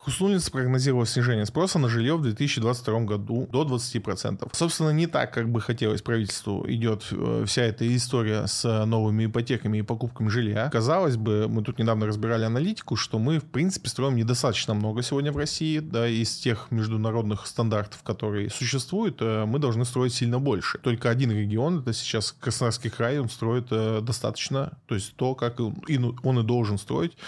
Хуснулин 0.02 0.40
спрогнозировал 0.40 1.04
снижение 1.04 1.44
спроса 1.44 1.78
на 1.78 1.90
жилье 1.90 2.16
в 2.16 2.22
2022 2.22 3.00
году 3.00 3.46
до 3.52 3.64
20%. 3.64 4.48
Собственно, 4.50 4.88
не 4.90 5.06
так, 5.06 5.34
как 5.34 5.50
бы 5.50 5.60
хотелось 5.60 6.00
правительству, 6.00 6.64
идет 6.66 7.06
э, 7.10 7.44
вся 7.46 7.64
эта 7.64 7.84
история 7.94 8.46
с 8.46 8.86
новыми 8.86 9.26
ипотеками 9.26 9.76
и 9.76 9.82
покупками 9.82 10.28
жилья. 10.28 10.70
Казалось 10.70 11.18
бы, 11.18 11.48
мы 11.48 11.62
тут 11.62 11.78
недавно 11.78 12.06
разбирали 12.06 12.44
аналитику, 12.44 12.96
что 12.96 13.18
мы, 13.18 13.40
в 13.40 13.44
принципе, 13.44 13.90
строим 13.90 14.16
недостаточно 14.16 14.72
много 14.72 15.02
сегодня 15.02 15.32
в 15.32 15.36
России, 15.36 15.80
да, 15.80 16.08
из 16.08 16.34
тех 16.34 16.68
международных 16.70 17.46
стандартов, 17.46 18.02
которые 18.02 18.48
существуют, 18.48 19.18
э, 19.20 19.44
мы 19.44 19.58
должны 19.58 19.84
строить 19.84 20.14
сильно 20.14 20.38
больше. 20.38 20.78
Только 20.78 21.10
один 21.10 21.30
регион, 21.30 21.80
это 21.80 21.92
сейчас 21.92 22.32
Краснодарский 22.32 22.88
край, 22.88 23.18
он 23.18 23.28
строит 23.28 23.66
э, 23.70 24.00
достаточно, 24.00 24.78
то 24.86 24.94
есть 24.94 25.14
то, 25.16 25.34
как 25.34 25.60
он 25.60 26.38
и 26.38 26.42
должен 26.42 26.78
строить 26.78 27.18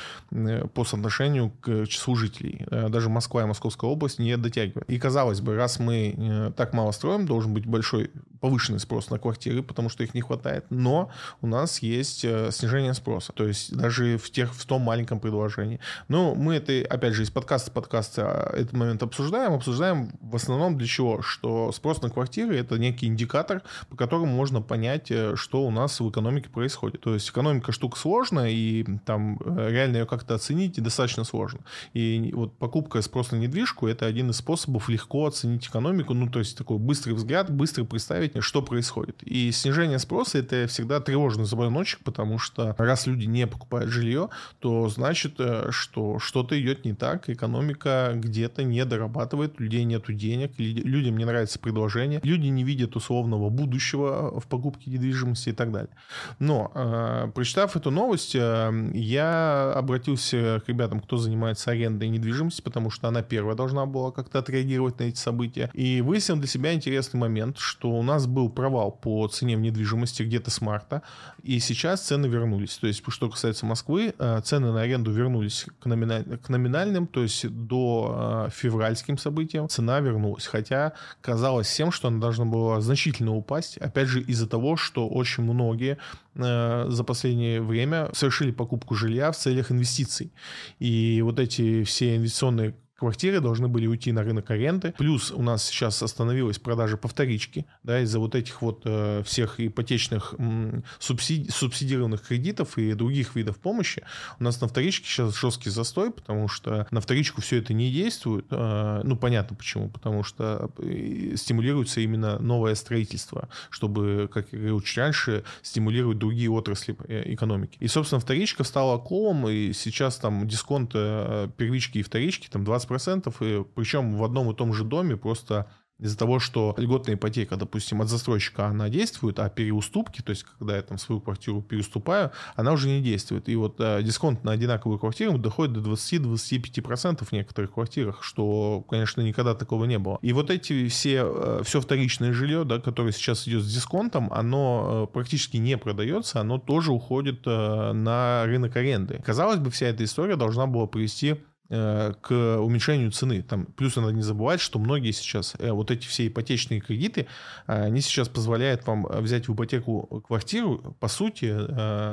по 0.73 0.85
соотношению 0.87 1.51
к 1.61 1.85
числу 1.85 2.17
жителей. 2.17 2.62
Э, 2.71 2.89
даже 2.89 3.09
Москва 3.09 3.43
и 3.43 3.47
Московская 3.47 3.91
область 3.91 4.19
не 4.19 4.37
дотягивают. 4.37 4.89
И 4.89 4.99
казалось 4.99 5.41
бы, 5.41 5.57
раз 5.57 5.79
мы 5.79 6.15
э, 6.17 6.53
так 6.57 6.73
мало 6.73 6.93
строим, 6.93 7.27
должен 7.27 7.53
быть 7.55 7.67
большой 7.67 8.11
повышенный 8.41 8.81
спрос 8.81 9.11
на 9.11 9.19
квартиры, 9.19 9.63
потому 9.63 9.89
что 9.89 10.03
их 10.03 10.15
не 10.15 10.21
хватает. 10.21 10.67
Но 10.71 11.11
у 11.41 11.47
нас 11.47 11.81
есть 11.81 12.25
э, 12.25 12.51
снижение 12.51 12.95
спроса. 12.95 13.33
То 13.33 13.47
есть 13.47 13.75
даже 13.75 14.19
в, 14.19 14.31
тех, 14.31 14.55
в 14.55 14.67
том 14.67 14.83
маленьком 14.83 15.21
предложении. 15.21 15.81
Но 16.09 16.35
мы 16.35 16.57
это, 16.57 16.73
опять 16.93 17.15
же, 17.15 17.23
из 17.23 17.31
подкаста 17.31 17.71
в 17.71 17.75
подкаста 17.75 18.53
этот 18.55 18.73
момент 18.73 19.03
обсуждаем. 19.03 19.53
Обсуждаем 19.55 20.13
в 20.21 20.37
основном 20.37 20.77
для 20.77 20.87
чего? 20.87 21.23
Что 21.23 21.73
спрос 21.73 22.03
на 22.03 22.11
квартиры— 22.11 22.57
это 22.59 22.79
некий 22.79 23.07
индикатор, 23.07 23.63
по 23.89 23.97
которому 23.97 24.27
можно 24.27 24.61
понять, 24.61 25.13
что 25.35 25.65
у 25.65 25.71
нас 25.71 26.01
в 26.01 26.09
экономике 26.11 26.49
происходит. 26.49 27.01
То 27.01 27.15
есть 27.15 27.29
экономика 27.31 27.73
штука 27.73 27.99
сложная, 27.99 28.51
и 28.51 28.85
там 29.05 29.39
реально 29.45 29.99
ее 29.99 30.07
как-то 30.07 30.35
оценить 30.35 30.83
достаточно 30.83 31.25
сложно. 31.25 31.61
И 31.93 32.33
вот 32.35 32.52
покупка 32.59 33.03
спрос 33.03 33.33
на 33.33 33.37
недвижку— 33.37 33.87
это 33.89 34.07
один 34.07 34.31
из 34.31 34.37
способов 34.37 34.89
легко 34.89 35.27
оценить 35.27 35.67
экономику, 35.67 36.15
ну, 36.15 36.29
то 36.29 36.39
есть 36.39 36.57
такой 36.57 36.79
быстрый 36.79 37.13
взгляд, 37.13 37.51
быстро 37.51 37.85
представить, 37.85 38.33
что 38.43 38.63
происходит. 38.63 39.23
И 39.23 39.51
снижение 39.53 39.99
спроса— 39.99 40.39
это 40.41 40.67
всегда 40.67 41.01
тревожный 41.01 41.45
звоночек, 41.45 42.01
потому 42.05 42.39
что 42.39 42.75
раз 42.79 43.07
люди 43.07 43.27
не 43.27 43.47
покупают 43.47 43.91
жилье, 43.91 44.29
то 44.59 44.89
значит, 44.89 45.35
э, 45.39 45.69
что 45.71 46.19
что-то 46.19 46.61
идет 46.61 46.85
не 46.85 46.95
так, 46.95 47.29
экономика 47.29 48.13
где-то 48.15 48.63
не 48.63 48.85
дорабатывает, 48.85 49.59
людей 49.61 49.85
нет 49.85 50.05
денег, 50.09 50.53
людям 50.59 51.17
не 51.17 51.25
нравится 51.25 51.59
предложение, 51.59 52.21
люди 52.23 52.47
не 52.47 52.65
видят 52.65 52.97
условного 52.97 53.51
будущего 53.51 54.39
в 54.41 54.47
покупке 54.47 54.91
недвижимости 54.91 55.51
и 55.51 55.53
так 55.53 55.73
далее. 55.73 55.91
Но, 56.39 56.71
э, 56.75 57.31
прочитав 57.35 57.77
эту 57.77 57.91
новость, 57.91 58.35
э, 58.35 58.91
я 58.95 59.73
обратился 59.75 60.63
к 60.65 60.69
ребятам, 60.69 61.01
кто 61.01 61.17
занимается 61.17 61.71
арендой 61.71 62.09
недвижимости, 62.09 62.42
потому 62.51 62.91
что 62.91 63.09
она 63.09 63.23
первая 63.23 63.57
должна 63.57 63.87
была 63.87 64.11
как-то 64.11 64.39
отреагировать 64.39 64.99
на 64.99 65.05
эти 65.05 65.19
события, 65.19 65.71
и 65.75 66.01
выяснил 66.01 66.37
для 66.37 66.47
себя 66.47 66.73
интересный 66.73 67.19
момент, 67.19 67.59
что 67.59 67.91
у 67.91 68.03
нас 68.03 68.27
был 68.27 68.49
провал 68.49 68.91
по 68.93 69.27
цене 69.29 69.57
в 69.57 69.61
недвижимости 69.61 70.23
где-то 70.23 70.51
с 70.51 70.61
марта, 70.61 71.03
и 71.43 71.59
сейчас 71.61 72.03
цены 72.03 72.27
вернулись. 72.27 72.77
То 72.77 72.87
есть, 72.87 73.03
что 73.09 73.29
касается 73.29 73.67
Москвы, 73.67 74.15
э, 74.19 74.41
цены 74.45 74.73
на 74.73 74.83
аренду 74.83 75.13
вернулись 75.13 75.67
к, 75.81 75.87
номиналь... 75.87 76.25
к 76.39 76.49
номинальным, 76.49 77.07
то 77.07 77.23
есть 77.23 77.49
до 77.49 78.49
февральским 78.53 79.19
событиям 79.19 79.69
цена 79.69 80.01
вернулась. 80.01 80.47
Хотя 80.47 80.93
казалось 81.21 81.67
всем, 81.67 81.93
что 81.93 82.09
она 82.09 82.21
должна 82.21 82.45
была 82.45 82.81
значительно 82.81 83.35
упасть, 83.35 83.77
опять 83.79 84.09
же 84.09 84.21
из-за 84.21 84.49
того, 84.49 84.77
что 84.77 85.09
очень 85.09 85.45
многие 85.45 85.99
э, 86.32 86.32
за 86.35 87.05
последнее 87.07 87.61
время 87.61 88.11
совершили 88.13 88.51
покупку 88.51 88.95
жилья 88.95 89.31
в 89.33 89.37
целях 89.37 89.71
инвестиций. 89.71 90.33
И 90.79 91.21
вот 91.23 91.39
эти 91.39 91.85
все 91.85 92.17
инвестиционные 92.17 92.75
квартиры 93.03 93.41
должны 93.41 93.67
были 93.67 93.89
уйти 93.89 94.13
на 94.13 94.23
рынок 94.23 94.49
аренды. 94.53 94.95
Плюс 94.97 95.33
у 95.33 95.43
нас 95.43 95.65
сейчас 95.65 96.01
остановилась 96.05 96.61
продажа 96.61 96.97
по 96.97 97.09
вторичке, 97.09 97.65
да, 97.83 98.01
из-за 98.03 98.21
вот 98.21 98.37
этих 98.37 98.63
вот 98.63 98.83
э, 98.85 99.25
всех 99.25 99.59
ипотечных 99.59 100.37
м, 100.39 100.85
субсиди- 101.01 101.51
субсидированных 101.51 102.23
кредитов 102.23 102.79
и 102.79 102.95
других 102.95 103.35
видов 103.35 103.59
помощи. 103.59 104.05
У 104.39 104.45
нас 104.45 104.61
на 104.61 104.69
вторичке 104.69 105.09
сейчас 105.09 105.37
жесткий 105.37 105.71
застой, 105.71 106.13
потому 106.13 106.47
что 106.47 106.87
на 106.93 107.01
вторичку 107.01 107.41
все 107.41 107.57
это 107.57 107.75
не 107.75 107.91
действует. 107.91 108.47
Э, 108.51 109.01
ну, 109.03 109.17
понятно 109.17 109.57
почему. 109.57 109.89
Потому 109.89 110.23
что 110.23 110.71
э, 110.79 111.35
стимулируется 111.35 112.01
именно 112.03 112.39
новое 112.39 112.77
строительство, 112.77 113.49
чтобы, 113.71 114.31
как 114.33 114.47
я 114.53 114.59
говорил 114.59 114.81
чуть 114.81 114.99
раньше, 114.99 115.43
стимулировать 115.63 116.19
другие 116.19 116.53
отрасли 116.53 116.97
э, 117.09 117.35
экономики. 117.35 117.79
И, 117.81 117.89
собственно, 117.89 118.21
вторичка 118.21 118.63
стала 118.63 118.99
колом, 118.99 119.49
и 119.49 119.73
сейчас 119.73 120.19
там 120.19 120.47
дисконт 120.47 120.93
э, 120.95 121.49
первички 121.57 121.99
и 121.99 122.03
вторички 122.03 122.47
там 122.49 122.63
20 122.63 122.92
процентов, 122.93 123.41
и 123.41 123.65
причем 123.75 124.17
в 124.17 124.23
одном 124.23 124.51
и 124.51 124.55
том 124.55 124.75
же 124.75 124.85
доме 124.85 125.17
просто 125.17 125.67
из-за 126.03 126.19
того, 126.19 126.41
что 126.41 126.75
льготная 126.77 127.15
ипотека, 127.15 127.57
допустим, 127.57 128.03
от 128.03 128.09
застройщика, 128.09 128.67
она 128.67 128.89
действует, 128.89 129.39
а 129.39 129.49
переуступки, 129.49 130.21
то 130.21 130.31
есть 130.31 130.45
когда 130.59 130.77
я 130.77 130.83
там 130.83 130.99
свою 130.99 131.21
квартиру 131.21 131.63
переступаю, 131.63 132.33
она 132.57 132.73
уже 132.73 132.89
не 132.89 133.01
действует. 133.01 133.49
И 133.49 133.55
вот 133.55 133.77
э, 133.79 134.03
дисконт 134.03 134.43
на 134.43 134.51
одинаковую 134.53 134.99
квартиру 134.99 135.39
доходит 135.39 135.75
до 135.75 135.93
20-25% 135.93 137.25
в 137.25 137.33
некоторых 137.33 137.75
квартирах, 137.75 138.25
что, 138.25 138.85
конечно, 138.91 139.21
никогда 139.21 139.55
такого 139.55 139.85
не 139.85 139.99
было. 139.99 140.19
И 140.23 140.33
вот 140.33 140.51
эти 140.51 140.89
все, 140.89 141.25
э, 141.25 141.63
все 141.65 141.81
вторичное 141.81 142.33
жилье, 142.33 142.65
да, 142.65 142.81
которое 142.81 143.13
сейчас 143.13 143.47
идет 143.47 143.63
с 143.63 143.73
дисконтом, 143.73 144.33
оно 144.33 145.07
э, 145.09 145.13
практически 145.13 145.59
не 145.59 145.79
продается, 145.79 146.41
оно 146.41 146.59
тоже 146.59 146.91
уходит 146.91 147.43
э, 147.47 147.93
на 147.93 148.45
рынок 148.47 148.77
аренды. 148.77 149.23
Казалось 149.25 149.61
бы, 149.61 149.71
вся 149.71 149.87
эта 149.87 150.03
история 150.03 150.35
должна 150.35 150.67
была 150.67 150.89
привести 150.89 151.37
к 151.73 152.59
уменьшению 152.59 153.11
цены. 153.13 153.43
Там, 153.43 153.65
плюс 153.65 153.97
надо 153.97 154.13
не 154.13 154.21
забывать, 154.21 154.61
что 154.61 154.79
многие 154.79 155.13
сейчас, 155.13 155.55
э, 155.59 155.71
вот 155.71 155.91
эти 155.91 156.07
все 156.07 156.27
ипотечные 156.27 156.81
кредиты, 156.81 157.27
э, 157.67 157.85
они 157.85 158.03
сейчас 158.03 158.29
позволяют 158.29 158.87
вам 158.87 159.07
взять 159.09 159.49
в 159.49 159.55
ипотеку 159.55 160.23
квартиру, 160.27 160.95
по 161.01 161.09
сути, 161.09 161.57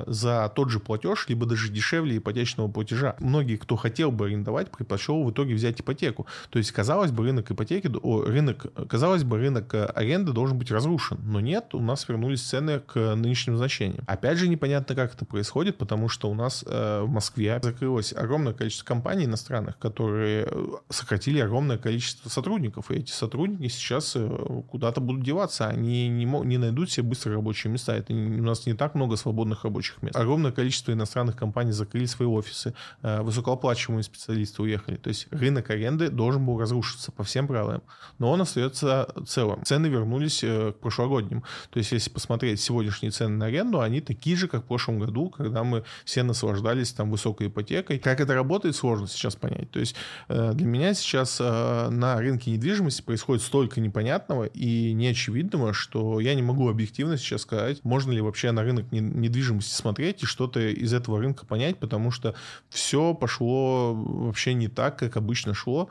за 0.08 0.52
тот 0.56 0.70
же 0.70 0.80
платеж, 0.80 1.26
либо 1.28 1.46
даже 1.46 1.70
дешевле 1.70 2.18
ипотечного 2.18 2.70
платежа. 2.70 3.16
Многие, 3.20 3.58
кто 3.58 3.76
хотел 3.76 4.12
бы 4.12 4.28
арендовать, 4.28 4.72
предпочел 4.72 5.24
в 5.24 5.32
итоге 5.32 5.56
взять 5.56 5.82
ипотеку. 5.82 6.26
То 6.50 6.60
есть, 6.60 6.72
казалось 6.72 7.12
бы, 7.12 7.24
рынок 7.24 7.52
ипотеки, 7.52 7.92
о, 8.02 8.24
рынок, 8.24 8.68
казалось 8.88 9.24
бы, 9.24 9.38
рынок 9.38 9.74
аренды 9.74 10.32
должен 10.32 10.58
быть 10.58 10.72
разрушен. 10.72 11.20
Но 11.24 11.42
нет, 11.42 11.74
у 11.74 11.82
нас 11.82 12.08
вернулись 12.08 12.44
цены 12.44 12.80
к 12.80 13.16
нынешним 13.16 13.58
значениям. 13.58 14.04
Опять 14.08 14.38
же, 14.38 14.48
непонятно, 14.48 14.96
как 14.96 15.16
это 15.16 15.26
происходит, 15.26 15.78
потому 15.78 16.08
что 16.08 16.30
у 16.30 16.34
нас 16.34 16.64
в 16.64 17.08
Москве 17.08 17.60
закрылось 17.62 18.14
огромное 18.14 18.54
количество 18.54 18.86
компаний, 18.86 19.26
иностранных 19.26 19.49
странах, 19.50 19.80
которые 19.80 20.46
э, 20.48 20.66
сократили 20.90 21.40
огромное 21.40 21.80
количество 21.80 22.30
сотрудников, 22.30 22.92
и 22.92 22.98
эти 22.98 23.12
сотрудники 23.12 23.68
сейчас 23.68 24.14
э, 24.16 24.30
куда-то 24.70 25.02
будут 25.02 25.24
деваться, 25.24 25.68
они 25.68 26.08
не, 26.08 26.26
не 26.26 26.58
найдут 26.60 26.92
себе 26.92 27.08
быстро 27.08 27.34
рабочие 27.34 27.74
места, 27.74 27.96
это 27.96 28.14
у 28.14 28.44
нас 28.44 28.68
не 28.68 28.76
так 28.76 28.94
много 28.94 29.16
свободных 29.16 29.64
рабочих 29.64 30.04
мест. 30.04 30.16
Огромное 30.16 30.52
количество 30.52 30.92
иностранных 30.92 31.36
компаний 31.36 31.72
закрыли 31.72 32.06
свои 32.06 32.28
офисы, 32.28 32.76
э, 33.02 33.22
высокооплачиваемые 33.24 34.04
специалисты 34.04 34.62
уехали, 34.62 34.98
то 34.98 35.08
есть 35.08 35.28
рынок 35.32 35.72
аренды 35.72 36.10
должен 36.10 36.46
был 36.46 36.60
разрушиться 36.60 37.12
по 37.12 37.24
всем 37.24 37.48
правилам, 37.48 37.82
но 38.20 38.30
он 38.32 38.42
остается 38.42 39.08
целым. 39.26 39.66
Цены 39.66 39.88
вернулись 39.88 40.42
к 40.42 40.74
прошлогодним, 40.80 41.44
то 41.72 41.80
есть 41.80 41.92
если 41.92 42.12
посмотреть 42.12 42.62
сегодняшние 42.62 43.12
цены 43.12 43.36
на 43.36 43.46
аренду, 43.48 43.82
они 43.82 44.00
такие 44.00 44.36
же, 44.36 44.48
как 44.48 44.62
в 44.66 44.68
прошлом 44.68 45.00
году, 45.00 45.32
когда 45.32 45.64
мы 45.64 45.84
все 46.06 46.22
наслаждались 46.22 46.92
там 46.92 47.10
высокой 47.10 47.48
ипотекой. 47.48 47.98
Как 47.98 48.20
это 48.20 48.36
работает, 48.36 48.76
сложно 48.76 49.08
сейчас 49.08 49.39
понять. 49.40 49.72
То 49.72 49.80
есть 49.80 49.96
э, 50.28 50.52
для 50.54 50.66
меня 50.66 50.94
сейчас 50.94 51.38
э, 51.40 51.90
на 51.90 52.18
рынке 52.18 52.52
недвижимости 52.52 53.02
происходит 53.02 53.44
столько 53.44 53.82
непонятного 53.82 54.46
и 54.46 54.94
неочевидного, 54.94 55.74
что 55.74 56.20
я 56.20 56.36
не 56.36 56.42
могу 56.42 56.70
объективно 56.70 57.18
сейчас 57.18 57.42
сказать, 57.42 57.84
можно 57.84 58.12
ли 58.12 58.22
вообще 58.22 58.52
на 58.52 58.64
рынок 58.64 58.92
недвижимости 58.92 59.74
смотреть 59.74 60.24
и 60.24 60.26
что-то 60.26 60.60
из 60.60 60.94
этого 60.94 61.20
рынка 61.20 61.46
понять, 61.46 61.78
потому 61.78 62.12
что 62.12 62.36
все 62.70 63.14
пошло 63.14 63.94
вообще 63.94 64.54
не 64.54 64.68
так, 64.68 64.98
как 65.00 65.18
обычно 65.18 65.54
шло. 65.54 65.90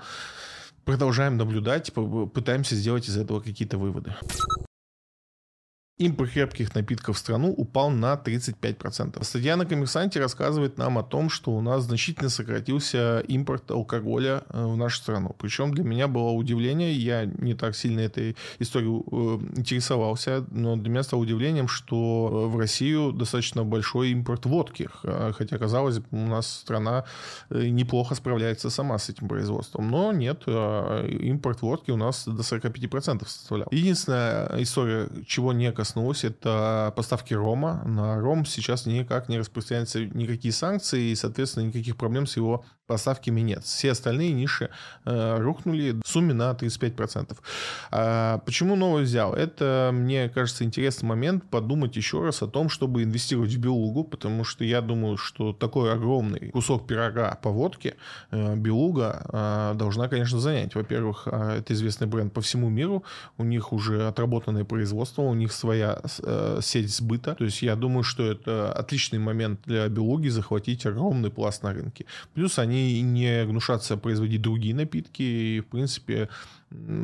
Продолжаем 0.84 1.36
наблюдать, 1.36 1.92
пытаемся 1.92 2.74
сделать 2.74 3.08
из 3.08 3.16
этого 3.16 3.40
какие-то 3.40 3.76
выводы. 3.76 4.14
Импорт 5.98 6.30
крепких 6.30 6.76
напитков 6.76 7.16
в 7.16 7.18
страну 7.18 7.50
упал 7.50 7.90
на 7.90 8.14
35%. 8.14 9.24
Статья 9.24 9.56
на 9.56 9.66
коммерсанте 9.66 10.20
рассказывает 10.20 10.78
нам 10.78 10.96
о 10.96 11.02
том, 11.02 11.28
что 11.28 11.50
у 11.50 11.60
нас 11.60 11.82
значительно 11.82 12.28
сократился 12.28 13.18
импорт 13.26 13.68
алкоголя 13.72 14.44
э, 14.50 14.64
в 14.64 14.76
нашу 14.76 14.98
страну. 14.98 15.34
Причем 15.40 15.74
для 15.74 15.82
меня 15.82 16.06
было 16.06 16.30
удивление, 16.30 16.92
я 16.92 17.24
не 17.24 17.54
так 17.54 17.74
сильно 17.74 17.98
этой 17.98 18.36
историей 18.60 19.02
э, 19.10 19.58
интересовался, 19.58 20.44
но 20.52 20.76
для 20.76 20.88
меня 20.88 21.02
стало 21.02 21.22
удивлением, 21.22 21.66
что 21.66 22.48
в 22.48 22.56
Россию 22.56 23.10
достаточно 23.10 23.64
большой 23.64 24.10
импорт 24.10 24.46
водки. 24.46 24.88
Хотя, 25.02 25.58
казалось 25.58 25.98
бы, 25.98 26.06
у 26.12 26.28
нас 26.28 26.48
страна 26.48 27.06
э, 27.50 27.66
неплохо 27.70 28.14
справляется 28.14 28.70
сама 28.70 28.98
с 28.98 29.08
этим 29.08 29.26
производством. 29.26 29.90
Но 29.90 30.12
нет, 30.12 30.46
импорт 30.46 31.60
водки 31.62 31.90
у 31.90 31.96
нас 31.96 32.24
до 32.24 32.42
45% 32.42 33.26
составлял. 33.26 33.66
Единственная 33.72 34.62
история, 34.62 35.08
чего 35.26 35.52
не 35.52 35.72
касается 35.72 35.87
коснулось, 35.88 36.24
это 36.24 36.92
поставки 36.96 37.32
рома. 37.32 37.82
На 37.86 38.20
ром 38.20 38.44
сейчас 38.44 38.84
никак 38.84 39.28
не 39.28 39.38
распространяются 39.38 40.04
никакие 40.04 40.52
санкции, 40.52 41.10
и, 41.10 41.14
соответственно, 41.14 41.64
никаких 41.64 41.96
проблем 41.96 42.26
с 42.26 42.36
его 42.36 42.64
поставками 42.88 43.40
нет. 43.42 43.64
Все 43.64 43.92
остальные 43.92 44.32
ниши 44.32 44.70
э, 45.04 45.38
рухнули 45.38 45.92
в 46.02 46.08
сумме 46.08 46.34
на 46.34 46.50
35%. 46.52 47.36
А 47.90 48.38
почему 48.38 48.74
новый 48.74 49.04
взял? 49.04 49.34
Это, 49.34 49.90
мне 49.92 50.28
кажется, 50.30 50.64
интересный 50.64 51.06
момент 51.06 51.44
подумать 51.50 51.94
еще 51.96 52.24
раз 52.24 52.42
о 52.42 52.48
том, 52.48 52.70
чтобы 52.70 53.04
инвестировать 53.04 53.52
в 53.52 53.58
Белугу, 53.58 54.04
потому 54.04 54.42
что 54.42 54.64
я 54.64 54.80
думаю, 54.80 55.18
что 55.18 55.52
такой 55.52 55.92
огромный 55.92 56.50
кусок 56.50 56.86
пирога 56.86 57.38
по 57.42 57.50
водке 57.50 57.96
э, 58.30 58.56
Белуга 58.56 59.22
э, 59.32 59.74
должна, 59.76 60.08
конечно, 60.08 60.40
занять. 60.40 60.74
Во-первых, 60.74 61.28
э, 61.30 61.58
это 61.58 61.74
известный 61.74 62.06
бренд 62.06 62.32
по 62.32 62.40
всему 62.40 62.70
миру, 62.70 63.04
у 63.36 63.44
них 63.44 63.72
уже 63.72 64.08
отработанное 64.08 64.64
производство, 64.64 65.22
у 65.22 65.34
них 65.34 65.52
своя 65.52 66.00
э, 66.22 66.60
сеть 66.62 66.94
сбыта. 66.94 67.34
То 67.34 67.44
есть 67.44 67.60
я 67.60 67.76
думаю, 67.76 68.02
что 68.02 68.24
это 68.24 68.72
отличный 68.72 69.18
момент 69.18 69.60
для 69.66 69.88
Белуги 69.88 70.28
захватить 70.28 70.86
огромный 70.86 71.30
пласт 71.30 71.62
на 71.62 71.74
рынке. 71.74 72.06
Плюс 72.32 72.58
они 72.58 72.77
они 72.78 73.02
не 73.02 73.44
гнушатся 73.44 73.96
производить 73.96 74.42
другие 74.42 74.74
напитки, 74.74 75.22
и, 75.22 75.60
в 75.60 75.66
принципе, 75.66 76.28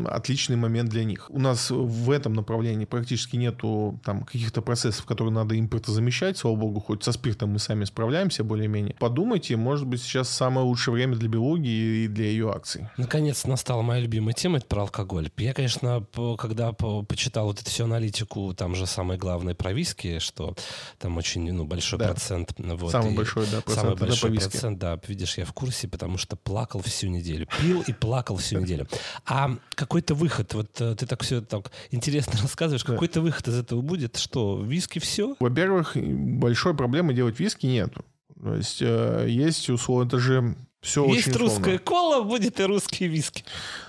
отличный 0.06 0.56
момент 0.56 0.90
для 0.90 1.04
них. 1.04 1.30
У 1.30 1.38
нас 1.38 1.70
в 1.70 2.10
этом 2.10 2.34
направлении 2.34 2.84
практически 2.84 3.36
нету 3.36 3.98
там 4.04 4.24
каких-то 4.24 4.60
процессов, 4.60 5.06
которые 5.06 5.32
надо 5.32 5.58
импортозамещать. 5.58 6.36
Слава 6.36 6.56
богу, 6.56 6.80
хоть 6.80 7.02
со 7.02 7.12
спиртом 7.12 7.50
мы 7.50 7.58
сами 7.58 7.84
справляемся 7.84 8.44
более-менее. 8.44 8.94
Подумайте, 8.98 9.56
может 9.56 9.86
быть, 9.86 10.02
сейчас 10.02 10.28
самое 10.28 10.66
лучшее 10.66 10.94
время 10.94 11.16
для 11.16 11.28
биологии 11.28 12.04
и 12.04 12.08
для 12.08 12.26
ее 12.26 12.50
акций. 12.50 12.88
Наконец 12.98 13.46
настала 13.46 13.82
моя 13.82 14.00
любимая 14.02 14.34
тема, 14.34 14.58
это 14.58 14.66
про 14.66 14.82
алкоголь. 14.82 15.30
Я, 15.38 15.54
конечно, 15.54 16.06
когда 16.38 16.72
почитал 16.72 17.46
вот 17.46 17.60
эту 17.60 17.70
всю 17.70 17.84
аналитику, 17.84 18.52
там 18.54 18.74
же 18.74 18.86
самое 18.86 19.18
главное 19.18 19.54
про 19.54 19.72
виски, 19.72 20.18
что 20.18 20.54
там 20.98 21.16
очень 21.16 21.50
ну, 21.52 21.64
большой 21.64 21.98
да. 21.98 22.08
процент. 22.08 22.52
Вот, 22.58 22.90
самый 22.90 23.14
большой, 23.14 23.46
да, 23.46 23.62
процент. 23.62 23.86
Самый 23.86 23.96
большой 23.96 24.34
процент, 24.34 24.78
да. 24.78 25.00
Видишь, 25.08 25.38
я 25.38 25.46
в 25.46 25.52
курсе, 25.52 25.88
потому 25.88 26.18
что 26.18 26.36
плакал 26.36 26.82
всю 26.82 27.08
неделю. 27.08 27.48
Пил 27.60 27.82
и 27.86 27.92
плакал 27.92 28.36
всю 28.36 28.60
неделю. 28.60 28.86
А 29.24 29.53
А 29.55 29.74
какой-то 29.74 30.14
выход, 30.14 30.55
вот 30.55 30.80
э, 30.80 30.94
ты 30.94 31.07
так 31.07 31.22
все 31.22 31.40
так 31.40 31.70
интересно 31.90 32.32
рассказываешь, 32.42 32.84
да. 32.84 32.92
какой-то 32.92 33.20
выход 33.20 33.48
из 33.48 33.59
этого 33.59 33.80
будет? 33.80 34.16
Что, 34.16 34.62
виски 34.62 34.98
все? 34.98 35.36
Во-первых, 35.40 35.96
большой 35.96 36.74
проблемы 36.74 37.14
делать 37.14 37.38
виски 37.38 37.66
нету. 37.66 38.05
То 38.40 38.55
есть 38.55 38.82
э, 38.82 39.26
есть 39.28 39.70
условно, 39.70 40.09
это 40.09 40.18
же 40.18 40.57
все 40.80 41.07
есть 41.07 41.28
очень 41.28 41.38
русская 41.38 41.78
кола, 41.78 42.22
будет 42.22 42.61
и 42.61 42.64
русские 42.64 43.09
виски. 43.09 43.44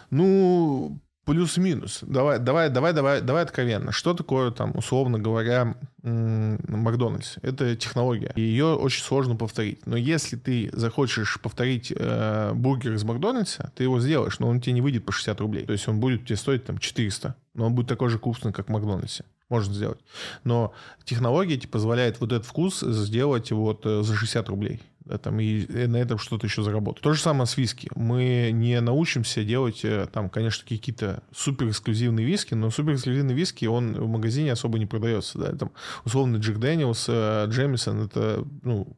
Ну, 0.09 0.99
Плюс-минус. 1.25 1.99
Давай, 2.03 2.37
давай, 2.37 2.69
давай, 2.69 2.93
давай, 2.93 3.21
давай 3.21 3.43
откровенно. 3.43 3.91
Что 3.91 4.13
такое 4.13 4.51
там, 4.51 4.71
условно 4.75 5.17
говоря, 5.17 5.75
Макдональдс? 6.03 7.37
Это 7.41 7.75
технология. 7.75 8.31
И 8.35 8.41
ее 8.41 8.75
очень 8.75 9.03
сложно 9.03 9.35
повторить. 9.35 9.87
Но 9.87 9.97
если 9.97 10.35
ты 10.35 10.69
захочешь 10.71 11.39
повторить 11.41 11.91
э, 11.95 12.51
бургер 12.53 12.93
из 12.93 13.03
Макдональдса, 13.03 13.71
ты 13.75 13.83
его 13.83 13.99
сделаешь, 13.99 14.37
но 14.37 14.47
он 14.47 14.61
тебе 14.61 14.73
не 14.73 14.81
выйдет 14.81 15.03
по 15.03 15.11
60 15.11 15.41
рублей. 15.41 15.65
То 15.65 15.73
есть 15.73 15.87
он 15.87 15.99
будет 15.99 16.25
тебе 16.25 16.35
стоить 16.35 16.63
там 16.63 16.77
400. 16.77 17.35
Но 17.55 17.65
он 17.65 17.73
будет 17.73 17.87
такой 17.87 18.09
же 18.09 18.19
вкусный, 18.19 18.53
как 18.53 18.67
в 18.67 18.71
Макдональдсе. 18.71 19.25
Можно 19.49 19.73
сделать. 19.73 19.99
Но 20.43 20.73
технология 21.05 21.57
тебе 21.57 21.69
позволяет 21.69 22.19
вот 22.19 22.33
этот 22.33 22.45
вкус 22.45 22.81
сделать 22.81 23.51
вот 23.51 23.83
э, 23.85 24.03
за 24.03 24.15
60 24.15 24.47
рублей 24.49 24.79
там, 25.21 25.39
и 25.39 25.65
на 25.87 25.97
этом 25.97 26.17
что-то 26.17 26.47
еще 26.47 26.63
заработать. 26.63 27.03
То 27.03 27.13
же 27.13 27.21
самое 27.21 27.45
с 27.45 27.57
виски. 27.57 27.89
Мы 27.95 28.51
не 28.53 28.79
научимся 28.81 29.43
делать, 29.43 29.83
э, 29.83 30.07
там, 30.11 30.29
конечно, 30.29 30.65
какие-то 30.67 31.23
супер 31.35 31.69
эксклюзивные 31.69 32.25
виски, 32.25 32.53
но 32.53 32.71
супер 32.71 32.95
эксклюзивный 32.95 33.33
виски, 33.33 33.65
он 33.65 33.93
в 33.93 34.07
магазине 34.07 34.51
особо 34.51 34.79
не 34.79 34.85
продается. 34.85 35.37
Да? 35.37 35.55
Там, 35.55 35.71
условно, 36.03 36.37
Джек 36.37 36.57
Дэниелс, 36.57 37.05
э, 37.09 37.45
Джемисон, 37.49 38.05
это, 38.05 38.45
ну, 38.63 38.95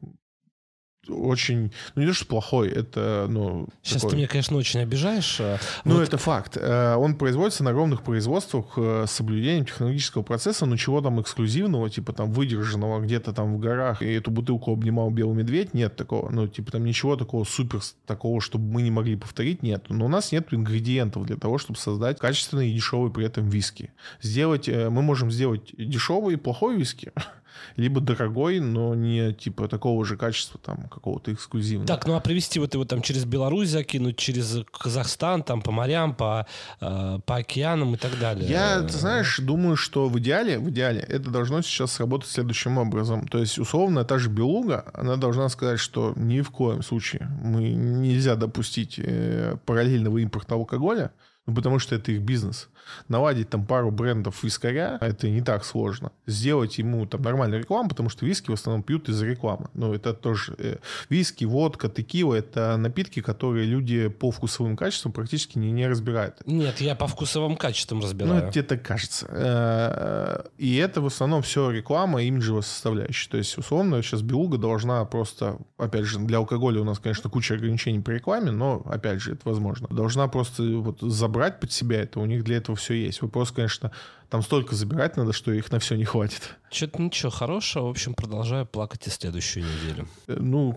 очень, 1.08 1.72
ну 1.94 2.02
не 2.02 2.08
то, 2.08 2.14
что 2.14 2.26
плохой, 2.26 2.68
это, 2.68 3.26
ну... 3.28 3.68
Сейчас 3.82 4.02
такой... 4.02 4.10
ты 4.10 4.16
меня, 4.16 4.28
конечно, 4.28 4.56
очень 4.56 4.80
обижаешь. 4.80 5.40
А 5.40 5.58
ну, 5.84 5.94
вот... 5.94 6.02
это 6.02 6.18
факт. 6.18 6.56
Э, 6.56 6.94
он 6.96 7.14
производится 7.16 7.64
на 7.64 7.70
огромных 7.70 8.02
производствах 8.02 8.66
э, 8.76 9.04
с 9.06 9.12
соблюдением 9.12 9.64
технологического 9.64 10.22
процесса, 10.22 10.66
но 10.66 10.76
чего 10.76 11.00
там 11.00 11.20
эксклюзивного, 11.20 11.90
типа 11.90 12.12
там 12.12 12.32
выдержанного 12.32 13.00
где-то 13.00 13.32
там 13.32 13.54
в 13.54 13.58
горах, 13.58 14.02
и 14.02 14.12
эту 14.12 14.30
бутылку 14.30 14.72
обнимал 14.72 15.10
белый 15.10 15.36
медведь, 15.36 15.74
нет 15.74 15.96
такого. 15.96 16.30
Ну, 16.30 16.48
типа 16.48 16.72
там 16.72 16.84
ничего 16.84 17.16
такого 17.16 17.44
супер, 17.44 17.80
такого, 18.06 18.40
чтобы 18.40 18.64
мы 18.64 18.82
не 18.82 18.90
могли 18.90 19.16
повторить, 19.16 19.62
нет. 19.62 19.84
Но 19.88 20.06
у 20.06 20.08
нас 20.08 20.32
нет 20.32 20.48
ингредиентов 20.52 21.26
для 21.26 21.36
того, 21.36 21.58
чтобы 21.58 21.78
создать 21.78 22.18
качественный 22.18 22.70
и 22.70 22.74
дешевый 22.74 23.10
при 23.10 23.26
этом 23.26 23.48
виски. 23.48 23.92
Сделать, 24.20 24.68
э, 24.68 24.90
мы 24.90 25.02
можем 25.02 25.30
сделать 25.30 25.72
дешевый 25.76 26.34
и 26.34 26.36
плохой 26.36 26.76
виски, 26.76 27.12
либо 27.76 28.00
дорогой, 28.00 28.60
но 28.60 28.94
не 28.94 29.32
типа 29.32 29.68
такого 29.68 30.04
же 30.04 30.16
качества, 30.16 30.60
там, 30.62 30.88
какого-то 30.88 31.32
эксклюзивного. 31.32 31.86
Так, 31.86 32.06
ну 32.06 32.14
а 32.14 32.20
привезти 32.20 32.58
вот 32.58 32.74
его 32.74 32.84
там 32.84 33.02
через 33.02 33.24
Беларусь 33.24 33.68
закинуть, 33.68 34.16
через 34.16 34.58
Казахстан, 34.70 35.42
там, 35.42 35.62
по 35.62 35.70
морям, 35.70 36.14
по, 36.14 36.46
э, 36.80 37.18
по 37.24 37.36
океанам 37.36 37.94
и 37.94 37.96
так 37.96 38.18
далее. 38.18 38.48
Я, 38.48 38.82
ты 38.82 38.92
знаешь, 38.92 39.38
думаю, 39.38 39.76
что 39.76 40.08
в 40.08 40.18
идеале, 40.18 40.58
в 40.58 40.70
идеале 40.70 41.00
это 41.00 41.30
должно 41.30 41.62
сейчас 41.62 41.92
сработать 41.92 42.30
следующим 42.30 42.78
образом. 42.78 43.26
То 43.28 43.38
есть, 43.38 43.58
условно, 43.58 44.04
та 44.04 44.18
же 44.18 44.28
Белуга, 44.28 44.84
она 44.94 45.16
должна 45.16 45.48
сказать, 45.48 45.78
что 45.80 46.12
ни 46.16 46.40
в 46.40 46.50
коем 46.50 46.82
случае 46.82 47.28
мы 47.42 47.70
нельзя 47.70 48.36
допустить 48.36 48.98
э, 48.98 49.56
параллельного 49.64 50.18
импорта 50.18 50.54
алкоголя, 50.54 51.12
ну, 51.46 51.54
потому 51.54 51.78
что 51.78 51.94
это 51.94 52.12
их 52.12 52.20
бизнес. 52.20 52.68
Наладить 53.08 53.50
там 53.50 53.64
пару 53.64 53.90
брендов 53.90 54.42
вискаря, 54.42 54.98
это 55.00 55.28
не 55.28 55.40
так 55.40 55.64
сложно. 55.64 56.12
Сделать 56.26 56.78
ему 56.78 57.06
там 57.06 57.22
нормальную 57.22 57.62
рекламу, 57.62 57.88
потому 57.88 58.08
что 58.08 58.26
виски 58.26 58.50
в 58.50 58.54
основном 58.54 58.82
пьют 58.82 59.08
из-за 59.08 59.26
рекламы. 59.26 59.68
Ну, 59.74 59.94
это 59.94 60.14
тоже... 60.14 60.54
Э, 60.58 60.76
виски, 61.08 61.44
водка, 61.44 61.88
текила— 61.88 62.34
это 62.36 62.76
напитки, 62.76 63.20
которые 63.20 63.66
люди 63.66 64.08
по 64.08 64.30
вкусовым 64.30 64.76
качествам 64.76 65.12
практически 65.12 65.58
не, 65.58 65.70
не 65.72 65.88
разбирают. 65.88 66.36
Нет, 66.46 66.80
я 66.80 66.94
по 66.94 67.06
вкусовым 67.06 67.56
качествам 67.56 68.00
разбираю. 68.00 68.46
Ну, 68.46 68.52
тебе 68.52 68.62
так 68.62 68.82
кажется. 68.82 69.26
Э, 69.30 70.42
и 70.58 70.76
это 70.76 71.00
в 71.00 71.06
основном 71.06 71.42
все 71.42 71.70
реклама, 71.70 72.22
имиджевая 72.22 72.62
составляющая. 72.62 73.30
То 73.30 73.38
есть, 73.38 73.56
условно, 73.58 74.02
сейчас 74.02 74.22
Белуга 74.22 74.58
должна 74.58 75.04
просто... 75.04 75.58
Опять 75.76 76.04
же, 76.04 76.18
для 76.18 76.38
алкоголя 76.38 76.80
у 76.80 76.84
нас, 76.84 76.98
конечно, 76.98 77.30
куча 77.30 77.54
ограничений 77.54 78.00
по 78.00 78.10
рекламе, 78.10 78.50
но, 78.50 78.82
опять 78.86 79.20
же, 79.20 79.32
это 79.32 79.48
возможно. 79.48 79.88
Должна 79.88 80.28
просто 80.28 80.62
вот 80.62 81.00
забрать 81.00 81.48
брать 81.48 81.60
под 81.60 81.72
себя 81.72 82.02
это, 82.02 82.20
у 82.20 82.26
них 82.26 82.44
для 82.44 82.56
этого 82.56 82.76
все 82.78 82.94
есть. 82.94 83.22
Вопрос, 83.22 83.52
конечно, 83.52 83.92
там 84.30 84.42
столько 84.42 84.74
забирать 84.74 85.16
надо, 85.16 85.32
что 85.32 85.52
их 85.52 85.70
на 85.70 85.78
все 85.78 85.96
не 85.96 86.04
хватит. 86.04 86.56
Что-то 86.70 87.02
ничего 87.02 87.30
хорошего. 87.30 87.86
В 87.86 87.90
общем, 87.90 88.14
продолжаю 88.14 88.66
плакать 88.66 89.06
и 89.06 89.10
следующую 89.10 89.66
неделю. 89.66 90.08
Э, 90.26 90.36
ну, 90.38 90.76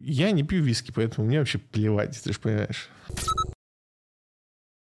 я 0.00 0.30
не 0.30 0.42
пью 0.42 0.62
виски, 0.62 0.92
поэтому 0.94 1.26
мне 1.26 1.38
вообще 1.38 1.58
плевать, 1.58 2.20
ты 2.22 2.32
же 2.32 2.38
понимаешь. 2.38 2.88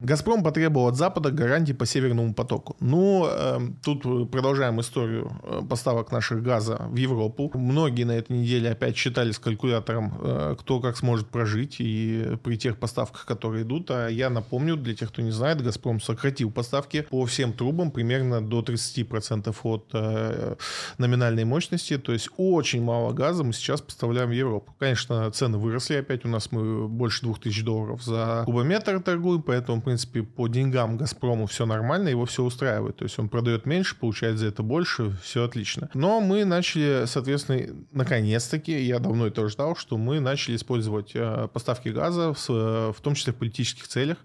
«Газпром» 0.02 0.43
потребовал 0.43 0.88
от 0.88 0.95
Запада 0.95 1.30
гарантии 1.30 1.74
по 1.74 1.86
«Северному 1.86 2.34
потоку». 2.34 2.78
Ну, 2.80 3.28
э, 3.30 3.60
тут 3.84 4.32
продолжаем 4.32 4.80
историю 4.80 5.30
э, 5.43 5.62
поставок 5.70 6.14
наших 6.14 6.41
газа 6.41 6.88
в 6.89 6.95
Европу. 6.95 7.52
Многие 7.54 8.06
на 8.06 8.14
этой 8.14 8.38
неделе 8.38 8.72
опять 8.72 8.95
считали 8.95 9.34
с 9.34 9.39
калькулятором, 9.39 10.14
э, 10.22 10.56
кто 10.58 10.80
как 10.80 10.95
сможет 10.95 11.28
прожить 11.28 11.76
и 11.80 12.38
при 12.43 12.58
тех 12.58 12.78
поставках, 12.78 13.26
которые 13.26 13.64
идут. 13.64 13.91
А 13.91 14.08
я 14.08 14.30
напомню, 14.30 14.78
для 14.78 14.95
тех, 14.95 15.10
кто 15.10 15.22
не 15.22 15.32
знает, 15.32 15.62
«Газпром» 15.62 16.00
сократил 16.00 16.50
поставки 16.50 17.06
по 17.10 17.26
всем 17.26 17.52
трубам 17.52 17.91
примерно 17.91 18.39
до 18.39 18.62
30% 18.62 19.54
от 19.64 19.89
э, 19.91 20.56
номинальной 20.97 21.43
мощности. 21.43 21.97
То 21.97 22.14
есть 22.14 22.30
очень 22.38 22.82
мало 22.82 23.12
газа 23.12 23.43
мы 23.43 23.52
сейчас 23.52 23.82
поставляем 23.82 24.30
в 24.30 24.34
Европу. 24.34 24.74
Конечно, 24.80 25.30
цены 25.32 25.58
выросли 25.58 25.95
опять. 25.95 26.24
У 26.24 26.30
нас 26.30 26.54
мы 26.54 26.88
больше 26.88 27.24
2000 27.24 27.64
долларов 27.64 28.02
за 28.02 28.43
кубометр 28.45 29.02
торгуем, 29.02 29.41
поэтому 29.41 29.82
принципе, 29.89 30.23
по 30.23 30.47
деньгам 30.47 30.97
Газпрому 30.97 31.47
все 31.47 31.65
нормально, 31.65 32.09
его 32.09 32.25
все 32.25 32.43
устраивает. 32.43 32.97
То 32.97 33.03
есть 33.03 33.17
он 33.17 33.27
продает 33.27 33.65
меньше, 33.65 33.95
получает 33.95 34.37
за 34.37 34.47
это 34.47 34.61
больше, 34.61 35.17
все 35.23 35.43
отлично. 35.43 35.89
Но 35.93 36.21
мы 36.21 36.45
начали, 36.45 37.05
соответственно, 37.05 37.85
наконец-таки, 37.91 38.79
я 38.83 38.99
давно 38.99 39.27
это 39.27 39.47
ждал, 39.49 39.75
что 39.75 39.97
мы 39.97 40.19
начали 40.19 40.55
использовать 40.55 41.11
э, 41.15 41.47
поставки 41.51 41.89
газа, 41.89 42.33
в, 42.33 42.49
в 42.93 43.01
том 43.01 43.15
числе 43.15 43.33
в 43.33 43.37
политических 43.37 43.87
целях. 43.87 44.17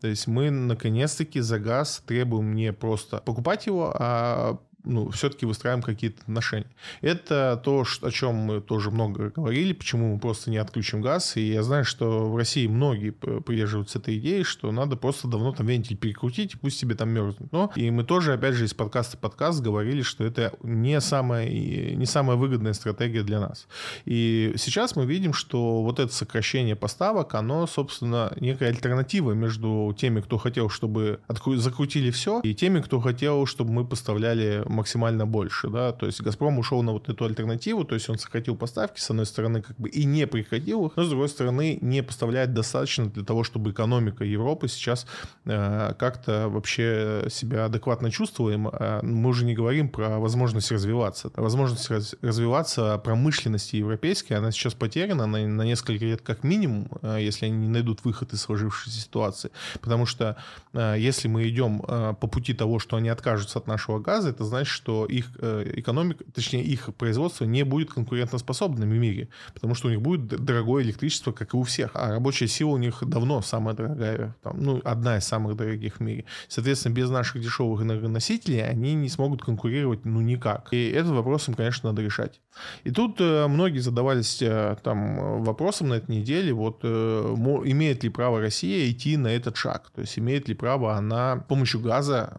То 0.00 0.08
есть 0.08 0.26
мы 0.26 0.50
наконец-таки 0.50 1.40
за 1.40 1.58
газ 1.58 2.02
требуем 2.06 2.54
не 2.54 2.72
просто 2.72 3.18
покупать 3.18 3.66
его, 3.66 3.94
а 3.96 4.58
ну, 4.84 5.10
все-таки 5.10 5.46
выстраиваем 5.46 5.82
какие-то 5.82 6.22
отношения. 6.22 6.66
Это 7.00 7.60
то, 7.62 7.84
о 8.02 8.10
чем 8.10 8.34
мы 8.34 8.60
тоже 8.60 8.90
много 8.90 9.30
говорили, 9.30 9.72
почему 9.72 10.14
мы 10.14 10.20
просто 10.20 10.50
не 10.50 10.58
отключим 10.58 11.00
газ. 11.02 11.36
И 11.36 11.52
я 11.52 11.62
знаю, 11.62 11.84
что 11.84 12.30
в 12.30 12.36
России 12.36 12.66
многие 12.66 13.10
придерживаются 13.10 13.98
этой 13.98 14.18
идеи, 14.18 14.42
что 14.42 14.72
надо 14.72 14.96
просто 14.96 15.28
давно 15.28 15.52
там 15.52 15.66
вентиль 15.66 15.96
перекрутить, 15.96 16.58
пусть 16.60 16.78
себе 16.78 16.94
там 16.94 17.10
мерзнут. 17.10 17.52
Но 17.52 17.70
и 17.76 17.90
мы 17.90 18.04
тоже, 18.04 18.32
опять 18.32 18.54
же, 18.54 18.64
из 18.64 18.74
подкаста 18.74 19.16
подкаст 19.16 19.60
говорили, 19.60 20.02
что 20.02 20.24
это 20.24 20.52
не 20.62 21.00
самая, 21.00 21.48
не 21.48 22.06
самая 22.06 22.36
выгодная 22.36 22.72
стратегия 22.72 23.22
для 23.22 23.40
нас. 23.40 23.66
И 24.04 24.54
сейчас 24.56 24.96
мы 24.96 25.06
видим, 25.06 25.32
что 25.32 25.82
вот 25.82 25.98
это 25.98 26.12
сокращение 26.12 26.76
поставок, 26.76 27.34
оно, 27.34 27.66
собственно, 27.66 28.32
некая 28.40 28.70
альтернатива 28.70 29.32
между 29.32 29.94
теми, 29.98 30.20
кто 30.20 30.38
хотел, 30.38 30.68
чтобы 30.68 31.20
закрутили 31.28 32.10
все, 32.10 32.40
и 32.40 32.54
теми, 32.54 32.80
кто 32.80 33.00
хотел, 33.00 33.46
чтобы 33.46 33.72
мы 33.72 33.84
поставляли 33.84 34.62
максимально 34.72 35.26
больше, 35.26 35.68
да, 35.68 35.92
то 35.92 36.06
есть 36.06 36.20
«Газпром» 36.20 36.58
ушел 36.58 36.82
на 36.82 36.92
вот 36.92 37.08
эту 37.08 37.24
альтернативу, 37.24 37.84
то 37.84 37.94
есть 37.94 38.08
он 38.08 38.18
сократил 38.18 38.56
поставки, 38.56 39.00
с 39.00 39.10
одной 39.10 39.26
стороны, 39.26 39.62
как 39.62 39.76
бы 39.76 39.88
и 39.88 40.04
не 40.04 40.26
прекратил 40.26 40.86
их, 40.86 40.92
но 40.96 41.04
с 41.04 41.08
другой 41.08 41.28
стороны, 41.28 41.78
не 41.80 42.02
поставляет 42.02 42.54
достаточно 42.54 43.06
для 43.06 43.24
того, 43.24 43.44
чтобы 43.44 43.70
экономика 43.70 44.24
Европы 44.24 44.68
сейчас 44.68 45.06
э, 45.44 45.94
как-то 45.98 46.48
вообще 46.48 47.26
себя 47.30 47.66
адекватно 47.66 48.10
чувствовала. 48.10 48.70
Э, 48.72 49.00
мы 49.02 49.28
уже 49.28 49.44
не 49.44 49.54
говорим 49.54 49.88
про 49.88 50.18
возможность 50.18 50.70
развиваться. 50.72 51.30
Возможность 51.36 51.90
раз, 51.90 52.14
развиваться 52.22 52.98
промышленности 52.98 53.76
европейской, 53.76 54.34
она 54.34 54.50
сейчас 54.50 54.74
потеряна 54.74 55.26
на, 55.26 55.46
на 55.46 55.62
несколько 55.62 56.04
лет 56.04 56.22
как 56.22 56.44
минимум, 56.44 56.88
э, 57.02 57.18
если 57.20 57.46
они 57.46 57.56
не 57.56 57.68
найдут 57.68 58.04
выход 58.04 58.32
из 58.32 58.40
сложившейся 58.40 59.00
ситуации. 59.00 59.50
Потому 59.80 60.06
что 60.06 60.36
э, 60.72 60.96
если 60.98 61.28
мы 61.28 61.48
идем 61.48 61.82
э, 61.86 62.14
по 62.20 62.26
пути 62.26 62.54
того, 62.54 62.78
что 62.78 62.96
они 62.96 63.08
откажутся 63.08 63.58
от 63.58 63.66
нашего 63.66 63.98
газа, 63.98 64.30
это 64.30 64.44
значит, 64.44 64.61
значит, 64.62 64.74
что 64.74 65.06
их 65.06 65.30
э, 65.38 65.72
экономика, 65.76 66.24
точнее, 66.32 66.62
их 66.62 66.94
производство 66.94 67.44
не 67.44 67.64
будет 67.64 67.90
конкурентоспособным 67.90 68.88
в 68.88 68.92
мире, 68.92 69.28
потому 69.54 69.74
что 69.74 69.88
у 69.88 69.90
них 69.90 70.00
будет 70.00 70.26
дорогое 70.26 70.84
электричество, 70.84 71.32
как 71.32 71.54
и 71.54 71.56
у 71.56 71.62
всех, 71.62 71.90
а 71.94 72.10
рабочая 72.10 72.48
сила 72.48 72.70
у 72.70 72.78
них 72.78 73.02
давно 73.02 73.42
самая 73.42 73.74
дорогая, 73.74 74.36
там, 74.42 74.62
ну, 74.62 74.80
одна 74.84 75.18
из 75.18 75.24
самых 75.24 75.56
дорогих 75.56 75.96
в 75.96 76.00
мире. 76.00 76.24
Соответственно, 76.48 76.94
без 76.94 77.10
наших 77.10 77.42
дешевых 77.42 77.82
энергоносителей 77.82 78.64
они 78.64 78.94
не 78.94 79.08
смогут 79.08 79.42
конкурировать, 79.42 80.04
ну, 80.04 80.20
никак. 80.20 80.68
И 80.72 80.90
этот 80.90 81.12
вопрос 81.12 81.48
им, 81.48 81.54
конечно, 81.54 81.90
надо 81.90 82.02
решать. 82.02 82.40
И 82.84 82.90
тут 82.90 83.20
э, 83.20 83.46
многие 83.48 83.80
задавались 83.80 84.42
э, 84.42 84.76
там 84.82 85.42
вопросом 85.42 85.88
на 85.88 85.94
этой 85.94 86.16
неделе, 86.16 86.52
вот 86.52 86.84
имеет 86.84 88.04
ли 88.04 88.10
право 88.10 88.40
Россия 88.40 88.90
идти 88.90 89.16
на 89.16 89.28
этот 89.28 89.56
шаг, 89.56 89.90
то 89.94 90.00
есть 90.00 90.18
имеет 90.18 90.48
ли 90.48 90.54
право 90.54 90.94
она 90.96 91.36
с 91.36 91.48
помощью 91.48 91.80
газа 91.80 92.36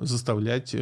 заставлять 0.00 0.74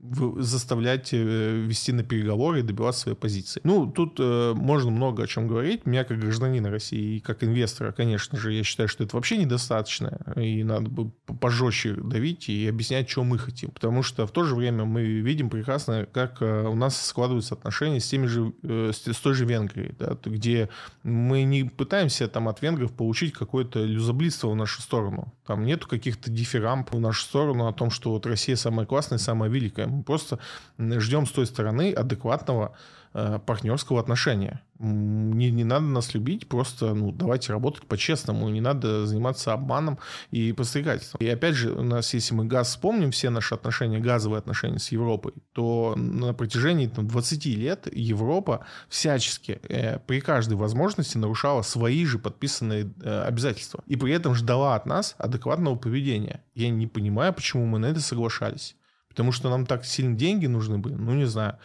заставлять 0.00 1.12
э, 1.12 1.64
вести 1.66 1.92
на 1.92 2.04
переговоры 2.04 2.60
и 2.60 2.62
добиваться 2.62 3.02
своей 3.02 3.16
позиции. 3.16 3.60
Ну, 3.64 3.90
тут 3.90 4.16
э, 4.18 4.52
можно 4.54 4.90
много 4.90 5.24
о 5.24 5.26
чем 5.26 5.48
говорить. 5.48 5.86
Меня 5.86 6.04
как 6.04 6.18
гражданина 6.20 6.70
России 6.70 7.16
и 7.16 7.20
как 7.20 7.42
инвестора, 7.42 7.92
конечно 7.92 8.38
же, 8.38 8.52
я 8.52 8.62
считаю, 8.62 8.88
что 8.88 9.04
это 9.04 9.16
вообще 9.16 9.36
недостаточно. 9.36 10.20
И 10.36 10.62
надо 10.62 10.88
бы 10.88 11.10
пожестче 11.40 11.94
давить 11.94 12.48
и 12.48 12.68
объяснять, 12.68 13.10
что 13.10 13.24
мы 13.24 13.38
хотим. 13.38 13.70
Потому 13.70 14.02
что 14.02 14.26
в 14.26 14.30
то 14.30 14.44
же 14.44 14.54
время 14.54 14.84
мы 14.84 15.02
видим 15.04 15.50
прекрасно, 15.50 16.06
как 16.10 16.40
э, 16.42 16.66
у 16.68 16.74
нас 16.74 17.00
складываются 17.06 17.54
отношения 17.54 18.00
с 18.00 18.08
теми 18.08 18.26
же, 18.26 18.52
э, 18.62 18.92
с, 18.92 19.00
той 19.00 19.34
же 19.34 19.44
Венгрией, 19.46 19.94
да, 19.98 20.16
где 20.24 20.68
мы 21.02 21.42
не 21.42 21.64
пытаемся 21.64 22.28
там 22.28 22.48
от 22.48 22.62
венгров 22.62 22.92
получить 22.92 23.32
какое-то 23.32 23.84
люзоблидство 23.84 24.48
в 24.48 24.54
нашу 24.54 24.80
сторону. 24.80 25.32
Там 25.48 25.64
нету 25.64 25.88
каких-то 25.88 26.30
дифирамп 26.30 26.92
в 26.92 27.00
нашу 27.00 27.22
сторону 27.22 27.68
о 27.68 27.72
том, 27.72 27.90
что 27.90 28.10
вот 28.10 28.26
Россия 28.26 28.54
самая 28.54 28.84
классная, 28.84 29.16
самая 29.16 29.48
великая. 29.48 29.86
Мы 29.86 30.02
просто 30.02 30.38
ждем 30.78 31.24
с 31.24 31.30
той 31.30 31.46
стороны 31.46 31.90
адекватного 31.90 32.76
партнерского 33.12 34.00
отношения. 34.00 34.62
Не, 34.78 35.50
не 35.50 35.64
надо 35.64 35.86
нас 35.86 36.14
любить, 36.14 36.48
просто 36.48 36.94
ну, 36.94 37.10
давайте 37.10 37.52
работать 37.52 37.84
по-честному, 37.86 38.48
не 38.48 38.60
надо 38.60 39.06
заниматься 39.06 39.52
обманом 39.52 39.98
и 40.30 40.52
подстрекательством. 40.52 41.20
И 41.20 41.28
опять 41.28 41.56
же, 41.56 41.72
у 41.72 41.82
нас, 41.82 42.14
если 42.14 42.34
мы 42.34 42.44
газ 42.44 42.68
вспомним, 42.68 43.10
все 43.10 43.30
наши 43.30 43.54
отношения, 43.56 43.98
газовые 43.98 44.38
отношения 44.38 44.78
с 44.78 44.92
Европой, 44.92 45.32
то 45.52 45.94
на 45.96 46.32
протяжении 46.32 46.86
там, 46.86 47.08
20 47.08 47.46
лет 47.46 47.88
Европа 47.92 48.64
всячески 48.88 49.60
э, 49.68 49.98
при 49.98 50.20
каждой 50.20 50.54
возможности 50.54 51.18
нарушала 51.18 51.62
свои 51.62 52.04
же 52.04 52.20
подписанные 52.20 52.88
э, 53.02 53.22
обязательства. 53.22 53.82
И 53.88 53.96
при 53.96 54.12
этом 54.12 54.36
ждала 54.36 54.76
от 54.76 54.86
нас 54.86 55.16
адекватного 55.18 55.74
поведения. 55.74 56.44
Я 56.54 56.70
не 56.70 56.86
понимаю, 56.86 57.32
почему 57.32 57.66
мы 57.66 57.80
на 57.80 57.86
это 57.86 58.00
соглашались. 58.00 58.76
Потому 59.08 59.32
что 59.32 59.50
нам 59.50 59.66
так 59.66 59.84
сильно 59.84 60.14
деньги 60.14 60.46
нужны 60.46 60.78
были, 60.78 60.94
ну 60.94 61.14
не 61.14 61.24
знаю. 61.24 61.58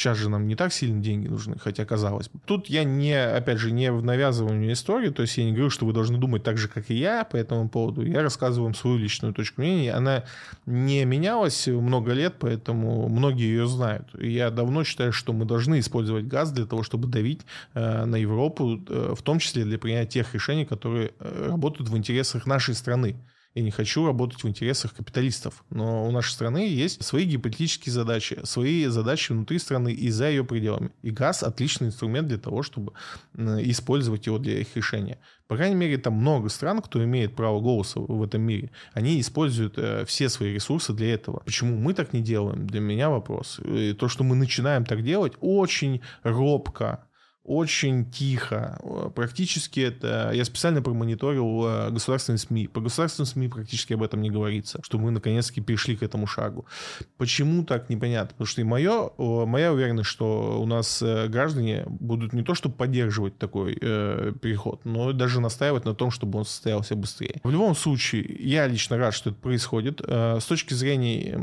Сейчас 0.00 0.16
же 0.16 0.30
нам 0.30 0.48
не 0.48 0.56
так 0.56 0.72
сильно 0.72 1.02
деньги 1.02 1.28
нужны, 1.28 1.58
хотя 1.58 1.84
казалось 1.84 2.30
бы. 2.30 2.40
Тут 2.46 2.68
я 2.68 2.84
не, 2.84 3.12
опять 3.12 3.58
же, 3.58 3.70
не 3.70 3.92
в 3.92 4.02
навязывании 4.02 4.72
истории, 4.72 5.10
то 5.10 5.20
есть 5.20 5.36
я 5.36 5.44
не 5.44 5.52
говорю, 5.52 5.68
что 5.68 5.84
вы 5.84 5.92
должны 5.92 6.16
думать 6.16 6.42
так 6.42 6.56
же, 6.56 6.68
как 6.68 6.90
и 6.90 6.94
я 6.94 7.22
по 7.22 7.36
этому 7.36 7.68
поводу. 7.68 8.02
Я 8.02 8.22
рассказываю 8.22 8.64
вам 8.64 8.74
свою 8.74 8.96
личную 8.96 9.34
точку 9.34 9.60
зрения. 9.60 9.92
Она 9.92 10.24
не 10.64 11.04
менялась 11.04 11.66
много 11.66 12.12
лет, 12.12 12.36
поэтому 12.38 13.10
многие 13.10 13.48
ее 13.48 13.66
знают. 13.66 14.08
Я 14.18 14.50
давно 14.50 14.84
считаю, 14.84 15.12
что 15.12 15.34
мы 15.34 15.44
должны 15.44 15.80
использовать 15.80 16.24
газ 16.24 16.50
для 16.50 16.64
того, 16.64 16.82
чтобы 16.82 17.06
давить 17.06 17.42
э, 17.74 18.06
на 18.06 18.16
Европу, 18.16 18.80
э, 18.88 19.14
в 19.14 19.20
том 19.20 19.38
числе 19.38 19.64
для 19.64 19.78
принятия 19.78 20.20
тех 20.20 20.32
решений, 20.32 20.64
которые 20.64 21.12
э, 21.20 21.48
работают 21.50 21.90
в 21.90 21.96
интересах 21.98 22.46
нашей 22.46 22.74
страны. 22.74 23.16
Я 23.54 23.62
не 23.62 23.72
хочу 23.72 24.06
работать 24.06 24.44
в 24.44 24.48
интересах 24.48 24.94
капиталистов. 24.94 25.64
Но 25.70 26.06
у 26.06 26.10
нашей 26.12 26.30
страны 26.30 26.68
есть 26.68 27.02
свои 27.04 27.24
гипотетические 27.24 27.92
задачи, 27.92 28.38
свои 28.44 28.86
задачи 28.86 29.32
внутри 29.32 29.58
страны 29.58 29.92
и 29.92 30.08
за 30.10 30.28
ее 30.28 30.44
пределами. 30.44 30.92
И 31.02 31.10
газ– 31.10 31.42
отличный 31.44 31.88
инструмент 31.88 32.28
для 32.28 32.38
того, 32.38 32.62
чтобы 32.62 32.92
использовать 33.34 34.26
его 34.26 34.38
для 34.38 34.60
их 34.60 34.76
решения. 34.76 35.18
По 35.48 35.56
крайней 35.56 35.74
мере, 35.74 35.98
там 35.98 36.14
много 36.14 36.48
стран, 36.48 36.80
кто 36.80 37.02
имеет 37.02 37.34
право 37.34 37.60
голоса 37.60 37.98
в 37.98 38.22
этом 38.22 38.42
мире. 38.42 38.70
Они 38.92 39.20
используют 39.20 39.78
э, 39.78 40.04
все 40.04 40.28
свои 40.28 40.54
ресурсы 40.54 40.92
для 40.92 41.12
этого. 41.12 41.40
Почему 41.40 41.76
мы 41.76 41.92
так 41.92 42.12
не 42.12 42.20
делаем? 42.20 42.68
Для 42.68 42.80
меня 42.80 43.10
вопрос. 43.10 43.58
И 43.64 43.92
то, 43.94 44.06
что 44.06 44.22
мы 44.22 44.36
начинаем 44.36 44.84
так 44.84 45.02
делать, 45.02 45.32
очень 45.40 46.02
робко, 46.22 47.04
очень 47.50 48.08
тихо. 48.08 48.78
Практически 49.16 49.80
это... 49.80 50.30
Я 50.32 50.44
специально 50.44 50.80
промониторил 50.82 51.66
э, 51.66 51.90
государственные 51.90 52.38
СМИ. 52.38 52.68
По 52.68 52.80
государственным 52.80 53.26
СМИ 53.26 53.48
практически 53.48 53.92
об 53.92 54.04
этом 54.04 54.22
не 54.22 54.30
говорится, 54.30 54.78
что 54.84 54.98
мы 54.98 55.10
наконец-таки 55.10 55.60
перешли 55.60 55.96
к 55.96 56.04
этому 56.04 56.28
шагу. 56.28 56.64
Почему 57.16 57.64
так, 57.64 57.90
непонятно. 57.90 58.28
Потому 58.28 58.46
что 58.46 58.60
и 58.60 58.64
мое, 58.64 59.10
моя 59.18 59.72
уверенность, 59.72 60.08
что 60.08 60.60
у 60.62 60.66
нас 60.66 61.02
э, 61.02 61.26
граждане 61.26 61.86
будут 61.88 62.32
не 62.34 62.44
то 62.44 62.54
чтобы 62.54 62.76
поддерживать 62.76 63.36
такой 63.36 63.76
э, 63.80 64.32
переход, 64.40 64.84
но 64.84 65.12
даже 65.12 65.40
настаивать 65.40 65.84
на 65.84 65.94
том, 65.94 66.12
чтобы 66.12 66.38
он 66.38 66.44
состоялся 66.44 66.94
быстрее. 66.94 67.40
В 67.42 67.50
любом 67.50 67.74
случае, 67.74 68.32
я 68.38 68.68
лично 68.68 68.96
рад, 68.96 69.12
что 69.12 69.30
это 69.30 69.40
происходит. 69.40 70.00
Э, 70.06 70.38
с 70.40 70.44
точки 70.44 70.74
зрения 70.74 71.34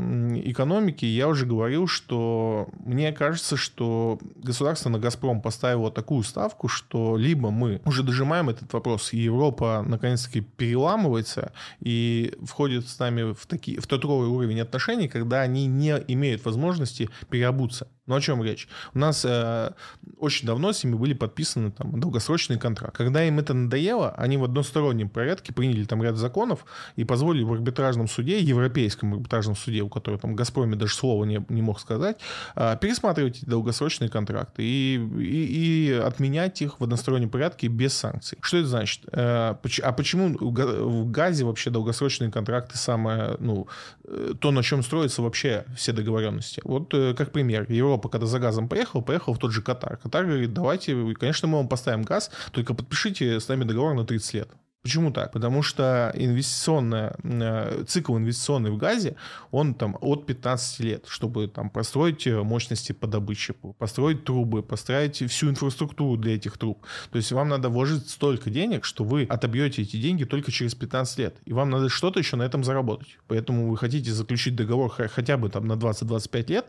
экономики, 0.50 1.04
я 1.04 1.28
уже 1.28 1.44
говорил, 1.44 1.86
что 1.86 2.70
мне 2.82 3.12
кажется, 3.12 3.58
что 3.58 4.18
государство 4.36 4.88
на 4.88 4.98
«Газпром» 4.98 5.42
поставило 5.42 5.97
такую 5.98 6.22
ставку, 6.22 6.68
что 6.68 7.16
либо 7.16 7.50
мы 7.50 7.80
уже 7.84 8.04
дожимаем 8.04 8.48
этот 8.50 8.72
вопрос, 8.72 9.12
и 9.12 9.18
Европа 9.18 9.84
наконец-таки 9.84 10.40
переламывается 10.40 11.52
и 11.80 12.36
входит 12.44 12.88
с 12.88 13.00
нами 13.00 13.32
в, 13.32 13.46
такие, 13.46 13.80
в 13.80 13.88
тот 13.88 14.04
уровень 14.04 14.60
отношений, 14.60 15.08
когда 15.08 15.40
они 15.40 15.66
не 15.66 15.90
имеют 16.06 16.44
возможности 16.44 17.10
переобуться. 17.30 17.88
Ну 18.08 18.14
о 18.14 18.20
чем 18.20 18.42
речь? 18.42 18.68
У 18.94 18.98
нас 18.98 19.24
э, 19.24 19.70
очень 20.18 20.46
давно 20.46 20.72
с 20.72 20.82
ними 20.82 20.96
были 20.96 21.12
подписаны 21.12 21.70
там 21.70 22.00
долгосрочные 22.00 22.58
контракты. 22.58 23.04
Когда 23.04 23.22
им 23.22 23.38
это 23.38 23.52
надоело, 23.52 24.14
они 24.16 24.38
в 24.38 24.44
одностороннем 24.44 25.10
порядке 25.10 25.52
приняли 25.52 25.84
там 25.84 26.02
ряд 26.02 26.16
законов 26.16 26.64
и 26.96 27.04
позволили 27.04 27.44
в 27.44 27.52
арбитражном 27.52 28.08
суде, 28.08 28.40
европейском 28.40 29.12
арбитражном 29.12 29.56
суде, 29.56 29.82
у 29.82 29.90
которого 29.90 30.18
там 30.18 30.34
Газпроме 30.34 30.74
даже 30.74 30.94
слова 30.94 31.24
не, 31.24 31.44
не 31.50 31.60
мог 31.60 31.80
сказать, 31.80 32.18
э, 32.56 32.78
пересматривать 32.80 33.38
эти 33.38 33.44
долгосрочные 33.44 34.08
контракты 34.08 34.62
и, 34.62 34.96
и, 34.96 35.90
и 35.90 35.92
отменять 35.92 36.62
их 36.62 36.80
в 36.80 36.84
одностороннем 36.84 37.28
порядке 37.28 37.68
без 37.68 37.92
санкций. 37.92 38.38
Что 38.40 38.56
это 38.56 38.68
значит? 38.68 39.02
Э, 39.12 39.54
а 39.82 39.92
почему 39.92 40.34
в 40.38 41.10
газе 41.10 41.44
вообще 41.44 41.68
долгосрочные 41.68 42.30
контракты 42.30 42.78
самое, 42.78 43.36
ну, 43.38 43.68
э, 44.04 44.32
то, 44.40 44.50
на 44.50 44.62
чем 44.62 44.82
строятся 44.82 45.20
вообще 45.20 45.66
все 45.76 45.92
договоренности? 45.92 46.62
Вот 46.64 46.94
э, 46.94 47.12
как 47.14 47.32
пример. 47.32 47.66
Европа 47.68 47.97
Европа, 47.98 48.08
когда 48.08 48.26
за 48.26 48.38
газом 48.38 48.68
поехал, 48.68 49.02
поехал 49.02 49.34
в 49.34 49.38
тот 49.38 49.52
же 49.52 49.62
Катар. 49.62 49.96
Катар 49.96 50.24
говорит, 50.24 50.52
давайте, 50.52 51.14
конечно, 51.14 51.48
мы 51.48 51.58
вам 51.58 51.68
поставим 51.68 52.02
газ, 52.02 52.30
только 52.52 52.74
подпишите 52.74 53.40
с 53.40 53.48
нами 53.48 53.64
договор 53.64 53.94
на 53.94 54.04
30 54.04 54.34
лет. 54.34 54.48
Почему 54.82 55.10
так? 55.10 55.32
Потому 55.32 55.62
что 55.62 56.12
инвестиционная, 56.14 57.16
э, 57.24 57.84
цикл 57.88 58.16
инвестиционный 58.16 58.70
в 58.70 58.76
газе, 58.76 59.16
он 59.50 59.74
там 59.74 59.96
от 60.00 60.26
15 60.26 60.80
лет, 60.80 61.04
чтобы 61.08 61.48
там 61.48 61.68
построить 61.68 62.26
э, 62.28 62.42
мощности 62.42 62.92
по 62.92 63.08
добыче, 63.08 63.54
построить 63.78 64.24
трубы, 64.24 64.62
построить 64.62 65.16
всю 65.28 65.50
инфраструктуру 65.50 66.16
для 66.16 66.36
этих 66.36 66.56
труб. 66.56 66.78
То 67.10 67.18
есть 67.18 67.32
вам 67.32 67.48
надо 67.48 67.68
вложить 67.68 68.08
столько 68.08 68.50
денег, 68.50 68.84
что 68.84 69.04
вы 69.04 69.26
отобьете 69.28 69.82
эти 69.82 69.96
деньги 70.00 70.24
только 70.24 70.52
через 70.52 70.76
15 70.76 71.18
лет. 71.18 71.36
И 71.44 71.52
вам 71.52 71.70
надо 71.70 71.88
что-то 71.88 72.20
еще 72.20 72.36
на 72.36 72.44
этом 72.44 72.62
заработать. 72.62 73.18
Поэтому 73.26 73.68
вы 73.68 73.76
хотите 73.76 74.12
заключить 74.12 74.54
договор 74.54 74.90
хотя 74.90 75.36
бы 75.36 75.50
там 75.50 75.66
на 75.66 75.72
20-25 75.72 76.50
лет, 76.50 76.66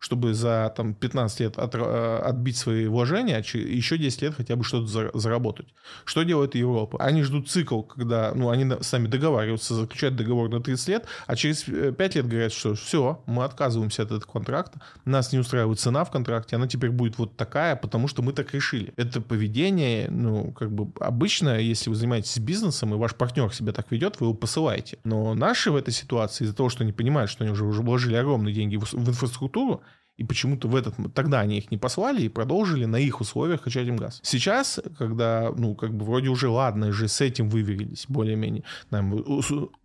чтобы 0.00 0.32
за 0.32 0.72
там, 0.74 0.94
15 0.94 1.40
лет 1.40 1.58
от, 1.58 1.74
э, 1.74 2.22
отбить 2.24 2.56
свои 2.56 2.86
вложения, 2.86 3.36
а 3.36 3.38
еще 3.40 3.98
10 3.98 4.22
лет 4.22 4.34
хотя 4.34 4.56
бы 4.56 4.64
что-то 4.64 4.86
за, 4.86 5.10
заработать. 5.12 5.68
Что 6.06 6.22
делает 6.22 6.54
Европа? 6.54 6.98
Они 6.98 7.22
ждут 7.22 7.50
цикл, 7.50 7.82
когда 7.82 8.32
ну, 8.34 8.48
они 8.48 8.66
сами 8.80 9.08
договариваются, 9.08 9.74
заключают 9.74 10.16
договор 10.16 10.48
на 10.48 10.62
30 10.62 10.88
лет, 10.88 11.06
а 11.26 11.36
через 11.36 11.64
5 11.64 11.72
э, 11.98 12.18
лет 12.18 12.26
говорят, 12.26 12.52
что 12.52 12.74
все, 12.74 13.22
мы 13.26 13.44
отказываемся 13.44 14.02
от 14.02 14.08
этого 14.10 14.32
контракта, 14.32 14.80
нас 15.04 15.32
не 15.32 15.38
устраивает 15.38 15.78
цена 15.78 16.04
в 16.04 16.10
контракте, 16.10 16.56
она 16.56 16.66
теперь 16.66 16.90
будет 16.90 17.18
вот 17.18 17.36
такая, 17.36 17.76
потому 17.76 18.08
что 18.08 18.22
мы 18.22 18.32
так 18.32 18.54
решили. 18.54 18.94
Это 18.96 19.20
поведение, 19.20 20.08
ну, 20.10 20.52
как 20.52 20.72
бы 20.72 20.90
обычно, 20.98 21.58
если 21.58 21.90
вы 21.90 21.96
занимаетесь 21.96 22.38
бизнесом, 22.38 22.94
и 22.94 22.96
ваш 22.96 23.14
партнер 23.14 23.52
себя 23.52 23.72
так 23.72 23.90
ведет, 23.90 24.18
вы 24.18 24.28
его 24.28 24.34
посылаете. 24.34 24.96
Но 25.04 25.34
наши 25.34 25.70
в 25.70 25.76
этой 25.76 25.92
ситуации, 25.92 26.44
из-за 26.44 26.56
того, 26.56 26.70
что 26.70 26.84
они 26.84 26.92
понимают, 26.92 27.30
что 27.30 27.44
они 27.44 27.52
уже, 27.52 27.64
вложили 27.64 28.14
огромные 28.14 28.54
деньги 28.54 28.76
в 28.76 28.94
инфраструктуру, 28.94 29.82
и 30.20 30.24
почему-то 30.24 30.68
в 30.68 30.76
этот 30.76 30.94
тогда 31.14 31.40
они 31.40 31.56
их 31.56 31.70
не 31.70 31.78
послали 31.78 32.22
и 32.22 32.28
продолжили 32.28 32.84
на 32.84 32.96
их 32.96 33.22
условиях 33.22 33.62
качать 33.62 33.88
им 33.88 33.96
газ. 33.96 34.20
Сейчас, 34.22 34.78
когда, 34.98 35.50
ну, 35.56 35.74
как 35.74 35.94
бы 35.94 36.04
вроде 36.04 36.28
уже 36.28 36.50
ладно, 36.50 36.92
же 36.92 37.08
с 37.08 37.22
этим 37.22 37.48
выверились 37.48 38.04
более-менее, 38.06 38.62
нам, 38.90 39.24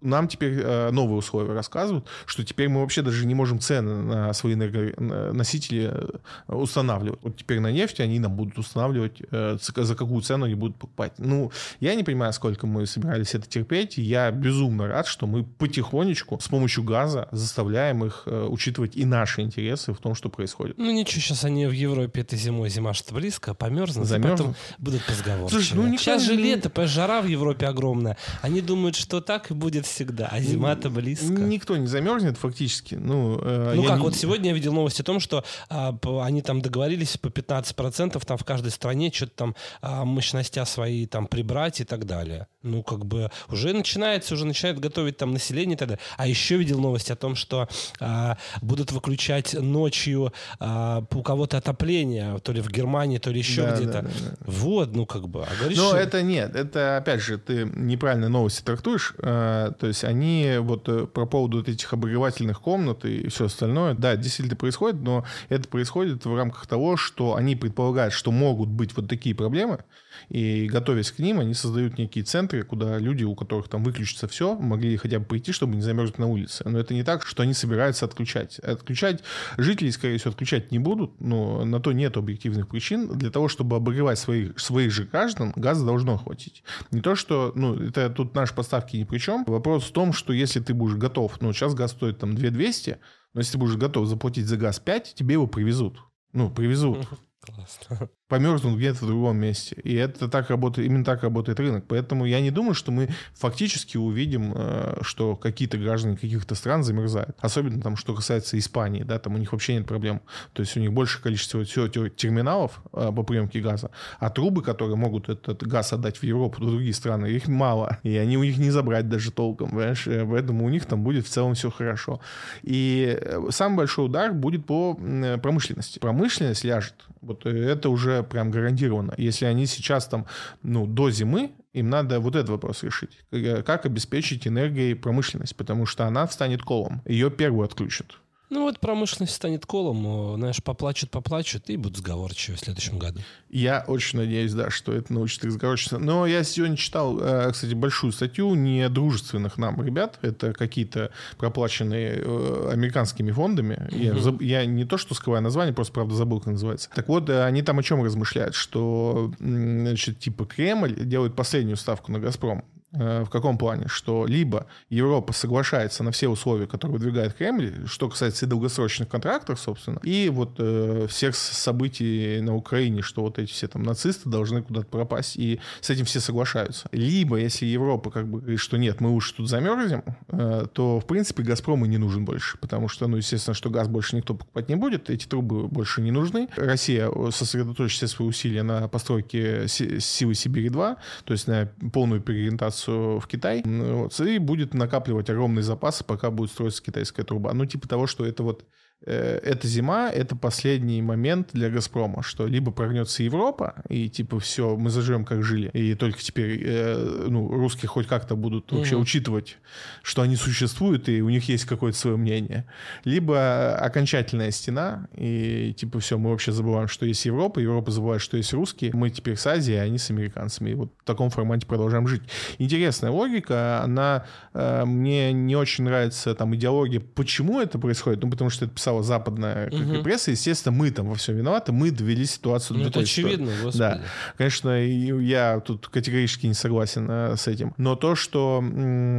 нам 0.02 0.28
теперь 0.28 0.60
э, 0.62 0.92
новые 0.92 1.20
условия 1.20 1.54
рассказывают, 1.54 2.06
что 2.26 2.44
теперь 2.44 2.68
мы 2.68 2.82
вообще 2.82 3.02
даже 3.02 3.26
не 3.26 3.34
можем 3.34 3.60
цены 3.60 3.96
на 3.96 4.34
свои 4.34 4.56
энергоносители 4.56 5.90
э, 5.94 6.54
устанавливать. 6.54 7.20
Вот 7.24 7.38
теперь 7.38 7.62
на 7.62 7.72
нефть 7.72 8.02
они 8.02 8.20
нам 8.20 8.36
будут 8.36 8.58
устанавливать, 8.58 9.22
э, 9.32 9.58
за 9.62 9.96
какую 9.96 10.22
цену 10.22 10.48
они 10.48 10.56
будут 10.56 10.76
покупать. 10.76 11.14
Ну, 11.18 11.50
я 11.80 11.96
не 11.96 12.04
понимаю, 12.04 12.34
сколько 12.34 12.68
мы 12.68 12.86
собирались 12.88 13.36
это 13.36 13.48
терпеть. 13.48 13.98
Я 13.98 14.32
безумно 14.32 14.88
рад, 14.88 15.08
что 15.08 15.28
мы 15.28 15.46
потихонечку 15.46 16.38
с 16.42 16.50
помощью 16.50 16.84
газа 16.84 17.30
заставляем 17.32 18.04
их 18.04 18.24
учитывать 18.26 18.98
и 18.98 19.06
наши 19.06 19.42
интересы 19.42 19.94
в 19.94 20.00
том, 20.00 20.14
что 20.14 20.25
что 20.26 20.30
происходит. 20.30 20.78
Ну 20.78 20.92
ничего, 20.92 21.22
сейчас 21.22 21.44
они 21.44 21.68
в 21.68 21.72
Европе 21.72 22.22
этой 22.22 22.38
зимой, 22.38 22.70
зима 22.70 22.94
что 22.94 23.14
близко, 23.14 23.54
померзнут, 23.54 24.08
Замерзнут. 24.08 24.40
потом 24.40 24.56
будут. 24.80 25.02
Слушай, 25.50 25.74
ну, 25.76 25.98
сейчас 25.98 26.24
же 26.24 26.36
лето, 26.36 26.72
жара 26.88 27.22
в 27.22 27.28
Европе 27.28 27.68
огромная. 27.68 28.18
Они 28.42 28.62
думают, 28.62 28.96
что 28.96 29.22
так 29.22 29.52
и 29.52 29.54
будет 29.54 29.86
всегда, 29.86 30.28
а 30.32 30.40
зима-то 30.40 30.90
близко. 30.90 31.28
Никто 31.28 31.78
не 31.78 31.88
замерзнет 31.88 32.38
фактически. 32.38 32.96
Ну, 32.96 33.40
э, 33.42 33.74
Ну 33.76 33.84
как, 33.84 33.98
не- 33.98 34.04
вот 34.04 34.16
сегодня 34.16 34.50
я 34.50 34.56
видел 34.56 34.74
новость 34.74 35.00
о 35.00 35.04
том, 35.04 35.20
что 35.20 35.44
п- 35.70 36.22
они 36.24 36.42
там 36.42 36.62
договорились 36.62 37.18
по 37.18 37.28
15% 37.28 38.26
там 38.26 38.38
в 38.38 38.44
каждой 38.44 38.72
стране 38.72 39.12
что-то 39.14 39.34
там 39.36 39.56
а, 39.82 40.06
мощностя 40.06 40.66
свои 40.66 41.06
там 41.06 41.28
прибрать 41.28 41.82
и 41.82 41.84
так 41.84 42.06
далее. 42.06 42.48
Ну 42.64 42.82
как 42.82 43.06
бы 43.06 43.30
уже 43.50 43.74
начинается, 43.74 44.34
уже 44.34 44.46
начинает 44.46 44.80
готовить 44.80 45.18
там 45.18 45.34
население 45.34 45.76
и 45.76 45.78
так 45.78 45.90
далее. 45.90 46.02
А 46.18 46.28
еще 46.28 46.58
видел 46.58 46.80
новость 46.80 47.12
о 47.12 47.16
том, 47.16 47.36
что 47.36 47.68
а, 48.00 48.38
будут 48.62 48.92
выключать 48.92 49.54
ночью 49.54 50.15
а, 50.60 51.04
у 51.14 51.22
кого-то 51.22 51.58
отопление, 51.58 52.40
то 52.40 52.52
ли 52.52 52.62
в 52.62 52.70
Германии, 52.70 53.18
то 53.18 53.32
ли 53.32 53.40
еще 53.40 53.64
Да, 53.64 53.76
где-то. 53.76 53.92
да, 53.94 54.02
да, 54.02 54.10
да. 54.30 54.36
Вот, 54.46 54.94
ну 54.96 55.06
как 55.06 55.28
бы. 55.28 55.44
А 55.44 55.50
говоришь, 55.60 55.78
Но 55.78 55.90
что- 55.90 55.98
это 55.98 56.22
нет, 56.22 56.56
это 56.56 56.98
опять 56.98 57.22
же 57.22 57.38
ты 57.38 57.66
неправильно 57.76 58.30
новости 58.30 58.62
трактуешь. 58.64 59.14
Э, 59.20 59.72
То 59.80 59.88
есть 59.88 60.04
они 60.04 60.56
вот 60.60 60.88
э, 60.90 61.06
по 61.06 61.26
поводу 61.26 61.58
вот 61.58 61.70
этих 61.70 61.92
обогревательных 61.94 62.62
комнат 62.62 63.06
и 63.06 63.28
все 63.30 63.46
остальное, 63.46 63.94
да, 63.94 64.16
действительно 64.16 64.56
происходит, 64.56 65.02
но 65.02 65.26
это 65.50 65.68
происходит 65.68 66.26
в 66.26 66.36
рамках 66.36 66.68
того, 66.68 66.98
что 66.98 67.36
они 67.36 67.56
предполагают, 67.56 68.14
что 68.14 68.32
могут 68.32 68.70
быть 68.70 68.96
вот 68.96 69.08
такие 69.10 69.36
проблемы, 69.36 69.84
и 70.30 70.68
готовясь 70.68 71.12
к 71.12 71.20
ним, 71.20 71.40
они 71.40 71.54
создают 71.54 71.98
некие 71.98 72.24
центры, 72.24 72.64
куда 72.64 72.98
люди, 72.98 73.24
у 73.24 73.36
которых 73.36 73.68
там 73.68 73.84
выключится 73.84 74.28
все, 74.28 74.56
могли 74.56 74.98
хотя 74.98 75.20
бы 75.20 75.26
прийти, 75.26 75.52
чтобы 75.52 75.76
не 75.76 75.82
замерзнуть 75.82 76.20
на 76.20 76.28
улице. 76.28 76.64
Но 76.68 76.80
это 76.80 76.94
не 76.94 77.04
так, 77.04 77.26
что 77.26 77.44
они 77.44 77.54
собираются 77.54 78.06
отключать. 78.06 78.60
Отключать 78.60 79.24
жителей, 79.58 79.92
скорее 79.92 80.18
всего, 80.18 80.32
отключать 80.32 80.72
не 80.72 80.80
будут, 80.80 81.20
но 81.20 81.66
на 81.66 81.80
то 81.80 81.92
нет 81.92 82.18
объективных 82.18 82.68
причин. 82.68 83.18
Для 83.18 83.30
того, 83.30 83.48
чтобы 83.48 83.76
обогревать 83.76 84.20
своих, 84.20 84.60
своих 84.60 84.92
же 84.92 85.06
граждан, 85.06 85.54
газа 85.56 85.86
должно 85.86 86.18
хватить. 86.18 86.64
Не 86.92 87.02
то, 87.02 87.16
что, 87.16 87.52
ну, 87.56 87.76
это 87.76 88.10
тут 88.10 88.36
наши 88.36 88.54
поставки 88.54 88.98
ни 88.98 89.04
при 89.04 89.18
чем. 89.18 89.44
Вопрос 89.46 89.84
в 89.86 89.92
том, 89.92 90.14
что 90.14 90.34
если 90.34 90.60
ты 90.60 90.74
будешь 90.74 90.96
готов, 90.96 91.40
ну, 91.42 91.54
сейчас 91.54 91.74
газ 91.74 91.92
стоит 91.92 92.20
там 92.20 92.36
2200, 92.36 92.98
но 93.34 93.42
если 93.42 93.54
ты 93.54 93.58
будешь 93.58 93.76
готов 93.76 94.08
заплатить 94.08 94.48
за 94.48 94.58
газ 94.58 94.80
5, 94.80 95.14
тебе 95.16 95.34
его 95.34 95.48
привезут. 95.48 96.00
Ну, 96.34 96.50
привезут 96.50 97.08
Классно. 97.46 98.10
Померзнут 98.28 98.78
где-то 98.78 99.06
в 99.06 99.08
другом 99.08 99.38
месте. 99.38 99.76
И 99.84 99.94
это 99.94 100.28
так 100.28 100.50
работает, 100.50 100.88
именно 100.88 101.06
так 101.06 101.22
работает 101.22 101.60
рынок. 101.60 101.86
Поэтому 101.88 102.26
я 102.26 102.42
не 102.42 102.50
думаю, 102.50 102.74
что 102.74 102.92
мы 102.92 103.10
фактически 103.36 103.98
увидим, 103.98 104.54
э, 104.56 104.98
что 105.02 105.36
какие-то 105.36 105.78
граждане 105.78 106.18
каких-то 106.18 106.56
стран 106.56 106.84
замерзают. 106.84 107.38
Особенно 107.40 107.80
там, 107.82 107.96
что 107.96 108.16
касается 108.16 108.58
Испании, 108.58 109.04
да, 109.04 109.20
там 109.20 109.36
у 109.36 109.38
них 109.38 109.52
вообще 109.52 109.76
нет 109.76 109.86
проблем. 109.86 110.22
То 110.54 110.64
есть 110.64 110.76
у 110.76 110.80
них 110.80 110.92
большее 110.92 111.22
количество 111.22 111.64
терминалов 111.64 112.82
э, 112.94 113.12
по 113.16 113.22
приемке 113.22 113.60
газа, 113.60 113.92
а 114.20 114.32
трубы, 114.32 114.64
которые 114.64 114.96
могут 114.96 115.30
этот 115.30 115.62
газ 115.64 115.94
отдать 115.94 116.18
в 116.18 116.24
Европу, 116.24 116.64
в 116.64 116.68
другие 116.68 116.94
страны, 116.94 117.28
их 117.28 117.48
мало. 117.48 118.00
И 118.02 118.18
они 118.18 118.38
у 118.38 118.44
них 118.44 118.58
не 118.58 118.72
забрать 118.72 119.08
даже 119.08 119.32
толком, 119.32 119.70
понимаешь? 119.70 120.08
Э, 120.08 120.26
Поэтому 120.28 120.66
у 120.66 120.70
них 120.70 120.86
там 120.86 121.04
будет 121.04 121.28
в 121.28 121.30
целом 121.30 121.54
все 121.54 121.70
хорошо. 121.70 122.20
И 122.64 123.22
самый 123.52 123.78
большой 123.78 124.06
удар 124.06 124.34
будет 124.34 124.66
по 124.66 124.96
промышленности. 125.42 126.00
Промышленность 126.00 126.64
ляжет. 126.64 126.96
Вот 127.22 127.46
это 127.46 127.90
уже 127.90 128.15
прям 128.24 128.52
гарантированно. 128.52 129.14
Если 129.18 129.46
они 129.46 129.66
сейчас 129.66 130.08
там, 130.08 130.26
ну, 130.64 130.86
до 130.88 131.10
зимы, 131.12 131.52
им 131.74 131.90
надо 131.90 132.20
вот 132.20 132.36
этот 132.36 132.50
вопрос 132.50 132.84
решить. 132.84 133.20
Э, 133.32 133.64
Как 133.64 133.86
обеспечить 133.86 134.48
энергией 134.48 134.94
промышленность? 134.96 135.56
Потому 135.56 135.86
что 135.86 136.06
она 136.06 136.26
встанет 136.26 136.62
колом. 136.62 137.02
Ее 137.06 137.30
первую 137.30 137.66
отключат. 137.66 138.18
Ну 138.52 138.62
вот 138.62 138.80
промышленность 138.80 139.34
станет 139.34 139.66
колом, 139.66 140.36
знаешь, 140.38 140.62
поплачут, 140.64 141.10
поплачут 141.10 141.70
и 141.70 141.78
будут 141.78 141.98
сговорчивы 141.98 142.58
в 142.58 142.60
следующем 142.60 143.00
году. 143.00 143.20
Я 143.50 143.84
очень 143.88 144.20
надеюсь, 144.20 144.54
да, 144.54 144.70
что 144.70 144.94
это 144.94 145.12
научит 145.14 145.44
их 145.44 145.50
разговариваться. 145.50 145.98
Но 145.98 146.28
я 146.28 146.44
сегодня 146.44 146.78
читал, 146.78 147.20
э, 147.20 147.52
кстати, 147.52 147.74
большую 147.74 148.12
статью 148.12 148.54
не 148.54 148.88
дружественных 148.90 149.58
нам 149.58 149.82
ребят. 149.82 150.20
Это 150.22 150.54
какие-то 150.54 151.10
проплаченные 151.38 152.22
э, 152.24 152.70
американскими 152.72 153.32
фондами. 153.32 153.88
Я, 153.92 154.14
заб- 154.14 154.44
я 154.44 154.66
не 154.66 154.86
то, 154.86 154.98
что 154.98 155.16
скрываю 155.16 155.42
название, 155.42 155.74
просто, 155.74 155.94
правда, 155.94 156.14
забыл, 156.14 156.40
как 156.40 156.54
называется. 156.54 156.90
Так 156.94 157.08
вот, 157.08 157.30
э, 157.30 157.44
они 157.44 157.64
там 157.64 157.80
о 157.80 157.84
чем 157.84 158.04
размышляют? 158.04 158.54
Что, 158.54 159.34
значит, 159.40 160.20
типа 160.20 160.46
Кремль 160.46 160.94
делает 161.06 161.36
последнюю 161.36 161.78
ставку 161.78 162.12
на 162.12 162.20
«Газпром». 162.20 162.64
Э, 162.96 163.24
В 163.24 163.30
каком 163.30 163.58
плане? 163.58 163.88
Что 163.88 164.26
либо 164.26 164.68
Европа 164.90 165.34
соглашается 165.34 166.04
на 166.04 166.12
все 166.12 166.28
условия, 166.28 166.68
которые 166.68 166.98
выдвигает 166.98 167.34
Кремль, 167.34 167.86
что 167.88 168.10
касается 168.10 168.46
и 168.46 168.50
долгосрочных 168.50 169.10
контрактов, 169.10 169.60
собственно, 169.60 170.00
и 170.04 170.30
вот 170.30 170.56
э, 170.60 171.08
всех 171.10 171.36
событий 171.36 172.40
на 172.42 172.56
Украине, 172.56 173.02
что 173.02 173.22
вот 173.22 173.40
эти 173.40 173.52
все 173.52 173.68
там 173.68 173.84
нацисты 173.84 174.30
должны 174.30 174.62
куда-то 174.62 174.88
пропасть, 174.88 175.36
и 175.38 175.60
с 175.82 175.90
этим 175.90 176.06
все 176.06 176.20
соглашаются. 176.20 176.88
Либо, 176.92 177.38
если 177.38 177.66
Европа 177.66 178.12
как 178.12 178.28
бы 178.28 178.40
говорит, 178.40 178.60
что 178.60 178.78
нет, 178.78 179.02
мы 179.02 179.12
уж 179.12 179.32
тут 179.32 179.50
замерзнем, 179.50 180.04
э, 180.30 180.66
то, 180.74 181.00
в 181.00 181.06
принципе, 181.06 181.44
«Газпром» 181.44 181.86
и 181.86 181.88
не 181.88 181.98
нужен 181.98 182.26
больше, 182.26 182.58
потому 182.58 182.88
что, 182.88 183.08
ну, 183.08 183.18
естественно, 183.18 183.54
что 183.54 183.70
газ 183.70 183.88
больше 183.88 184.16
никто 184.16 184.34
покупать 184.36 184.70
не 184.70 184.76
будет, 184.76 185.10
эти 185.10 185.26
трубы 185.26 185.68
больше 185.68 186.02
не 186.02 186.12
нужны. 186.12 186.48
Россия 186.56 187.10
сосредоточит 187.32 187.98
все 187.98 188.08
свои 188.08 188.28
усилия 188.28 188.64
на 188.64 188.88
постройке 188.88 189.68
Си- 189.68 190.00
«Силы 190.00 190.34
Сибири-2», 190.34 190.96
то 191.26 191.34
есть 191.34 191.48
на 191.48 191.70
полную 191.94 192.22
переориентацию 192.22 192.85
в 192.88 193.28
Китай, 193.28 193.62
Ну, 193.66 194.04
вот, 194.04 194.20
и 194.20 194.38
будет 194.38 194.74
накапливать 194.74 195.30
огромные 195.30 195.64
запасы, 195.64 196.04
пока 196.04 196.32
будет 196.32 196.52
строиться 196.52 196.84
китайская 196.84 197.24
труба. 197.24 197.54
Ну, 197.54 197.66
типа 197.66 197.88
того, 197.88 198.08
что 198.08 198.26
это 198.26 198.44
вот 198.44 198.66
эта 199.12 199.68
зима— 199.68 200.10
это 200.14 200.36
последний 200.36 201.02
момент 201.02 201.50
для 201.54 201.70
«Газпрома», 201.70 202.24
что 202.24 202.48
либо 202.48 202.72
прогнется 202.72 203.24
Европа, 203.24 203.76
и 203.90 204.10
типа 204.10 204.40
все, 204.40 204.76
мы 204.76 204.90
заживем, 204.90 205.26
как 205.26 205.44
жили, 205.44 205.70
и 205.74 205.94
только 205.96 206.20
теперь 206.20 206.62
э, 206.66 207.26
ну, 207.30 207.48
русские 207.50 207.90
хоть 207.90 208.08
как-то 208.08 208.36
будут 208.36 208.72
вообще 208.72 208.96
Мгм. 208.96 209.04
учитывать, 209.04 209.58
что 210.02 210.22
они 210.22 210.36
существуют, 210.36 211.10
и 211.10 211.22
у 211.22 211.30
них 211.30 211.48
есть 211.50 211.66
какое-то 211.66 211.98
свое 211.98 212.18
мнение. 212.18 212.66
Либо 213.04 213.76
окончательная 213.76 214.52
стена, 214.52 215.08
и 215.16 215.74
типа 215.78 216.00
все, 216.00 216.18
мы 216.18 216.32
вообще 216.32 216.52
забываем, 216.52 216.88
что 216.88 217.06
есть 217.06 217.26
Европа, 217.26 217.60
Европа 217.60 217.92
забывает, 217.92 218.22
что 218.22 218.38
есть 218.38 218.54
русские, 218.54 218.92
мы 218.94 219.10
теперь 219.10 219.38
с 219.38 219.46
Азией, 219.48 219.78
а 219.78 219.84
они 219.84 219.98
с 219.98 220.10
американцами. 220.10 220.72
И 220.72 220.74
вот 220.74 220.92
в 221.00 221.04
таком 221.04 221.30
формате 221.30 221.68
продолжаем 221.68 222.08
жить. 222.08 222.24
Интересная 222.58 223.12
логика, 223.12 223.82
она 223.84 224.26
э, 224.54 224.86
мне 224.86 225.32
не 225.32 225.56
очень 225.56 225.84
нравится 225.84 226.34
там 226.36 226.56
идеология, 226.56 227.00
почему 227.00 227.62
это 227.62 227.78
происходит, 227.80 228.24
ну 228.24 228.30
потому 228.30 228.50
что 228.50 228.66
это 228.66 228.74
писала 228.96 229.04
западная 229.04 229.70
Мгм. 229.72 230.04
пресса, 230.04 230.32
естественно, 230.32 230.76
мы 230.76 230.92
там 230.92 231.08
во 231.08 231.16
всем 231.16 231.36
виноваты, 231.36 231.72
мы 231.72 231.92
довели 231.92 232.26
ситуацию 232.26 232.78
Ну 232.78 232.84
до 232.84 232.90
это 232.90 233.06
ситуации. 233.06 233.24
очевидно, 233.32 233.52
господи. 233.64 233.78
Да. 233.78 234.02
Конечно, 234.38 234.70
я 234.86 235.60
тут 235.60 235.88
категорически 235.88 236.48
не 236.48 236.54
согласен 236.54 237.08
э, 237.10 237.36
с 237.38 237.48
этим. 237.48 237.74
Но 237.78 237.96
то, 237.96 238.16
что 238.16 238.64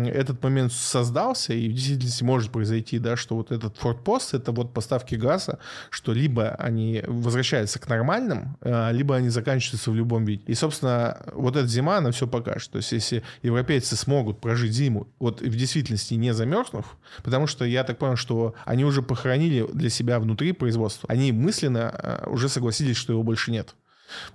этот 0.07 0.43
момент 0.43 0.73
создался, 0.73 1.53
и 1.53 1.69
в 1.69 1.73
действительности 1.73 2.25
может 2.25 2.51
произойти, 2.53 2.99
да, 2.99 3.17
что 3.17 3.37
вот 3.37 3.53
этот 3.53 3.77
фортпост, 3.79 4.35
это 4.35 4.53
вот 4.53 4.73
поставки 4.73 5.15
газа, 5.15 5.59
что 5.91 6.13
либо 6.13 6.51
они 6.59 7.03
возвращаются 7.07 7.79
к 7.79 7.89
нормальным, 7.89 8.57
э, 8.61 8.93
либо 8.93 9.17
они 9.17 9.29
заканчиваются 9.29 9.91
в 9.91 9.95
любом 9.95 10.25
виде. 10.25 10.43
И, 10.47 10.55
собственно, 10.55 11.19
вот 11.33 11.57
эта 11.57 11.67
зима, 11.69 11.99
она 11.99 12.11
все 12.11 12.27
покажет. 12.27 12.71
То 12.71 12.79
есть, 12.79 12.93
если 12.93 13.23
европейцы 13.43 13.97
смогут 13.97 14.41
прожить 14.41 14.73
зиму, 14.73 15.07
вот 15.19 15.41
в 15.41 15.57
действительности 15.57 16.15
не 16.15 16.33
замерзнув, 16.33 16.97
потому 17.23 17.47
что 17.47 17.65
я 17.65 17.85
так 17.85 17.99
понял, 17.99 18.17
что 18.17 18.55
они 18.65 18.85
уже 18.85 19.03
похоронили 19.03 19.56
для 19.65 19.91
себя 19.91 20.19
внутри 20.21 20.53
производства. 20.53 21.09
Они 21.11 21.33
мысленно 21.33 21.93
э, 21.93 22.31
уже 22.31 22.49
согласились, 22.49 22.97
что 22.97 23.13
его 23.13 23.23
больше 23.23 23.51
нет. 23.51 23.75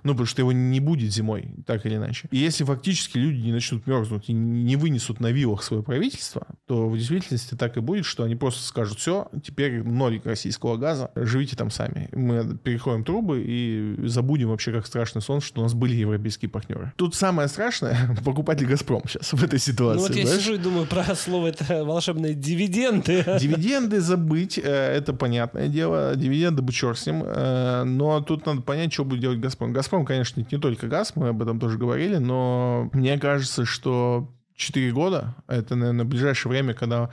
Ну, 0.02 0.12
потому 0.12 0.26
что 0.26 0.42
его 0.42 0.52
не 0.52 0.80
будет 0.80 1.12
зимой, 1.12 1.50
так 1.66 1.86
или 1.86 1.96
иначе. 1.96 2.28
И 2.30 2.38
если 2.38 2.64
фактически 2.64 3.18
люди 3.18 3.40
не 3.40 3.52
начнут 3.52 3.86
мерзнуть 3.86 4.28
и 4.28 4.32
не 4.32 4.76
вынесут 4.76 5.20
на 5.20 5.30
вилах 5.30 5.62
свое 5.62 5.82
правительство, 5.82 6.46
то 6.66 6.88
в 6.88 6.96
действительности 6.96 7.54
так 7.54 7.76
и 7.76 7.80
будет, 7.80 8.04
что 8.04 8.24
они 8.24 8.34
просто 8.36 8.62
скажут, 8.62 8.98
все, 8.98 9.28
теперь 9.44 9.82
ноль 9.82 10.20
российского 10.24 10.76
газа, 10.76 11.10
живите 11.14 11.56
там 11.56 11.70
сами. 11.70 12.08
Мы 12.12 12.56
переходим 12.58 13.04
трубы 13.04 13.42
и 13.46 13.96
забудем 14.06 14.48
вообще 14.48 14.72
как 14.72 14.86
страшный 14.86 15.22
сон, 15.22 15.40
что 15.40 15.60
у 15.60 15.64
нас 15.64 15.74
были 15.74 15.94
европейские 15.94 16.48
партнеры. 16.48 16.92
Тут 16.96 17.14
самое 17.14 17.48
страшное— 17.48 18.16
покупатель 18.24 18.66
«Газпром» 18.66 19.02
сейчас 19.06 19.32
в 19.32 19.42
этой 19.42 19.58
ситуации. 19.58 20.02
Ну 20.02 20.08
вот 20.08 20.16
я 20.16 20.26
знаешь? 20.26 20.42
сижу 20.42 20.54
и 20.54 20.58
думаю 20.58 20.86
про 20.86 21.14
слово 21.14 21.48
это 21.48 21.84
волшебные 21.84 22.34
дивиденды. 22.34 23.24
Дивиденды 23.40 24.00
забыть, 24.00 24.58
э, 24.58 24.62
это 24.62 25.12
понятное 25.12 25.68
дело. 25.68 26.14
Дивиденды 26.16 26.62
бы 26.62 26.72
черт 26.72 26.98
с 26.98 27.06
ним. 27.06 27.22
э, 27.24 27.84
Но 27.84 28.20
тут 28.20 28.46
надо 28.46 28.62
понять, 28.62 28.92
что 28.92 29.04
будет 29.04 29.20
делать 29.20 29.40
«Газпром». 29.40 29.61
«Газпром», 29.68 30.04
конечно, 30.04 30.40
это 30.40 30.54
не 30.54 30.60
только 30.60 30.88
газ, 30.88 31.14
мы 31.14 31.28
об 31.28 31.42
этом 31.42 31.60
тоже 31.60 31.78
говорили, 31.78 32.16
но 32.16 32.90
мне 32.92 33.18
кажется, 33.18 33.64
что 33.64 34.28
4 34.56 34.92
года— 34.92 35.34
это, 35.46 35.76
наверное, 35.76 36.04
ближайшее 36.04 36.50
время, 36.50 36.74
когда 36.74 37.10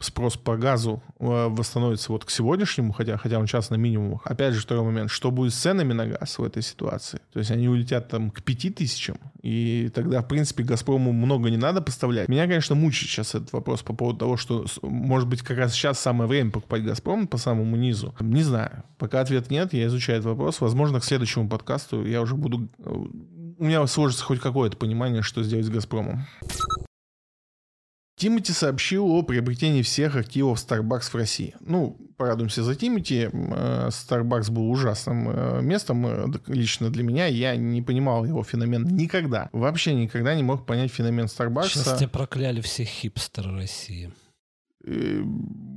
спрос 0.00 0.36
по 0.36 0.56
газу 0.56 1.02
э, 1.18 1.48
восстановится 1.48 2.12
вот 2.12 2.24
к 2.24 2.30
сегодняшнему, 2.30 2.92
хотя, 2.92 3.16
хотя 3.16 3.38
он 3.38 3.46
сейчас 3.46 3.70
на 3.70 3.76
минимумах. 3.76 4.22
Опять 4.24 4.54
же, 4.54 4.60
второй 4.60 4.84
момент, 4.84 5.10
что 5.10 5.30
будет 5.30 5.52
с 5.52 5.56
ценами 5.56 5.92
на 5.92 6.06
газ 6.06 6.38
в 6.38 6.44
этой 6.44 6.62
ситуации? 6.62 7.20
То 7.32 7.38
есть 7.38 7.50
они 7.50 7.68
улетят 7.68 8.08
там 8.08 8.30
к 8.30 8.42
пяти 8.42 8.70
тысячам, 8.70 9.18
и 9.42 9.90
тогда, 9.94 10.22
в 10.22 10.28
принципе, 10.28 10.64
«Газпрому» 10.64 11.12
много 11.12 11.50
не 11.50 11.56
надо 11.56 11.80
поставлять. 11.80 12.28
Меня, 12.28 12.46
конечно, 12.46 12.74
мучает 12.74 13.10
сейчас 13.10 13.34
этот 13.34 13.52
вопрос 13.52 13.82
по 13.82 13.92
поводу 13.92 14.18
того, 14.18 14.36
что, 14.36 14.66
может 14.82 15.28
быть, 15.28 15.42
как 15.42 15.58
раз 15.58 15.72
сейчас 15.72 15.98
самое 15.98 16.28
время 16.28 16.50
покупать 16.50 16.84
«Газпром» 16.84 17.26
по 17.26 17.36
самому 17.38 17.76
низу. 17.76 18.14
Не 18.20 18.42
знаю. 18.42 18.84
Пока 18.98 19.20
ответ 19.20 19.50
нет, 19.50 19.72
я 19.72 19.86
изучаю 19.86 20.18
этот 20.18 20.30
вопрос. 20.30 20.60
Возможно, 20.60 21.00
к 21.00 21.04
следующему 21.04 21.48
подкасту 21.48 22.04
я 22.04 22.20
уже 22.22 22.34
буду... 22.34 22.68
Э, 22.78 22.90
у 23.60 23.64
меня 23.64 23.84
сложится 23.86 24.24
хоть 24.24 24.40
какое-то 24.40 24.76
понимание, 24.76 25.22
что 25.22 25.42
сделать 25.42 25.66
с 25.66 25.70
«Газпромом». 25.70 26.26
Тимати 28.18 28.52
сообщил 28.52 29.06
о 29.12 29.22
приобретении 29.22 29.82
всех 29.82 30.16
активов 30.16 30.58
Starbucks 30.58 31.10
в 31.10 31.14
России. 31.14 31.54
Ну, 31.60 31.96
порадуемся 32.16 32.64
за 32.64 32.74
Тимати. 32.74 33.30
Э, 33.32 33.88
Starbucks 33.88 34.50
был 34.50 34.68
ужасным 34.70 35.30
э, 35.30 35.62
местом 35.62 36.06
э, 36.06 36.26
лично 36.48 36.90
для 36.90 37.04
меня. 37.04 37.26
Я 37.26 37.54
не 37.54 37.80
понимал 37.80 38.24
его 38.24 38.42
феномен 38.42 38.84
никогда. 38.84 39.48
Вообще 39.52 39.94
никогда 39.94 40.34
не 40.34 40.42
мог 40.42 40.66
понять 40.66 40.90
феномен 40.90 41.26
Starbucks. 41.26 41.68
Сейчас 41.68 41.96
тебя 41.96 42.08
прокляли 42.08 42.60
все 42.60 42.84
хипстеры 42.84 43.56
России. 43.56 44.10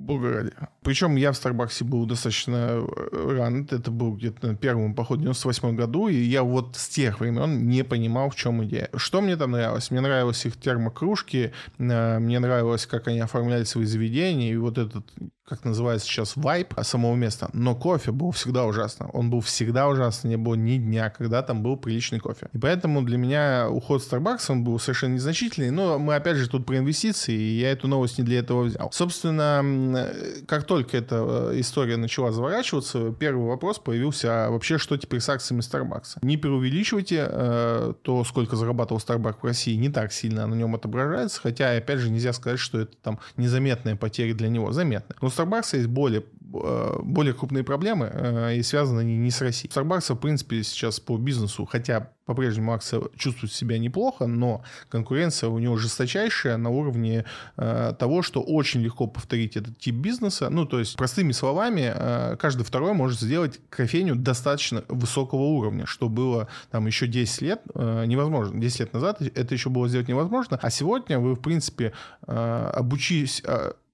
Бога 0.01 0.34
ради. 0.34 0.51
Причем 0.82 1.16
я 1.16 1.32
в 1.32 1.38
Старбаксе 1.38 1.86
был 1.86 2.05
достаточно 2.05 2.84
э, 2.84 3.36
рано. 3.38 3.66
Это 3.70 3.91
был 3.91 4.14
где-то 4.14 4.47
на 4.47 4.55
первом 4.55 4.95
походе 4.95 5.22
в 5.22 5.24
98 5.24 5.76
году. 5.76 6.07
И 6.07 6.16
я 6.16 6.43
вот 6.43 6.76
с 6.76 6.89
тех 6.89 7.20
времен 7.20 7.68
не 7.68 7.84
понимал, 7.84 8.30
в 8.30 8.36
чем 8.36 8.64
идея. 8.66 8.89
Что 8.95 9.22
мне 9.22 9.36
там 9.38 9.51
нравилось? 9.51 9.91
Мне 9.91 10.01
нравились 10.01 10.45
их 10.45 10.59
термокружки. 10.59 11.53
Э, 11.78 12.20
мне 12.20 12.39
нравилось, 12.39 12.86
как 12.86 13.07
они 13.07 13.20
оформляли 13.20 13.64
свои 13.64 13.86
заведения. 13.86 14.51
И 14.51 14.57
вот 14.57 14.78
этот 14.78 15.05
как 15.51 15.66
называется 15.66 16.07
сейчас, 16.07 16.38
вайп 16.38 16.74
самого 16.82 17.14
места. 17.14 17.49
Но 17.51 17.76
кофе 17.76 18.14
был 18.14 18.32
всегда 18.32 18.66
ужасно. 18.66 19.09
Он 19.09 19.30
был 19.30 19.41
всегда 19.41 19.89
ужасно. 19.89 20.30
Не 20.30 20.38
было 20.38 20.55
ни 20.55 20.78
дня, 20.78 21.09
когда 21.09 21.41
там 21.41 21.62
был 21.62 21.76
приличный 21.76 22.20
кофе. 22.20 22.47
И 22.53 22.57
поэтому 22.57 23.01
для 23.01 23.18
меня 23.18 23.68
уход 23.70 24.01
Starbucks, 24.01 24.45
он 24.47 24.64
был 24.64 24.80
совершенно 24.80 25.16
незначительный. 25.16 25.70
Но 25.70 25.99
мы, 25.99 26.16
опять 26.16 26.38
же, 26.38 26.49
тут 26.49 26.66
про 26.66 26.78
инвестиции, 26.78 27.34
и 27.34 27.59
я 27.59 27.72
эту 27.72 27.89
новость 27.89 28.18
не 28.18 28.24
для 28.24 28.39
этого 28.39 28.64
взял. 28.64 28.89
Собственно, 29.02 30.14
как 30.45 30.66
только 30.66 30.95
эта 30.95 31.16
э, 31.54 31.60
история 31.60 31.97
начала 31.97 32.32
заворачиваться, 32.32 33.12
первый 33.12 33.47
вопрос 33.47 33.80
появился, 33.80 34.45
а 34.45 34.52
вообще 34.52 34.78
что 34.78 34.95
теперь 34.95 35.22
с 35.22 35.28
акциями 35.28 35.62
Starbucks? 35.62 36.20
Не 36.22 36.38
преувеличивайте 36.38 37.26
э, 37.28 37.93
то, 38.04 38.24
сколько 38.24 38.56
зарабатывал 38.56 39.02
Starbucks 39.02 39.38
в 39.41 39.43
России, 39.43 39.74
не 39.74 39.89
так 39.89 40.14
сильно 40.14 40.45
на 40.45 40.54
нем 40.54 40.76
отображается, 40.76 41.41
хотя, 41.41 41.76
опять 41.76 41.97
же, 41.97 42.12
нельзя 42.12 42.32
сказать, 42.32 42.60
что 42.60 42.82
это 42.82 42.95
там 43.02 43.18
незаметная 43.38 43.95
потеря 43.95 44.36
для 44.36 44.49
него. 44.49 44.72
Заметная. 44.72 45.18
Но 45.20 45.30
Starbucks 45.30 45.78
есть 45.78 45.88
более 45.88 46.22
Э, 46.22 46.41
более 46.52 47.34
крупные 47.34 47.64
проблемы, 47.64 48.10
э, 48.12 48.56
и 48.58 48.64
связаны 48.64 49.02
они 49.02 49.18
не 49.18 49.32
с 49.32 49.41
Россией. 49.41 49.72
Starbucks, 49.72 50.14
в 50.14 50.20
принципе, 50.20 50.64
сейчас 50.64 50.99
по 50.99 51.18
бизнесу, 51.18 51.66
хотя 51.66 52.12
по-прежнему 52.26 52.74
акция 52.74 53.02
чувствует 53.18 53.52
себя 53.52 53.78
неплохо, 53.78 54.28
но 54.28 54.64
конкуренция 54.89 55.49
у 55.49 55.60
него 55.60 55.76
жесточайшая 55.78 56.58
на 56.58 56.70
уровне 56.70 57.26
э, 57.58 57.93
того, 57.97 58.22
что 58.22 58.41
очень 58.41 58.82
легко 58.82 59.08
повторить 59.08 59.58
этот 59.58 59.78
тип 59.80 59.95
бизнеса. 59.95 60.49
Ну, 60.49 60.66
то 60.66 60.80
есть, 60.80 60.95
простыми 60.95 61.32
словами, 61.32 61.91
э, 61.93 62.36
каждый 62.38 62.64
второй 62.64 62.93
может 62.93 63.20
сделать 63.20 63.60
кофейню 63.70 64.16
достаточно 64.16 64.84
высокого 64.88 65.41
уровня, 65.41 65.86
что 65.86 66.10
было 66.10 66.47
там 66.70 66.88
еще 66.88 67.08
10 67.08 67.41
лет 67.41 67.62
э, 67.76 68.06
невозможно. 68.06 68.60
10 68.60 68.80
лет 68.80 68.93
назад 68.93 69.22
это 69.22 69.54
еще 69.54 69.70
было 69.70 69.89
сделать 69.89 70.08
невозможно, 70.08 70.60
а 70.62 70.70
сегодня 70.70 71.20
вы, 71.20 71.36
в 71.36 71.39
принципе, 71.39 71.93
э. 72.28 72.72
Э, 72.72 72.82
пройди, 73.22 73.28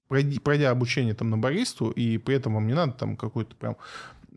пройдя 0.08 0.70
обучение 0.70 1.14
там 1.14 1.30
на 1.30 1.38
баристу, 1.38 1.90
и 1.90 2.18
при 2.18 2.36
этом 2.36 2.54
вам 2.54 2.66
не 2.66 2.74
надо 2.74 2.92
там 2.92 3.16
какой-то 3.16 3.54
прям 3.54 3.76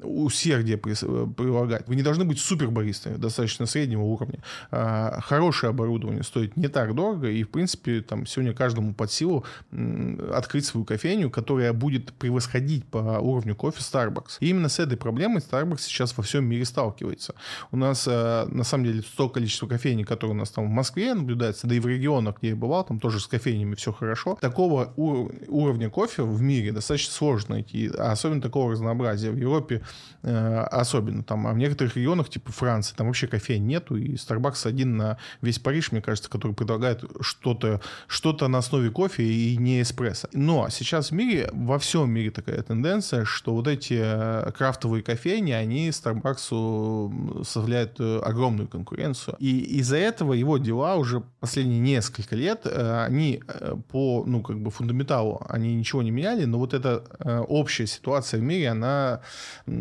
усердие 0.03 0.77
э, 0.77 1.27
прилагать. 1.35 1.87
Вы 1.87 1.95
не 1.95 2.03
должны 2.03 2.25
быть 2.25 2.39
супербаристами, 2.39 3.17
достаточно 3.17 3.65
среднего 3.65 4.01
уровня. 4.01 4.39
А, 4.71 5.19
хорошее 5.21 5.69
оборудование 5.71 6.23
стоит 6.23 6.57
не 6.57 6.67
так 6.67 6.95
дорого, 6.95 7.29
и, 7.29 7.43
в 7.43 7.49
принципе, 7.49 8.01
там 8.01 8.25
сегодня 8.25 8.53
каждому 8.53 8.93
под 8.93 9.11
силу 9.11 9.45
открыть 10.33 10.65
свою 10.65 10.85
кофейню, 10.85 11.29
которая 11.29 11.73
будет 11.73 12.13
превосходить 12.13 12.85
по 12.85 12.97
уровню 12.97 13.55
кофе 13.55 13.79
Starbucks. 13.79 14.37
И 14.39 14.49
именно 14.49 14.69
с 14.69 14.79
этой 14.79 14.97
проблемой 14.97 15.39
Starbucks 15.39 15.81
сейчас 15.81 16.15
во 16.17 16.23
всем 16.23 16.45
мире 16.45 16.65
сталкивается. 16.65 17.35
У 17.71 17.77
нас, 17.77 18.07
э, 18.07 18.45
на 18.47 18.63
самом 18.63 18.85
деле, 18.85 19.03
то 19.15 19.29
количество 19.29 19.67
кофейни, 19.67 20.03
которое 20.03 20.33
у 20.33 20.35
нас 20.35 20.51
там 20.51 20.67
в 20.67 20.71
Москве 20.71 21.13
наблюдается, 21.13 21.67
да 21.67 21.75
и 21.75 21.79
в 21.79 21.87
регионах, 21.87 22.37
где 22.39 22.49
я 22.49 22.55
бывал, 22.55 22.83
там 22.83 22.99
тоже 22.99 23.19
с 23.19 23.27
кофейнями 23.27 23.75
все 23.75 23.91
хорошо. 23.91 24.37
Такого 24.41 24.93
уровня 24.95 25.89
кофе 25.89 26.23
в 26.23 26.41
мире 26.41 26.71
достаточно 26.71 27.13
сложно 27.13 27.55
найти, 27.55 27.91
а 27.97 28.11
особенно 28.11 28.41
такого 28.41 28.71
разнообразия. 28.71 29.31
В 29.31 29.37
Европе 29.37 29.81
особенно 30.23 31.23
там, 31.23 31.47
а 31.47 31.53
в 31.53 31.57
некоторых 31.57 31.95
регионах, 31.95 32.29
типа 32.29 32.51
Франции, 32.51 32.93
там 32.95 33.07
вообще 33.07 33.27
кофеин 33.27 33.65
нету, 33.65 33.95
и 33.95 34.13
Starbucks 34.13 34.67
один 34.67 34.97
на 34.97 35.17
весь 35.41 35.57
Париж, 35.57 35.91
мне 35.91 36.01
кажется, 36.01 36.29
который 36.29 36.53
предлагает 36.53 37.03
что-то 37.21 37.81
что 38.07 38.31
на 38.47 38.59
основе 38.59 38.89
кофе 38.91 39.23
и 39.23 39.57
не 39.57 39.81
эспрессо. 39.81 40.27
Но 40.33 40.69
сейчас 40.69 41.11
в 41.11 41.13
мире, 41.13 41.49
во 41.53 41.77
всем 41.79 42.09
мире 42.09 42.31
такая 42.31 42.61
тенденция, 42.61 43.25
что 43.25 43.53
вот 43.53 43.67
эти 43.67 43.99
э, 43.99 44.51
крафтовые 44.51 45.03
кофейни, 45.03 45.51
они 45.51 45.89
Starbucks 45.89 47.43
составляют 47.43 47.99
э, 47.99 48.19
огромную 48.19 48.67
конкуренцию. 48.67 49.35
И 49.39 49.59
из-за 49.79 49.97
этого 49.97 50.33
его 50.33 50.57
дела 50.57 50.95
уже 50.95 51.23
последние 51.39 51.79
несколько 51.79 52.35
лет, 52.35 52.65
они 52.65 53.41
по, 53.89 54.23
ну, 54.25 54.41
как 54.41 54.59
бы 54.59 54.71
фундаменталу, 54.71 55.45
они 55.49 55.75
ничего 55.75 56.01
не 56.01 56.11
меняли, 56.11 56.45
но 56.45 56.59
вот 56.59 56.73
эта 56.73 57.03
общая 57.47 57.87
ситуация 57.87 58.39
в 58.39 58.43
мире, 58.43 58.69
она 58.69 59.21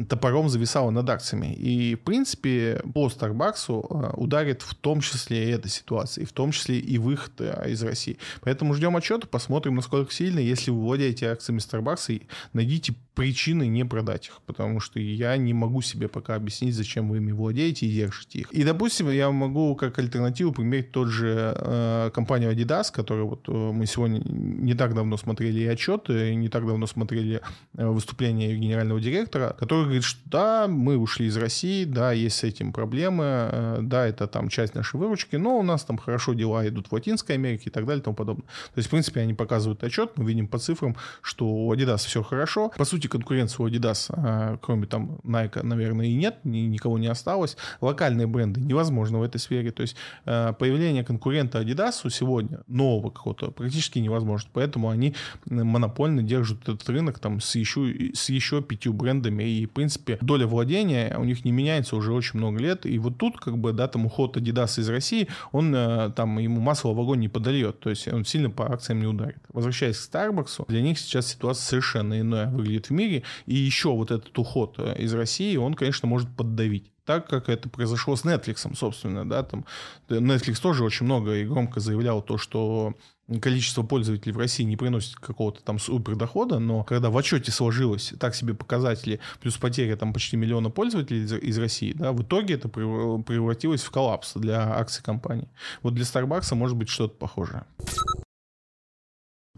топором 0.08 0.48
зависала 0.48 0.90
над 0.90 1.08
акциями. 1.08 1.54
И, 1.54 1.94
в 1.94 2.00
принципе, 2.00 2.82
по 2.94 3.08
Starbucks 3.08 3.66
э, 3.68 4.10
ударит 4.16 4.62
в 4.62 4.74
том 4.74 5.00
числе 5.00 5.48
и 5.48 5.52
эта 5.52 5.68
ситуация, 5.68 6.22
и 6.22 6.26
в 6.26 6.32
том 6.32 6.52
числе 6.52 6.78
и 6.78 6.98
выход 6.98 7.32
э, 7.38 7.70
из 7.70 7.82
России. 7.82 8.18
Поэтому 8.40 8.74
ждем 8.74 8.96
отчета, 8.96 9.26
посмотрим, 9.26 9.76
насколько 9.76 10.12
сильно. 10.12 10.38
Если 10.38 10.70
вы 10.70 10.80
владеете 10.80 11.28
акциями 11.28 11.58
Starbucks, 11.58 12.22
найдите 12.52 12.94
причины 13.14 13.66
не 13.66 13.84
продать 13.84 14.28
их, 14.28 14.40
потому 14.46 14.80
что 14.80 14.98
я 14.98 15.36
не 15.36 15.52
могу 15.52 15.82
себе 15.82 16.08
пока 16.08 16.36
объяснить, 16.36 16.74
зачем 16.74 17.08
вы 17.08 17.18
ими 17.18 17.32
владеете 17.32 17.86
и 17.86 17.92
держите 17.92 18.40
их. 18.40 18.52
И, 18.52 18.64
допустим, 18.64 19.10
я 19.10 19.30
могу 19.30 19.74
как 19.74 19.98
альтернативу 19.98 20.52
примерить 20.52 20.92
тот 20.92 21.08
же 21.08 21.54
э, 21.56 22.10
компанию 22.14 22.52
Adidas, 22.52 22.90
которую 22.92 23.28
вот 23.28 23.48
э, 23.48 23.52
мы 23.52 23.86
сегодня 23.86 24.22
не 24.24 24.74
так 24.74 24.94
давно 24.94 25.16
смотрели 25.16 25.60
и 25.60 25.66
отчеты, 25.66 26.34
не 26.34 26.48
так 26.48 26.66
давно 26.66 26.86
смотрели 26.86 27.40
выступление 27.74 28.56
генерального 28.56 29.00
директора, 29.00 29.54
который 29.58 29.89
говорит, 29.90 30.04
что 30.04 30.20
да, 30.26 30.66
мы 30.68 30.96
ушли 30.96 31.26
из 31.26 31.36
России, 31.36 31.84
да, 31.84 32.12
есть 32.12 32.38
с 32.38 32.44
этим 32.44 32.72
проблемы, 32.72 33.24
э, 33.24 33.78
да, 33.82 34.06
это 34.06 34.26
там 34.26 34.48
часть 34.48 34.74
нашей 34.74 34.98
выручки, 34.98 35.36
но 35.36 35.58
у 35.58 35.62
нас 35.62 35.84
там 35.84 35.98
хорошо 35.98 36.34
дела 36.34 36.66
идут 36.66 36.88
в 36.88 36.92
Латинской 36.92 37.36
Америке 37.36 37.64
и 37.66 37.70
так 37.70 37.86
далее 37.86 38.00
и 38.00 38.04
тому 38.04 38.16
подобное. 38.16 38.46
То 38.74 38.78
есть, 38.78 38.88
в 38.88 38.90
принципе, 38.90 39.20
они 39.20 39.34
показывают 39.34 39.82
отчет, 39.84 40.12
мы 40.16 40.24
видим 40.24 40.46
по 40.46 40.58
цифрам, 40.58 40.96
что 41.22 41.46
у 41.46 41.74
Adidas 41.74 42.06
все 42.06 42.22
хорошо. 42.22 42.70
По 42.76 42.84
сути, 42.84 43.06
конкуренции 43.06 43.62
у 43.62 43.68
Adidas, 43.68 44.10
а, 44.10 44.58
кроме 44.58 44.86
там 44.86 45.18
Nike, 45.24 45.62
наверное, 45.62 46.06
и 46.06 46.14
нет, 46.14 46.38
ни, 46.44 46.58
никого 46.60 46.98
не 46.98 47.08
осталось. 47.08 47.56
Локальные 47.80 48.26
бренды 48.26 48.60
невозможно 48.60 49.18
в 49.18 49.22
этой 49.22 49.38
сфере. 49.38 49.70
То 49.70 49.82
есть 49.82 49.96
а, 50.24 50.52
появление 50.52 51.04
конкурента 51.04 51.60
Adidas 51.60 52.08
сегодня, 52.10 52.60
нового 52.66 53.10
какого-то, 53.10 53.50
практически 53.50 53.98
невозможно. 53.98 54.48
Поэтому 54.52 54.88
они 54.88 55.14
монопольно 55.46 56.22
держат 56.22 56.68
этот 56.68 56.88
рынок 56.88 57.18
там 57.18 57.40
с 57.40 57.54
еще, 57.54 58.12
с 58.14 58.28
еще 58.28 58.62
пятью 58.62 58.92
брендами. 58.92 59.42
И, 59.44 59.66
принципе, 59.80 60.18
доля 60.20 60.46
владения 60.46 61.16
у 61.16 61.24
них 61.24 61.46
не 61.46 61.52
меняется 61.52 61.96
уже 61.96 62.12
очень 62.12 62.38
много 62.38 62.60
лет. 62.60 62.84
И 62.84 62.98
вот 62.98 63.16
тут, 63.16 63.40
как 63.40 63.56
бы, 63.56 63.72
да, 63.72 63.88
там 63.88 64.04
уход 64.04 64.36
Adidas 64.36 64.78
из 64.78 64.90
России, 64.90 65.28
он 65.52 65.72
а, 65.74 66.10
там 66.10 66.38
ему 66.38 66.60
масло 66.60 66.92
в 66.92 67.00
огонь 67.00 67.20
не 67.20 67.28
подольет. 67.28 67.80
То 67.80 67.88
есть 67.88 68.06
он 68.08 68.26
сильно 68.26 68.50
по 68.50 68.70
акциям 68.70 69.00
не 69.00 69.06
ударит. 69.06 69.38
Возвращаясь 69.52 69.96
к 69.96 70.14
Starbucks, 70.14 70.66
для 70.68 70.82
них 70.82 70.98
сейчас 70.98 71.28
ситуация 71.28 71.64
совершенно 71.64 72.20
иная 72.20 72.50
выглядит 72.50 72.90
в 72.90 72.90
мире, 72.90 73.22
и 73.46 73.54
еще 73.54 73.88
вот 73.88 74.10
этот 74.10 74.38
уход 74.38 74.74
э, 74.76 74.96
из 74.98 75.14
России, 75.14 75.56
он, 75.56 75.72
конечно, 75.72 76.06
может 76.06 76.28
поддавить 76.36 76.90
так 77.10 77.26
как 77.26 77.48
это 77.48 77.68
произошло 77.68 78.14
с 78.14 78.24
Netflix, 78.24 78.72
собственно, 78.76 79.28
да, 79.28 79.42
там 79.42 79.64
Netflix 80.08 80.60
тоже 80.62 80.84
очень 80.84 81.06
много 81.06 81.34
и 81.34 81.44
громко 81.44 81.80
заявлял 81.80 82.22
то, 82.22 82.38
что 82.38 82.94
количество 83.42 83.82
пользователей 83.82 84.32
в 84.32 84.38
России 84.38 84.62
не 84.62 84.76
приносит 84.76 85.16
какого-то 85.16 85.60
там 85.64 85.80
супер 85.80 86.14
дохода, 86.14 86.60
но 86.60 86.84
когда 86.84 87.10
в 87.10 87.18
отчете 87.18 87.50
сложилось 87.50 88.14
так 88.20 88.36
себе 88.36 88.54
показатели, 88.54 89.18
плюс 89.40 89.56
потеря 89.56 89.96
там 89.96 90.12
почти 90.12 90.36
миллиона 90.36 90.70
пользователей 90.70 91.24
из, 91.24 91.32
из 91.32 91.58
России, 91.58 91.92
да, 91.94 92.12
в 92.12 92.22
итоге 92.22 92.54
это 92.54 92.68
превратилось 92.68 93.82
в 93.82 93.90
коллапс 93.90 94.34
для 94.34 94.78
акций 94.78 95.02
компании. 95.02 95.48
Вот 95.82 95.94
для 95.94 96.04
Starbucks 96.04 96.54
может 96.54 96.76
быть 96.76 96.88
что-то 96.88 97.16
похожее. 97.16 97.64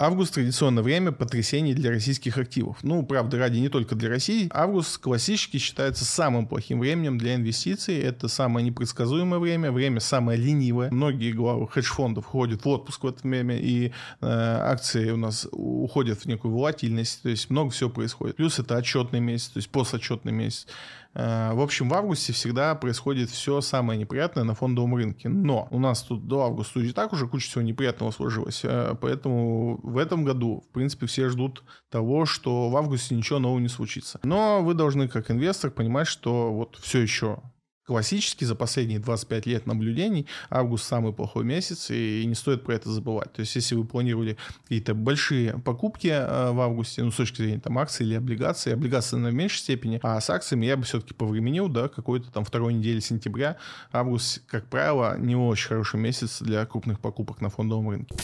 Август– 0.03 0.35
традиционное 0.35 0.83
время 0.83 1.13
потрясений 1.13 1.75
для 1.75 1.91
российских 1.91 2.37
активов. 2.37 2.79
Ну, 2.83 3.07
правда, 3.07 3.39
ради 3.39 3.59
не 3.59 3.69
только 3.69 3.95
для 3.95 4.09
России. 4.09 4.49
Август 4.53 4.99
классически 4.99 5.59
считается 5.59 6.05
самым 6.05 6.49
плохим 6.49 6.81
временем 6.81 7.19
для 7.19 7.37
инвестиций. 7.37 8.01
Это 8.01 8.27
самое 8.27 8.67
непредсказуемое 8.67 9.39
время, 9.39 9.71
время 9.71 10.01
самое 10.01 10.37
ленивое. 10.41 10.91
Многие 10.91 11.31
главы 11.31 11.69
хедж-фондов 11.69 12.27
ходят 12.27 12.65
в 12.65 12.69
отпуск 12.69 13.05
в 13.05 13.07
это 13.07 13.21
время, 13.23 13.57
и 13.57 13.91
э, 13.91 13.93
акции 14.21 15.09
у 15.13 15.17
нас 15.17 15.47
уходят 15.53 16.19
в 16.19 16.27
некую 16.27 16.53
волатильность. 16.53 17.23
То 17.23 17.29
есть 17.29 17.49
много 17.49 17.71
всего 17.71 17.89
происходит. 17.89 18.35
Плюс 18.35 18.59
это 18.59 18.77
отчетный 18.77 19.21
месяц, 19.21 19.51
то 19.51 19.59
есть 19.59 19.69
постотчетный 19.69 20.33
месяц. 20.33 20.67
Э, 21.15 21.53
в 21.53 21.61
общем, 21.61 21.89
в 21.89 21.95
августе 21.95 22.33
всегда 22.33 22.75
происходит 22.75 23.31
все 23.31 23.61
самое 23.61 23.99
неприятное 23.99 24.45
на 24.45 24.55
фондовом 24.55 24.95
рынке. 24.95 25.29
Но 25.29 25.69
у 25.71 25.79
нас 25.79 26.03
тут 26.03 26.27
до 26.27 26.43
августа 26.43 26.81
и 26.81 26.93
так 26.93 27.13
уже 27.13 27.29
куча 27.29 27.49
всего 27.49 27.63
неприятного 27.63 28.11
сложилось. 28.11 28.63
Э, 28.65 28.95
поэтому 29.01 29.79
в 29.83 29.99
этом 29.99 30.25
году, 30.25 30.65
в 30.69 30.73
принципе, 30.73 31.07
все 31.07 31.29
ждут 31.29 31.63
того, 31.91 32.25
что 32.25 32.71
в 32.71 32.77
августе 32.77 33.15
ничего 33.15 33.39
нового 33.39 33.59
не 33.59 33.69
случится. 33.69 34.21
Но 34.23 34.63
вы 34.63 34.75
должны, 34.75 35.09
как 35.09 35.31
инвестор, 35.31 35.71
понимать, 35.71 36.07
что 36.07 36.53
вот 36.53 36.79
все 36.81 37.01
еще 37.01 37.39
классически 37.87 38.45
за 38.45 38.55
последние 38.55 38.99
25 38.99 39.47
лет 39.47 39.67
наблюдений 39.67 40.27
август 40.51 40.85
самый 40.85 41.13
плохой 41.13 41.45
месяц, 41.45 41.91
и 41.91 42.25
не 42.27 42.35
стоит 42.35 42.63
про 42.63 42.75
это 42.75 42.91
забывать. 42.91 43.33
То 43.33 43.41
есть, 43.41 43.55
если 43.55 43.75
вы 43.75 43.85
планировали 43.85 44.37
какие-то 44.63 44.95
большие 44.95 45.59
покупки 45.59 46.09
э, 46.09 46.51
в 46.53 46.61
августе, 46.61 47.03
ну, 47.03 47.11
с 47.11 47.17
точки 47.17 47.43
зрения 47.43 47.61
там 47.61 47.79
акций 47.79 48.07
или 48.07 48.15
облигаций, 48.15 48.73
облигации 48.73 49.17
на 49.17 49.29
меньшей 49.29 49.59
степени, 49.59 50.01
а 50.03 50.21
с 50.21 50.31
акциями 50.31 50.67
я 50.67 50.77
бы 50.77 50.85
все-таки 50.85 51.15
повременил, 51.15 51.69
да, 51.69 51.89
какой-то 51.89 52.31
там 52.31 52.45
второй 52.45 52.75
недели 52.75 53.01
сентября. 53.01 53.57
Август, 53.93 54.43
как 54.47 54.69
правило, 54.69 55.17
не 55.19 55.37
очень 55.37 55.69
хороший 55.69 56.01
месяц 56.01 56.41
для 56.41 56.65
крупных 56.67 57.01
покупок 57.01 57.41
на 57.41 57.51
фондовом 57.51 57.91
рынке. 57.91 58.15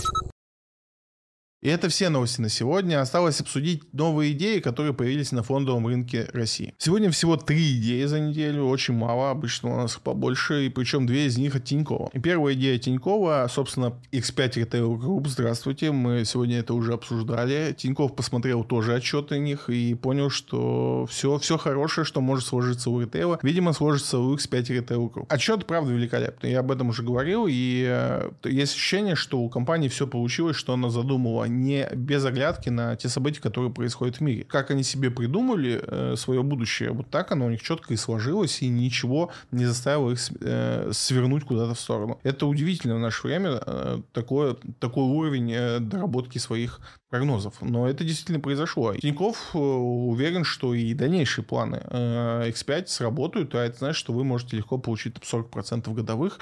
И 1.60 1.68
это 1.68 1.88
все 1.88 2.08
новости 2.08 2.40
на 2.40 2.48
сегодня. 2.48 3.00
Осталось 3.00 3.40
обсудить 3.40 3.92
новые 3.92 4.32
идеи, 4.32 4.60
которые 4.60 4.94
появились 4.94 5.32
на 5.32 5.42
фондовом 5.42 5.88
рынке 5.88 6.28
России. 6.32 6.72
Сегодня 6.78 7.10
всего 7.10 7.36
три 7.36 7.76
идеи 7.78 8.04
за 8.04 8.20
неделю, 8.20 8.66
очень 8.66 8.94
мало, 8.94 9.30
обычно 9.30 9.74
у 9.74 9.76
нас 9.76 9.96
побольше, 9.96 10.66
и 10.66 10.68
причем 10.68 11.06
две 11.06 11.26
из 11.26 11.36
них 11.36 11.56
от 11.56 11.64
Тинькова. 11.64 12.10
И 12.12 12.20
первая 12.20 12.54
идея 12.54 12.78
Тинькова, 12.78 13.48
собственно, 13.50 13.98
X5 14.12 14.50
Retail 14.50 14.98
Group. 15.00 15.26
Здравствуйте, 15.26 15.90
мы 15.90 16.24
сегодня 16.24 16.60
это 16.60 16.74
уже 16.74 16.92
обсуждали. 16.92 17.74
Тиньков 17.76 18.14
посмотрел 18.14 18.62
тоже 18.62 18.94
отчеты 18.94 19.34
о 19.34 19.38
них 19.38 19.68
и 19.68 19.94
понял, 19.94 20.30
что 20.30 21.06
все, 21.10 21.38
все 21.38 21.58
хорошее, 21.58 22.04
что 22.04 22.20
может 22.20 22.46
сложиться 22.46 22.88
у 22.88 23.00
ритейла, 23.00 23.40
видимо, 23.42 23.72
сложится 23.72 24.20
у 24.20 24.32
X5 24.36 24.62
Retail 24.62 25.12
Group. 25.12 25.26
Отчет, 25.28 25.66
правда, 25.66 25.92
великолепный. 25.92 26.52
Я 26.52 26.60
об 26.60 26.70
этом 26.70 26.90
уже 26.90 27.02
говорил, 27.02 27.46
и 27.48 27.84
э, 27.84 28.30
есть 28.44 28.74
ощущение, 28.74 29.16
что 29.16 29.40
у 29.40 29.48
компании 29.48 29.88
все 29.88 30.06
получилось, 30.06 30.54
что 30.54 30.74
она 30.74 30.88
задумала 30.88 31.47
не 31.48 31.88
без 31.94 32.24
оглядки 32.24 32.68
на 32.68 32.96
те 32.96 33.08
события, 33.08 33.40
которые 33.40 33.72
происходят 33.72 34.16
в 34.16 34.20
мире. 34.20 34.44
Как 34.44 34.70
они 34.70 34.82
себе 34.82 35.10
придумали 35.10 35.80
э, 35.82 36.16
свое 36.16 36.42
будущее, 36.42 36.90
вот 36.90 37.10
так 37.10 37.32
оно 37.32 37.46
у 37.46 37.50
них 37.50 37.62
четко 37.62 37.94
и 37.94 37.96
сложилось, 37.96 38.62
и 38.62 38.68
ничего 38.68 39.30
не 39.50 39.64
заставило 39.64 40.12
их 40.12 40.20
э, 40.40 40.90
свернуть 40.92 41.44
куда-то 41.44 41.74
в 41.74 41.80
сторону. 41.80 42.20
Это 42.22 42.46
удивительно 42.46 42.96
в 42.96 43.00
наше 43.00 43.26
время, 43.26 43.60
э, 43.64 44.00
такое, 44.12 44.56
такой 44.78 45.04
уровень 45.04 45.52
э, 45.52 45.80
доработки 45.80 46.38
своих 46.38 46.80
прогнозов. 47.10 47.54
Но 47.60 47.88
это 47.88 48.04
действительно 48.04 48.40
произошло. 48.40 48.94
Тиньков 48.94 49.50
э, 49.54 49.58
уверен, 49.58 50.44
что 50.44 50.74
и 50.74 50.94
дальнейшие 50.94 51.44
планы 51.44 51.80
э, 51.82 52.50
X5 52.50 52.86
сработают, 52.86 53.54
а 53.54 53.64
это 53.64 53.78
значит, 53.78 53.98
что 53.98 54.12
вы 54.12 54.24
можете 54.24 54.56
легко 54.56 54.78
получить 54.78 55.16
40% 55.16 55.92
годовых 55.92 56.38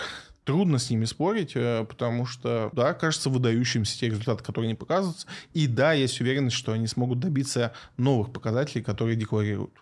трудно 0.46 0.78
с 0.78 0.88
ними 0.88 1.04
спорить, 1.04 1.52
э, 1.54 1.84
потому 1.84 2.24
что, 2.24 2.70
да, 2.72 2.94
кажется 2.94 3.28
выдающимся 3.28 3.98
те 3.98 4.08
результаты, 4.08 4.42
которые 4.42 4.68
они 4.68 4.76
показываются, 4.76 5.26
и 5.52 5.66
да, 5.66 5.92
есть 5.92 6.20
уверенность, 6.20 6.56
что 6.56 6.72
они 6.72 6.86
смогут 6.86 7.20
добиться 7.20 7.72
новых 7.98 8.32
показателей, 8.32 8.82
которые 8.82 9.16
декларируют. 9.16 9.72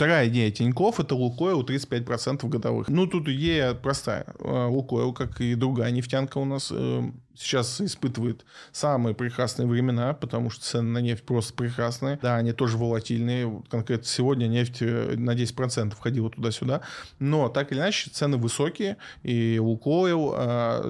Вторая 0.00 0.28
идея 0.28 0.50
Тиньков 0.50 0.98
это 0.98 1.14
Лукойл 1.14 1.62
35% 1.62 2.48
годовых. 2.48 2.88
Ну, 2.88 3.06
тут 3.06 3.28
идея 3.28 3.74
простая. 3.74 4.24
Э, 4.38 4.64
Лукойл, 4.64 5.12
как 5.12 5.42
и 5.42 5.54
другая 5.54 5.90
нефтянка 5.90 6.38
у 6.38 6.46
нас, 6.46 6.72
э, 6.74 7.02
сейчас 7.36 7.82
испытывает 7.82 8.46
самые 8.72 9.14
прекрасные 9.14 9.68
времена, 9.68 10.14
потому 10.14 10.48
что 10.48 10.64
цены 10.64 10.88
на 10.88 10.98
нефть 11.02 11.24
просто 11.24 11.52
прекрасные. 11.52 12.18
Да, 12.22 12.36
они 12.36 12.52
тоже 12.52 12.78
волатильные. 12.78 13.62
Конкретно 13.68 14.06
сегодня 14.06 14.46
нефть 14.46 14.78
э, 14.80 15.16
на 15.18 15.34
10% 15.34 15.90
входила 15.90 16.30
туда-сюда. 16.30 16.80
Но 17.18 17.50
так 17.50 17.70
или 17.70 17.80
иначе, 17.80 18.08
цены 18.08 18.38
высокие. 18.38 18.96
И 19.22 19.58
Лукойл 19.60 20.34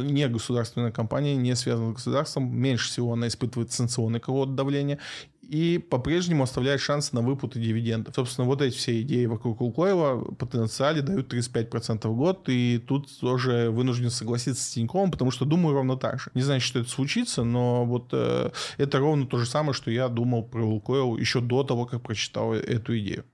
не 0.04 0.28
государственная 0.28 0.92
компания, 0.92 1.34
не 1.34 1.56
связана 1.56 1.90
с 1.90 1.94
государством. 1.94 2.56
Меньше 2.56 2.86
всего 2.86 3.14
она 3.14 3.26
испытывает 3.26 3.72
санкционное 3.72 4.20
какого-то 4.20 4.52
давления 4.52 5.00
и 5.42 5.78
по-прежнему 5.78 6.44
оставляет 6.44 6.80
шансы 6.80 7.14
на 7.14 7.22
выплаты 7.22 7.58
дивидендов. 7.58 8.14
Собственно, 8.14 8.46
вот 8.46 8.62
эти 8.62 8.76
все 8.76 9.00
идеи 9.02 9.26
вокруг 9.26 9.60
Лукоева 9.60 10.34
потенциале 10.34 11.02
дают 11.02 11.32
35% 11.32 12.08
в 12.08 12.16
год, 12.16 12.48
и 12.48 12.78
тут 12.78 13.08
тоже 13.20 13.70
вынужден 13.70 14.10
согласиться 14.10 14.62
с 14.62 14.70
Тиньковым, 14.70 15.10
потому 15.10 15.30
что 15.30 15.44
думаю 15.44 15.74
ровно 15.74 15.96
так 15.96 16.20
же. 16.20 16.30
Не 16.34 16.42
знаю, 16.42 16.60
что 16.60 16.78
это 16.78 16.88
случится, 16.88 17.42
но 17.42 17.84
вот 17.84 18.10
э, 18.12 18.50
это 18.78 18.98
ровно 18.98 19.26
то 19.26 19.38
же 19.38 19.46
самое, 19.46 19.72
что 19.72 19.90
я 19.90 20.08
думал 20.08 20.44
про 20.44 20.64
Лукойл 20.64 21.16
еще 21.16 21.40
до 21.40 21.64
того, 21.64 21.86
как 21.86 22.02
прочитал 22.02 22.54
эту 22.54 22.98
идею. 22.98 23.24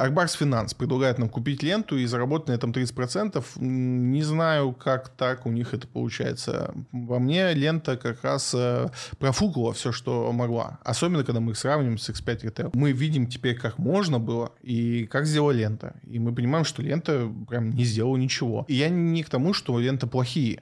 Арбарс 0.00 0.32
Финанс 0.32 0.72
предлагает 0.72 1.18
нам 1.18 1.28
купить 1.28 1.62
ленту 1.62 1.98
и 1.98 2.06
заработать 2.06 2.48
на 2.48 2.52
этом 2.52 2.70
30%. 2.70 3.44
Не 3.58 4.22
знаю, 4.22 4.72
как 4.72 5.10
так 5.10 5.44
у 5.44 5.50
них 5.50 5.74
это 5.74 5.86
получается. 5.86 6.74
Во 6.90 7.18
мне 7.18 7.52
лента 7.52 7.98
как 7.98 8.24
раз 8.24 8.54
э, 8.54 8.88
профукала 9.18 9.74
все, 9.74 9.92
что 9.92 10.32
могла. 10.32 10.78
Особенно, 10.84 11.22
когда 11.22 11.40
мы 11.40 11.52
их 11.52 11.58
сравниваем 11.58 11.98
с 11.98 12.08
X5 12.08 12.44
Retail. 12.44 12.70
Мы 12.72 12.92
видим 12.92 13.26
теперь, 13.26 13.54
как 13.54 13.76
можно 13.76 14.18
было 14.18 14.52
и 14.62 15.04
как 15.04 15.26
сделала 15.26 15.50
лента. 15.50 15.94
И 16.08 16.18
мы 16.18 16.34
понимаем, 16.34 16.64
что 16.64 16.80
лента 16.80 17.30
прям 17.46 17.68
не 17.68 17.84
сделала 17.84 18.16
ничего. 18.16 18.64
И 18.68 18.76
я 18.76 18.88
не 18.88 19.22
к 19.22 19.28
тому, 19.28 19.52
что 19.52 19.78
лента 19.78 20.06
плохие. 20.06 20.60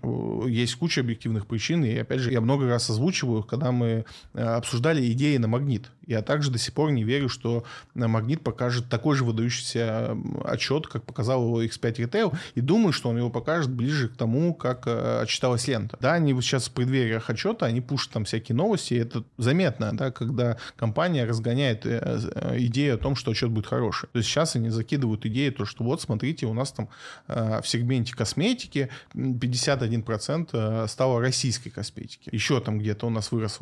Есть 0.49 0.75
куча 0.75 1.03
объективных 1.03 1.47
причин. 1.47 1.85
И 1.85 1.97
опять 1.97 2.19
же, 2.19 2.33
я 2.33 2.41
много 2.41 2.67
раз 2.67 2.91
озвучиваю, 2.91 3.45
когда 3.45 3.71
мы 3.71 4.05
э, 4.35 4.43
обсуждали 4.43 5.13
идеи 5.13 5.37
на 5.37 5.47
магнит. 5.47 5.93
Я 6.09 6.23
также 6.23 6.51
до 6.51 6.59
сих 6.59 6.73
пор 6.73 6.91
не 6.91 7.05
верю, 7.05 7.29
что 7.29 7.65
магнит 7.95 8.43
покажет 8.43 8.89
такой 8.89 9.15
же 9.15 9.25
выдающийся 9.25 10.17
отчет, 10.45 10.87
как 10.87 11.05
показал 11.05 11.45
его 11.45 11.63
X5 11.63 11.97
Retail, 11.97 12.37
и 12.55 12.61
думаю, 12.63 12.93
что 12.93 13.11
он 13.11 13.19
его 13.19 13.29
покажет 13.29 13.71
ближе 13.71 14.09
к 14.09 14.17
тому, 14.17 14.55
как 14.55 14.87
э, 14.87 15.21
отчиталась 15.23 15.69
лента. 15.69 15.99
Да, 16.01 16.15
они 16.15 16.33
сейчас 16.41 16.69
в 16.69 16.73
преддвериях 16.73 17.29
отчета, 17.29 17.67
они 17.67 17.83
пушат 17.83 18.13
там 18.13 18.25
всякие 18.25 18.57
новости, 18.57 18.95
и 18.95 18.99
это 18.99 19.23
заметно, 19.37 19.95
да, 19.95 20.11
когда 20.11 20.57
компания 20.77 21.27
разгоняет 21.27 21.85
э, 21.85 22.01
э, 22.35 22.57
идею 22.61 22.95
о 22.95 22.99
том, 22.99 23.15
что 23.15 23.33
отчет 23.33 23.51
будет 23.51 23.67
хороший. 23.67 24.09
То 24.11 24.19
есть 24.19 24.31
сейчас 24.31 24.57
они 24.57 24.71
закидывают 24.71 25.27
идею, 25.27 25.53
то, 25.53 25.67
что 25.67 25.85
вот, 25.85 26.01
смотрите, 26.01 26.47
у 26.47 26.55
нас 26.55 26.73
там 26.73 26.89
в 27.27 27.63
сегменте 27.65 28.15
косметики 28.15 28.89
51% 29.15 30.89
стало 30.89 31.21
российской 31.21 31.69
косметики. 31.71 32.31
Еще 32.33 32.61
там 32.61 32.79
где-то 32.79 33.07
у 33.07 33.11
нас 33.11 33.31
вырос 33.31 33.59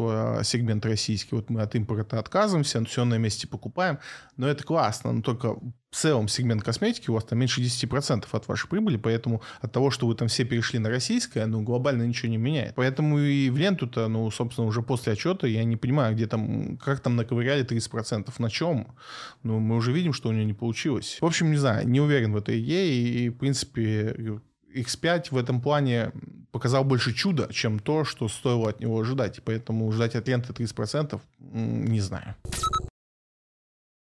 сегмент 0.46 0.86
российский, 0.86 1.34
вот 1.34 1.50
мы 1.50 1.62
от 1.62 1.74
импорта 1.74 2.18
отказываемся, 2.18 2.35
отказываемся, 2.36 2.84
все 2.84 3.04
на 3.04 3.16
месте 3.16 3.48
покупаем, 3.48 3.98
но 4.36 4.46
это 4.46 4.62
классно, 4.62 5.12
но 5.12 5.22
только 5.22 5.54
в 5.54 5.96
целом 5.96 6.28
сегмент 6.28 6.62
косметики 6.62 7.08
у 7.08 7.14
вас 7.14 7.24
там 7.24 7.38
меньше 7.38 7.62
10% 7.62 8.26
от 8.30 8.48
вашей 8.48 8.68
прибыли, 8.68 8.98
поэтому 8.98 9.40
от 9.62 9.72
того, 9.72 9.90
что 9.90 10.06
вы 10.06 10.14
там 10.14 10.28
все 10.28 10.44
перешли 10.44 10.78
на 10.78 10.90
российское, 10.90 11.46
ну, 11.46 11.62
глобально 11.62 12.02
ничего 12.02 12.30
не 12.30 12.36
меняет. 12.36 12.74
Поэтому 12.74 13.18
и 13.18 13.48
в 13.48 13.56
ленту-то, 13.56 14.08
ну, 14.08 14.30
собственно, 14.30 14.66
уже 14.66 14.82
после 14.82 15.14
отчета 15.14 15.46
я 15.46 15.64
не 15.64 15.76
понимаю, 15.76 16.14
где 16.14 16.26
там, 16.26 16.76
как 16.76 17.00
там 17.00 17.16
наковыряли 17.16 17.64
30%, 17.64 18.30
на 18.38 18.50
чем. 18.50 18.88
Ну, 19.42 19.58
мы 19.58 19.76
уже 19.76 19.92
видим, 19.92 20.12
что 20.12 20.28
у 20.28 20.32
нее 20.32 20.44
не 20.44 20.52
получилось. 20.52 21.16
В 21.20 21.24
общем, 21.24 21.50
не 21.50 21.56
знаю, 21.56 21.88
не 21.88 22.00
уверен 22.00 22.32
в 22.32 22.36
этой 22.36 22.60
идее, 22.60 23.24
и, 23.24 23.28
в 23.30 23.38
принципе, 23.38 24.40
X5 24.76 25.28
в 25.30 25.36
этом 25.36 25.60
плане 25.60 26.12
показал 26.52 26.84
больше 26.84 27.12
чуда, 27.12 27.48
чем 27.52 27.78
то, 27.78 28.04
что 28.04 28.28
стоило 28.28 28.70
от 28.70 28.80
него 28.80 28.98
ожидать. 28.98 29.40
Поэтому 29.44 29.90
ждать 29.92 30.14
от 30.14 30.28
ленты 30.28 30.52
30% 30.52 31.20
не 31.38 32.00
знаю. 32.00 32.34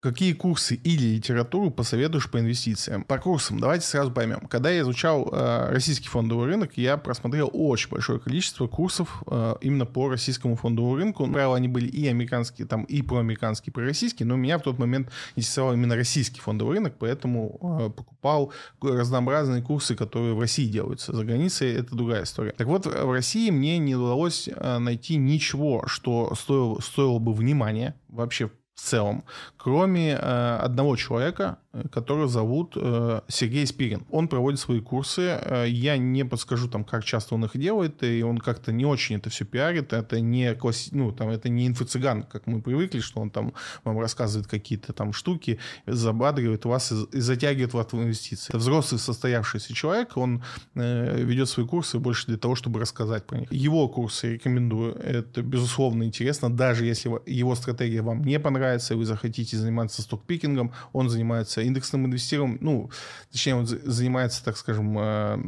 Какие 0.00 0.32
курсы 0.32 0.76
или 0.76 1.16
литературу 1.16 1.72
посоветуешь 1.72 2.30
по 2.30 2.38
инвестициям? 2.38 3.02
По 3.02 3.18
курсам 3.18 3.58
давайте 3.58 3.84
сразу 3.84 4.12
поймем. 4.12 4.46
Когда 4.48 4.70
я 4.70 4.82
изучал 4.82 5.28
э, 5.32 5.70
российский 5.72 6.06
фондовый 6.06 6.46
рынок, 6.46 6.76
я 6.76 6.96
просмотрел 6.96 7.50
очень 7.52 7.90
большое 7.90 8.20
количество 8.20 8.68
курсов 8.68 9.24
э, 9.26 9.56
именно 9.60 9.86
по 9.86 10.08
российскому 10.08 10.54
фондовому 10.54 10.94
рынку. 10.94 11.26
Правило, 11.26 11.56
они 11.56 11.66
были 11.66 11.88
и 11.88 12.06
американские, 12.06 12.68
там 12.68 12.84
и 12.84 13.02
проамериканские, 13.02 13.72
и 13.72 13.74
пророссийские, 13.74 14.24
но 14.28 14.36
меня 14.36 14.58
в 14.58 14.62
тот 14.62 14.78
момент 14.78 15.10
интересовал 15.34 15.74
именно 15.74 15.96
российский 15.96 16.40
фондовый 16.40 16.76
рынок, 16.76 16.94
поэтому 16.96 17.58
э, 17.60 17.90
покупал 17.90 18.52
разнообразные 18.80 19.62
курсы, 19.62 19.96
которые 19.96 20.34
в 20.34 20.38
России 20.38 20.68
делаются. 20.68 21.12
За 21.12 21.24
границей 21.24 21.74
это 21.74 21.96
другая 21.96 22.22
история. 22.22 22.52
Так 22.52 22.68
вот, 22.68 22.86
в 22.86 23.10
России 23.10 23.50
мне 23.50 23.78
не 23.78 23.96
удалось 23.96 24.48
э, 24.48 24.78
найти 24.78 25.16
ничего, 25.16 25.88
что 25.88 26.36
стоило, 26.36 26.78
стоило 26.78 27.18
бы 27.18 27.34
внимания 27.34 27.96
вообще 28.08 28.48
в 28.78 28.80
целом, 28.80 29.24
кроме 29.56 30.12
э, 30.12 30.58
одного 30.62 30.96
человека, 30.96 31.58
которого 31.92 32.28
зовут 32.28 32.74
э, 32.76 33.20
Сергей 33.28 33.66
Спирин. 33.66 34.06
Он 34.10 34.28
проводит 34.28 34.60
свои 34.60 34.80
курсы. 34.80 35.38
Э, 35.40 35.66
я 35.68 35.96
не 35.96 36.24
подскажу 36.24 36.68
там, 36.68 36.84
как 36.84 37.04
часто 37.04 37.34
он 37.34 37.44
их 37.44 37.56
делает, 37.56 38.02
и 38.02 38.22
он 38.22 38.38
как-то 38.38 38.72
не 38.72 38.84
очень 38.84 39.16
это 39.16 39.30
все 39.30 39.44
пиарит. 39.44 39.92
Это 39.92 40.20
не 40.20 40.54
класси... 40.54 40.90
ну, 40.92 41.12
там, 41.12 41.28
это 41.28 41.48
не 41.48 41.66
инфо-цыган, 41.68 42.22
как 42.22 42.46
мы 42.46 42.60
привыкли, 42.60 43.00
что 43.00 43.20
он 43.20 43.30
там 43.30 43.52
вам 43.84 43.98
рассказывает 43.98 44.48
какие-то 44.48 44.92
там 44.92 45.12
штуки, 45.12 45.58
забадривает 45.86 46.64
вас 46.64 46.92
и, 46.92 47.16
и 47.16 47.20
затягивает 47.20 47.74
вас 47.74 47.92
в 47.92 48.02
инвестиции. 48.02 48.50
Это 48.50 48.58
взрослый 48.58 48.98
состоявшийся 48.98 49.74
человек, 49.74 50.16
он 50.16 50.42
э, 50.74 51.22
ведет 51.22 51.48
свои 51.48 51.66
курсы 51.66 51.98
больше 51.98 52.26
для 52.26 52.36
того, 52.36 52.54
чтобы 52.54 52.80
рассказать 52.80 53.26
про 53.26 53.38
них. 53.38 53.52
Его 53.52 53.88
курсы 53.88 54.34
рекомендую. 54.34 54.94
Это, 54.94 55.42
безусловно, 55.42 56.04
интересно, 56.04 56.50
даже 56.50 56.84
если 56.84 57.10
его 57.26 57.54
стратегия 57.54 58.02
вам 58.02 58.24
не 58.24 58.38
понравится, 58.38 58.94
и 58.94 58.96
вы 58.96 59.04
захотите 59.04 59.56
заниматься 59.56 60.02
стокпикингом, 60.02 60.72
он 60.92 61.08
занимается 61.08 61.62
индексным 61.68 62.06
инвестированием, 62.06 62.58
ну, 62.60 62.90
точнее, 63.30 63.54
он 63.54 63.66
занимается, 63.66 64.44
так 64.44 64.56
скажем, 64.56 64.98
э, 64.98 65.38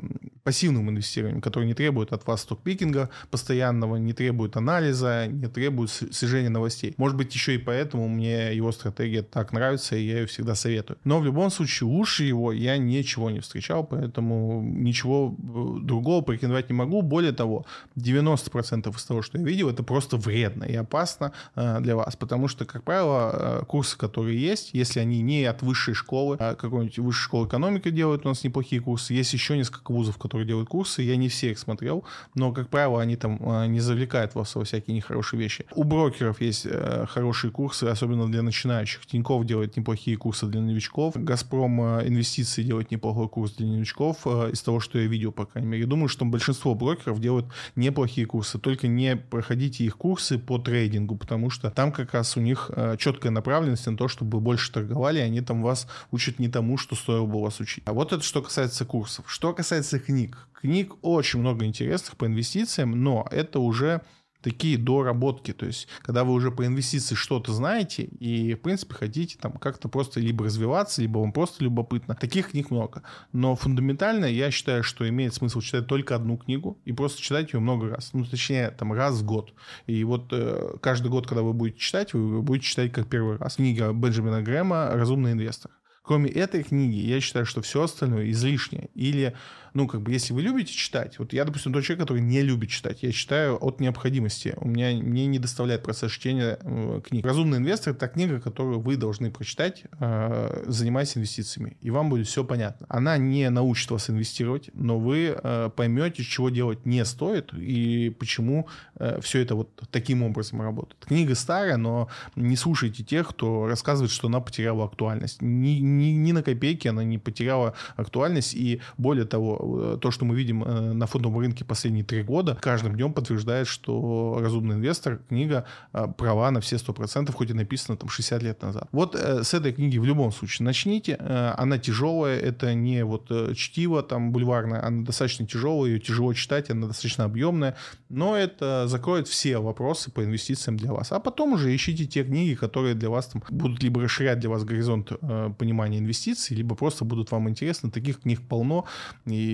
пассивным 0.45 0.89
инвестированием, 0.91 1.41
которое 1.41 1.67
не 1.67 1.75
требует 1.75 2.13
от 2.13 2.27
вас 2.27 2.43
стокпикинга 2.43 3.11
постоянного, 3.31 3.97
не 3.97 4.13
требует 4.13 4.57
анализа, 4.57 5.27
не 5.27 5.49
требует 5.49 5.91
слежения 5.91 6.49
новостей. 6.49 6.95
Может 6.97 7.17
быть, 7.17 7.35
еще 7.35 7.55
и 7.55 7.59
поэтому 7.59 8.09
мне 8.09 8.55
его 8.55 8.73
стратегия 8.73 9.23
так 9.23 9.53
нравится, 9.53 9.97
и 9.97 10.03
я 10.03 10.21
ее 10.21 10.27
всегда 10.27 10.55
советую. 10.55 10.99
Но 11.05 11.21
в 11.21 11.25
любом 11.25 11.51
случае, 11.51 11.89
лучше 11.89 12.25
его 12.25 12.53
я 12.53 12.79
ничего 12.79 13.31
не 13.31 13.41
встречал, 13.41 13.85
поэтому 13.85 14.63
ничего 14.63 15.35
э, 15.39 15.85
другого 15.85 16.23
порекомендовать 16.23 16.71
не 16.71 16.75
могу. 16.75 17.03
Более 17.03 17.33
того, 17.33 17.67
90% 17.97 18.95
из 18.95 19.05
того, 19.05 19.23
что 19.23 19.39
я 19.39 19.45
видел, 19.45 19.69
это 19.69 19.83
просто 19.83 20.17
вредно 20.17 20.65
и 20.65 20.75
опасно 20.75 21.33
э, 21.55 21.81
для 21.81 21.97
вас, 21.97 22.17
потому 22.17 22.49
что, 22.49 22.65
как 22.65 22.85
правило, 22.85 23.65
курсы, 23.69 23.97
которые 23.97 24.41
есть, 24.41 24.71
если 24.73 25.01
они 25.01 25.23
не 25.23 25.45
от 25.45 25.63
высшей 25.63 25.95
школы, 26.01 26.37
а 26.39 26.55
какой-нибудь 26.55 26.99
высшей 26.99 27.25
школы 27.25 27.47
экономики 27.47 27.91
делают 27.91 28.25
у 28.25 28.29
нас 28.29 28.45
неплохие 28.45 28.81
курсы, 28.81 29.15
есть 29.15 29.33
еще 29.33 29.57
несколько 29.57 29.93
вузов, 29.93 30.19
которые 30.19 30.47
делают 30.47 30.69
курсы, 30.69 31.03
я 31.03 31.17
не 31.17 31.29
все 31.29 31.51
их 31.53 31.59
смотрел, 31.59 32.05
но, 32.35 32.53
как 32.53 32.69
правило, 32.69 33.01
они 33.01 33.17
там 33.17 33.39
а, 33.43 33.67
не 33.67 33.81
завлекают 33.81 34.35
вас 34.35 34.55
во 34.55 34.65
всякие 34.65 34.97
нехорошие 34.97 35.41
вещи. 35.41 35.67
У 35.75 35.85
брокеров 35.85 36.41
есть 36.41 36.67
э, 36.67 37.07
хорошие 37.09 37.51
курсы, 37.51 37.85
особенно 37.85 38.31
для 38.31 38.43
начинающих. 38.43 39.07
Тиньков 39.07 39.45
делает 39.45 39.77
неплохие 39.77 40.17
курсы 40.17 40.47
для 40.47 40.61
новичков, 40.61 41.15
Газпром 41.17 41.99
э, 41.99 42.09
инвестиции 42.09 42.63
делает 42.63 42.91
неплохой 42.91 43.29
курс 43.29 43.53
для 43.53 43.67
новичков, 43.67 44.19
э, 44.25 44.51
из 44.53 44.63
того, 44.63 44.81
что 44.81 44.99
я 44.99 45.07
видел, 45.07 45.33
по 45.33 45.47
крайней 45.47 45.69
мере. 45.69 45.87
Думаю, 45.87 46.09
что 46.09 46.25
большинство 46.25 46.75
брокеров 46.75 47.21
делают 47.21 47.47
неплохие 47.77 48.27
курсы, 48.27 48.59
только 48.59 48.89
не 48.89 49.17
проходите 49.17 49.85
их 49.85 49.97
курсы 49.97 50.39
по 50.39 50.59
трейдингу, 50.59 51.17
потому 51.17 51.51
что 51.51 51.71
там 51.71 51.93
как 51.93 52.15
раз 52.15 52.37
у 52.37 52.41
них 52.41 52.71
четкая 52.99 53.33
направленность 53.33 53.87
на 53.87 53.97
то, 53.97 54.09
чтобы 54.09 54.41
больше 54.41 54.73
торговали, 54.73 55.19
и 55.19 55.23
они 55.23 55.41
там 55.41 55.63
вас 55.63 55.87
учат 56.11 56.39
не 56.39 56.49
тому, 56.49 56.77
что 56.77 56.97
стоило 56.97 57.27
бы 57.27 57.41
вас 57.43 57.61
учить. 57.61 57.85
А 57.87 57.93
вот 57.93 58.13
это 58.13 58.23
что 58.23 58.43
касается 58.43 58.85
курсов. 58.85 59.25
Что 59.29 59.53
касается 59.53 59.99
книг. 59.99 60.49
Книг 60.61 60.95
очень 61.03 61.41
много 61.41 61.65
интересных 61.65 62.17
по 62.17 62.27
инвестициям, 62.27 63.03
но 63.03 63.27
это 63.31 63.61
уже 63.61 64.03
такие 64.43 64.79
доработки. 64.79 65.53
То 65.53 65.67
есть, 65.67 65.89
когда 66.03 66.25
вы 66.25 66.33
уже 66.33 66.51
по 66.51 66.67
инвестиции 66.67 67.15
что-то 67.15 67.53
знаете 67.53 68.05
и, 68.05 68.55
в 68.55 68.61
принципе, 68.61 68.95
хотите 68.95 69.39
там 69.39 69.53
как-то 69.53 69.89
просто 69.89 70.21
либо 70.21 70.45
развиваться, 70.45 71.03
либо 71.03 71.19
вам 71.19 71.33
просто 71.33 71.65
любопытно. 71.65 72.15
Таких 72.15 72.51
книг 72.51 72.71
много. 72.71 73.03
Но 73.33 73.57
фундаментально 73.57 74.27
я 74.27 74.51
считаю, 74.51 74.83
что 74.83 75.09
имеет 75.09 75.35
смысл 75.35 75.61
читать 75.61 75.87
только 75.87 76.15
одну 76.15 76.37
книгу 76.37 76.79
и 76.85 76.93
просто 76.93 77.21
читать 77.21 77.53
ее 77.53 77.61
много 77.61 77.89
раз. 77.89 78.11
Ну, 78.13 78.25
точнее, 78.25 78.71
там 78.71 78.93
раз 78.93 79.17
в 79.17 79.25
год. 79.25 79.53
И 79.87 80.03
вот 80.05 80.29
э, 80.33 80.77
каждый 80.81 81.11
год, 81.11 81.27
когда 81.27 81.43
вы 81.43 81.53
будете 81.53 81.79
читать, 81.79 82.15
вы 82.15 82.43
будете 82.43 82.67
читать 82.67 82.93
как 82.93 83.09
первый 83.09 83.37
раз. 83.37 83.57
Книга 83.57 83.93
Бенджамина 83.93 84.43
Грэма 84.43 84.91
«Разумный 84.93 85.33
инвестор». 85.33 85.71
Кроме 86.03 86.31
этой 86.31 86.63
книги, 86.63 86.97
я 86.97 87.21
считаю, 87.21 87.47
что 87.47 87.63
все 87.63 87.83
остальное 87.83 88.31
излишнее. 88.31 88.91
Или 88.95 89.37
ну, 89.75 89.87
как 89.87 90.03
бы, 90.03 90.13
если 90.13 90.33
вы 90.33 90.43
любите 90.43 90.73
читать, 90.73 91.19
вот 91.19 91.33
я, 91.33 91.45
допустим, 91.45 91.73
тот 91.73 91.85
человек, 91.85 92.03
который 92.03 92.23
не 92.23 92.43
любит 92.43 92.71
читать, 92.71 93.03
я 93.03 93.13
читаю 93.13 93.57
от 93.63 93.81
необходимости. 93.81 94.55
У 94.57 94.69
меня 94.69 94.91
мне 95.03 95.27
не 95.27 95.39
доставляет 95.39 95.83
процесс 95.83 96.13
чтения 96.13 96.59
э, 96.61 97.01
книг. 97.07 97.25
«Разумный 97.25 97.59
инвестор»— 97.59 97.95
это 97.95 98.09
книга, 98.09 98.41
которую 98.41 98.81
вы 98.81 98.97
должны 98.97 99.31
прочитать, 99.31 99.85
э, 99.99 100.65
занимаясь 100.67 101.17
инвестициями, 101.17 101.77
и 101.81 101.91
вам 101.91 102.11
будет 102.11 102.27
все 102.27 102.45
понятно. 102.45 102.87
Она 102.89 103.17
не 103.19 103.49
научит 103.51 103.91
вас 103.91 104.11
инвестировать, 104.11 104.71
но 104.75 104.99
вы 104.99 105.37
э, 105.37 105.71
поймете, 105.75 106.23
чего 106.23 106.51
делать 106.51 106.87
не 106.87 107.05
стоит 107.05 107.53
и 107.55 108.11
почему 108.19 108.69
э, 108.97 109.21
все 109.21 109.41
это 109.41 109.55
вот 109.55 109.71
таким 109.91 110.23
образом 110.23 110.63
работает. 110.63 111.05
Книга 111.05 111.35
старая, 111.35 111.77
но 111.77 112.09
не 112.37 112.57
слушайте 112.57 113.05
тех, 113.05 113.29
кто 113.29 113.67
рассказывает, 113.67 114.11
что 114.11 114.29
она 114.29 114.41
потеряла 114.41 114.85
актуальность. 114.85 115.43
Ни, 115.43 115.79
ни, 115.79 116.13
ни 116.13 116.33
на 116.33 116.43
копейки 116.43 116.89
она 116.89 117.05
не 117.05 117.19
потеряла 117.19 117.75
актуальность, 117.97 118.55
и 118.55 118.81
более 118.99 119.27
того, 119.27 119.60
Э, 119.63 119.99
то, 120.01 120.11
что 120.11 120.25
мы 120.25 120.35
видим 120.35 120.65
э, 120.65 120.93
на 120.93 121.07
фондовом 121.07 121.39
рынке 121.39 121.65
последние 121.65 122.05
три 122.05 122.23
года, 122.23 122.57
каждым 122.61 122.95
днем 122.95 123.13
подтверждает, 123.13 123.67
что 123.67 124.39
«Разумный 124.41 124.77
инвестор» 124.77 125.21
книга 125.29 125.65
э, 125.93 126.07
права 126.17 126.51
на 126.51 126.61
все 126.61 126.77
100%, 126.77 127.33
хоть 127.33 127.51
и 127.51 127.55
написана 127.55 127.97
там 127.97 128.09
60 128.09 128.43
лет 128.43 128.63
назад. 128.63 128.89
Вот 128.93 129.15
с 129.15 129.55
этой 129.55 129.73
книги 129.73 129.99
в 129.99 130.05
любом 130.05 130.33
случае 130.33 130.65
начните. 130.65 131.17
Она 131.17 131.79
тяжелая, 131.79 132.39
это 132.39 132.75
не 132.75 133.05
вот 133.05 133.31
чтиво 133.57 134.03
там 134.03 134.33
бульварное, 134.33 134.85
она 134.85 135.05
достаточно 135.05 135.47
тяжелая, 135.47 135.93
ее 135.93 136.01
тяжело 136.01 136.33
читать, 136.33 136.71
она 136.71 136.87
достаточно 136.87 137.25
объемная, 137.25 137.77
но 138.09 138.37
это 138.37 138.87
закроет 138.87 139.29
все 139.29 139.59
вопросы 139.59 140.11
по 140.11 140.25
инвестициям 140.25 140.77
для 140.77 140.93
вас. 140.93 141.13
А 141.13 141.21
потом 141.21 141.55
уже 141.55 141.75
ищите 141.75 142.07
те 142.07 142.25
книги, 142.25 142.55
которые 142.55 142.95
для 142.95 143.11
вас 143.11 143.27
там 143.27 143.43
будут 143.51 143.83
либо 143.83 144.01
расширять 144.01 144.41
для 144.41 144.51
вас 144.51 144.65
горизонт 144.65 145.13
понимания 145.59 145.99
инвестиций, 145.99 146.57
либо 146.57 146.75
просто 146.75 147.05
будут 147.05 147.31
вам 147.31 147.49
интересны. 147.49 147.91
Таких 147.91 148.21
книг 148.21 148.41
полно, 148.49 148.87
и 149.27 149.50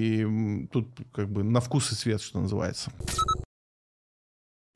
тут 0.72 0.88
как 1.12 1.28
бы 1.28 1.42
на 1.42 1.61
вкус 1.61 1.92
и 1.92 1.94
цвет, 1.94 2.20
что 2.20 2.40
называется. 2.40 2.90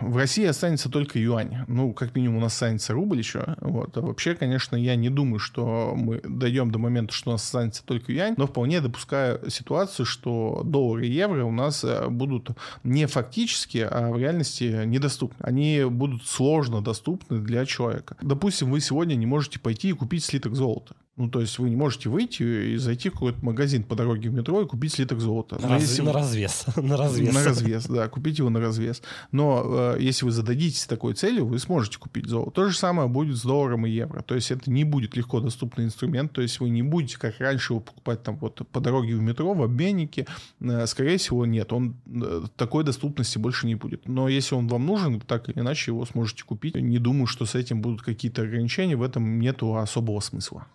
В 0.00 0.16
России 0.16 0.46
останется 0.46 0.88
только 0.88 1.18
юань. 1.18 1.58
Ну, 1.68 1.92
как 1.92 2.14
минимум, 2.14 2.38
у 2.38 2.40
нас 2.40 2.54
останется 2.54 2.94
рубль 2.94 3.18
еще. 3.18 3.54
Вот. 3.60 3.94
А 3.98 4.00
вообще, 4.00 4.34
конечно, 4.34 4.74
я 4.74 4.96
не 4.96 5.10
думаю, 5.10 5.38
что 5.38 5.92
мы 5.94 6.22
дойдем 6.24 6.70
до 6.70 6.78
момента, 6.78 7.12
что 7.12 7.30
у 7.30 7.32
нас 7.32 7.44
останется 7.44 7.84
только 7.84 8.10
юань, 8.10 8.34
но 8.38 8.46
вполне 8.46 8.80
допускаю 8.80 9.50
ситуацию, 9.50 10.06
что 10.06 10.62
доллары 10.64 11.06
и 11.06 11.12
евро 11.12 11.44
у 11.44 11.52
нас 11.52 11.84
э, 11.84 12.08
будут 12.08 12.48
не 12.82 13.06
фактически, 13.06 13.86
а 13.88 14.10
в 14.10 14.18
реальности 14.18 14.84
недоступны. 14.86 15.36
Они 15.44 15.84
будут 15.84 16.26
сложно 16.26 16.80
доступны 16.80 17.38
для 17.38 17.66
человека. 17.66 18.16
Допустим, 18.22 18.70
вы 18.70 18.80
сегодня 18.80 19.16
не 19.16 19.26
можете 19.26 19.58
пойти 19.60 19.90
и 19.90 19.92
купить 19.92 20.24
слиток 20.24 20.54
золота. 20.54 20.94
Ну, 21.20 21.28
то 21.28 21.42
есть 21.42 21.58
вы 21.58 21.68
не 21.68 21.76
можете 21.76 22.08
выйти 22.08 22.42
и 22.72 22.76
зайти 22.78 23.10
в 23.10 23.12
какой-то 23.12 23.44
магазин 23.44 23.82
по 23.82 23.94
дороге 23.94 24.30
в 24.30 24.32
метро 24.32 24.62
и 24.62 24.66
купить 24.66 24.94
слиток 24.94 25.20
золота. 25.20 25.60
На, 25.60 25.68
раз, 25.68 25.82
если... 25.82 26.00
на 26.00 26.14
развес. 26.14 26.64
на 26.76 26.96
развес. 26.96 27.34
На 27.34 27.44
развес, 27.44 27.86
да, 27.86 28.08
купить 28.08 28.38
его 28.38 28.48
на 28.48 28.58
развес. 28.58 29.02
Но 29.30 29.62
э, 29.66 29.96
если 30.00 30.24
вы 30.24 30.30
зададитесь 30.30 30.86
такой 30.86 31.12
целью, 31.12 31.44
вы 31.44 31.58
сможете 31.58 31.98
купить 31.98 32.24
золото. 32.24 32.52
То 32.52 32.70
же 32.70 32.74
самое 32.74 33.06
будет 33.06 33.36
с 33.36 33.42
долларом 33.42 33.84
и 33.84 33.90
евро. 33.90 34.22
То 34.22 34.34
есть 34.34 34.50
это 34.50 34.70
не 34.70 34.84
будет 34.84 35.14
легко 35.14 35.40
доступный 35.40 35.84
инструмент. 35.84 36.32
То 36.32 36.40
есть 36.40 36.58
вы 36.58 36.70
не 36.70 36.82
будете, 36.82 37.18
как 37.18 37.38
раньше, 37.38 37.74
его 37.74 37.80
покупать 37.80 38.22
там 38.22 38.36
вот 38.36 38.66
по 38.72 38.80
дороге 38.80 39.14
в 39.14 39.20
метро, 39.20 39.52
в 39.52 39.62
обменнике. 39.62 40.26
Э, 40.60 40.86
скорее 40.86 41.18
всего, 41.18 41.44
нет. 41.44 41.70
Он 41.74 41.96
э, 42.06 42.44
такой 42.56 42.82
доступности 42.82 43.36
больше 43.36 43.66
не 43.66 43.74
будет. 43.74 44.08
Но 44.08 44.26
если 44.26 44.54
он 44.54 44.68
вам 44.68 44.86
нужен, 44.86 45.20
так 45.20 45.50
или 45.50 45.58
иначе 45.58 45.90
его 45.90 46.06
сможете 46.06 46.44
купить. 46.44 46.76
Не 46.76 46.98
думаю, 46.98 47.26
что 47.26 47.44
с 47.44 47.54
этим 47.54 47.82
будут 47.82 48.00
какие-то 48.00 48.40
ограничения. 48.40 48.96
В 48.96 49.02
этом 49.02 49.38
нету 49.38 49.76
особого 49.76 50.20
смысла. 50.20 50.66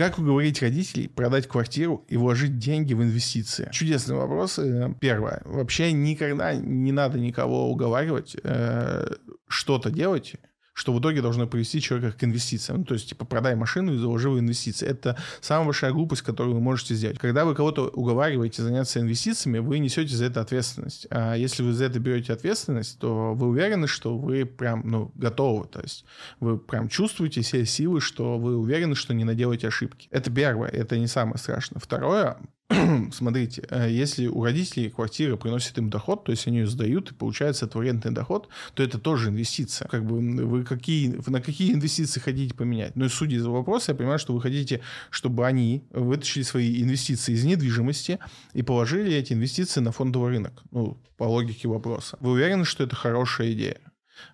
Как 0.00 0.18
уговорить 0.18 0.62
родителей 0.62 1.08
продать 1.08 1.46
квартиру 1.46 2.06
и 2.08 2.16
вложить 2.16 2.56
деньги 2.56 2.94
в 2.94 3.02
инвестиции? 3.02 3.68
Чудесный 3.70 4.16
вопрос. 4.16 4.58
Первое. 4.98 5.42
Вообще 5.44 5.92
никогда 5.92 6.54
не 6.54 6.90
надо 6.90 7.18
никого 7.18 7.70
уговаривать 7.70 8.34
э, 8.42 9.08
что-то 9.46 9.90
делать, 9.90 10.36
что 10.72 10.92
в 10.92 11.00
итоге 11.00 11.22
должно 11.22 11.46
привести 11.46 11.80
человека 11.80 12.16
к 12.16 12.24
инвестициям. 12.24 12.78
Ну, 12.80 12.84
то 12.84 12.94
есть, 12.94 13.08
типа, 13.08 13.24
продай 13.24 13.54
машину 13.54 13.94
и 13.94 13.98
заложи 13.98 14.30
в 14.30 14.38
инвестиции. 14.38 14.86
Это 14.86 15.16
самая 15.40 15.66
большая 15.66 15.92
глупость, 15.92 16.22
которую 16.22 16.54
вы 16.54 16.60
можете 16.60 16.94
сделать. 16.94 17.18
Когда 17.18 17.44
вы 17.44 17.54
кого-то 17.54 17.88
уговариваете 17.88 18.62
заняться 18.62 19.00
инвестициями, 19.00 19.58
вы 19.58 19.78
несете 19.78 20.14
за 20.14 20.26
это 20.26 20.40
ответственность. 20.40 21.06
А 21.10 21.34
если 21.34 21.62
вы 21.62 21.72
за 21.72 21.84
это 21.84 21.98
берете 21.98 22.32
ответственность, 22.32 22.98
то 22.98 23.34
вы 23.34 23.48
уверены, 23.48 23.86
что 23.86 24.16
вы 24.16 24.44
прям, 24.46 24.82
ну, 24.84 25.12
готовы. 25.14 25.66
То 25.68 25.80
есть, 25.80 26.04
вы 26.38 26.58
прям 26.58 26.88
чувствуете 26.88 27.42
все 27.42 27.64
силы, 27.66 28.00
что 28.00 28.38
вы 28.38 28.56
уверены, 28.56 28.94
что 28.94 29.14
не 29.14 29.24
наделаете 29.24 29.68
ошибки. 29.68 30.08
Это 30.10 30.30
первое, 30.30 30.68
это 30.68 30.98
не 30.98 31.06
самое 31.06 31.38
страшное. 31.38 31.80
Второе, 31.80 32.38
смотрите, 33.12 33.64
э, 33.68 33.90
если 33.90 34.28
у 34.28 34.44
родителей 34.44 34.90
квартира 34.90 35.36
приносит 35.36 35.76
им 35.78 35.90
доход, 35.90 36.24
то 36.24 36.30
есть 36.30 36.46
они 36.46 36.58
ее 36.58 36.66
сдают 36.66 37.10
и 37.10 37.14
получается 37.14 37.66
это 37.66 37.80
арендный 37.80 38.12
доход, 38.12 38.48
то 38.74 38.82
это 38.82 38.98
тоже 38.98 39.30
инвестиция. 39.30 39.88
Как 39.88 40.04
бы 40.04 40.20
вы 40.46 40.64
какие, 40.64 41.20
на 41.26 41.40
какие 41.40 41.72
инвестиции 41.72 42.20
хотите 42.20 42.54
поменять? 42.54 42.94
Но 42.94 43.04
ну, 43.04 43.10
судя 43.10 43.36
из 43.36 43.46
вопроса, 43.46 43.92
я 43.92 43.96
понимаю, 43.96 44.18
что 44.20 44.32
вы 44.32 44.40
хотите, 44.40 44.82
чтобы 45.10 45.46
они 45.46 45.84
вытащили 45.90 46.42
свои 46.42 46.80
инвестиции 46.82 47.32
из 47.32 47.44
недвижимости 47.44 48.20
и 48.52 48.62
положили 48.62 49.12
эти 49.12 49.32
инвестиции 49.32 49.80
на 49.80 49.90
фондовый 49.90 50.30
рынок. 50.30 50.62
Ну, 50.70 50.96
по 51.16 51.24
логике 51.24 51.66
вопроса. 51.66 52.18
Вы 52.20 52.32
уверены, 52.32 52.64
что 52.64 52.84
это 52.84 52.94
хорошая 52.94 53.52
идея? 53.52 53.80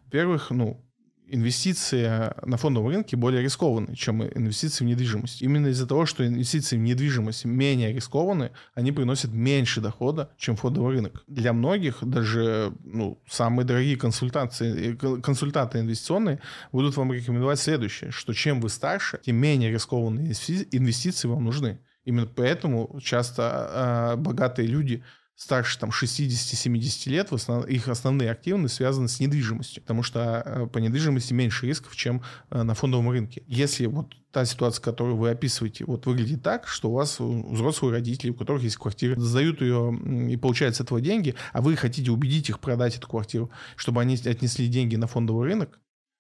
Во-первых, 0.05 0.51
ну, 0.51 0.86
инвестиции 1.29 2.33
на 2.47 2.57
фондовом 2.57 2.89
рынке 2.89 3.17
более 3.17 3.43
рискованы, 3.43 3.95
чем 3.95 4.23
инвестиции 4.23 4.85
в 4.85 4.87
недвижимость. 4.87 5.43
Именно 5.43 5.69
из-за 5.69 5.87
того, 5.87 6.07
что 6.07 6.27
инвестиции 6.27 6.77
в 6.77 6.81
недвижимость 6.81 7.45
менее 7.45 7.93
рискованы, 7.93 8.53
они 8.75 8.93
приносят 8.93 9.33
меньше 9.33 9.81
дохода, 9.81 10.31
чем 10.39 10.57
фондовый 10.57 10.95
рынок. 10.95 11.25
Для 11.27 11.53
многих 11.53 11.99
даже 12.03 12.73
ну, 12.85 13.19
самые 13.29 13.67
дорогие 13.67 13.97
консультации, 13.97 14.95
консультанты 14.95 15.81
инвестиционные 15.81 16.41
будут 16.73 16.97
вам 16.97 17.13
рекомендовать 17.13 17.59
следующее, 17.59 18.11
что 18.11 18.33
чем 18.33 18.61
вы 18.61 18.69
старше, 18.69 19.21
тем 19.25 19.37
менее 19.37 19.71
рискованные 19.71 20.27
инвестиции 20.27 21.29
вам 21.29 21.45
нужны. 21.45 21.81
Именно 22.05 22.27
поэтому 22.27 22.99
часто 23.03 24.15
э, 24.15 24.17
богатые 24.17 24.69
люди 24.69 25.03
старше 25.37 25.79
там 25.79 25.91
60-70 25.91 27.11
лет, 27.11 27.33
основ... 27.33 27.67
их 27.67 27.89
основные 27.89 28.31
активы 28.31 28.69
связаны 28.69 29.07
с 29.07 29.21
недвижимостью, 29.21 29.83
потому 29.83 30.03
что 30.03 30.43
э, 30.45 30.67
по 30.67 30.79
недвижимости 30.79 31.35
меньше 31.35 31.67
рисков, 31.67 31.95
чем 31.95 32.23
э, 32.51 32.63
на 32.63 32.75
фондовом 32.75 33.11
рынке. 33.11 33.43
Если 33.47 33.87
вот 33.87 34.15
та 34.33 34.47
ситуация, 34.47 34.83
которую 34.83 35.17
вы 35.17 35.31
описываете, 35.31 35.85
вот 35.85 36.07
выглядит 36.07 36.43
так, 36.43 36.67
что 36.67 36.91
у 36.91 36.95
вас 36.95 37.21
взрослые 37.21 37.93
родители, 37.93 38.31
у 38.31 38.35
которых 38.35 38.63
есть 38.63 38.77
квартира, 38.77 39.19
сдают 39.21 39.61
ее 39.61 39.95
и 40.31 40.37
получают 40.39 40.77
с 40.77 40.81
этого 40.81 41.01
деньги, 41.03 41.35
а 41.53 41.61
вы 41.61 41.77
хотите 41.77 42.11
убедить 42.11 42.49
их 42.49 42.59
продать 42.59 42.97
эту 42.97 43.07
квартиру, 43.07 43.51
чтобы 43.77 44.01
они 44.01 44.15
отнесли 44.15 44.69
деньги 44.69 44.97
на 44.97 45.07
фондовый 45.07 45.47
рынок, 45.47 45.79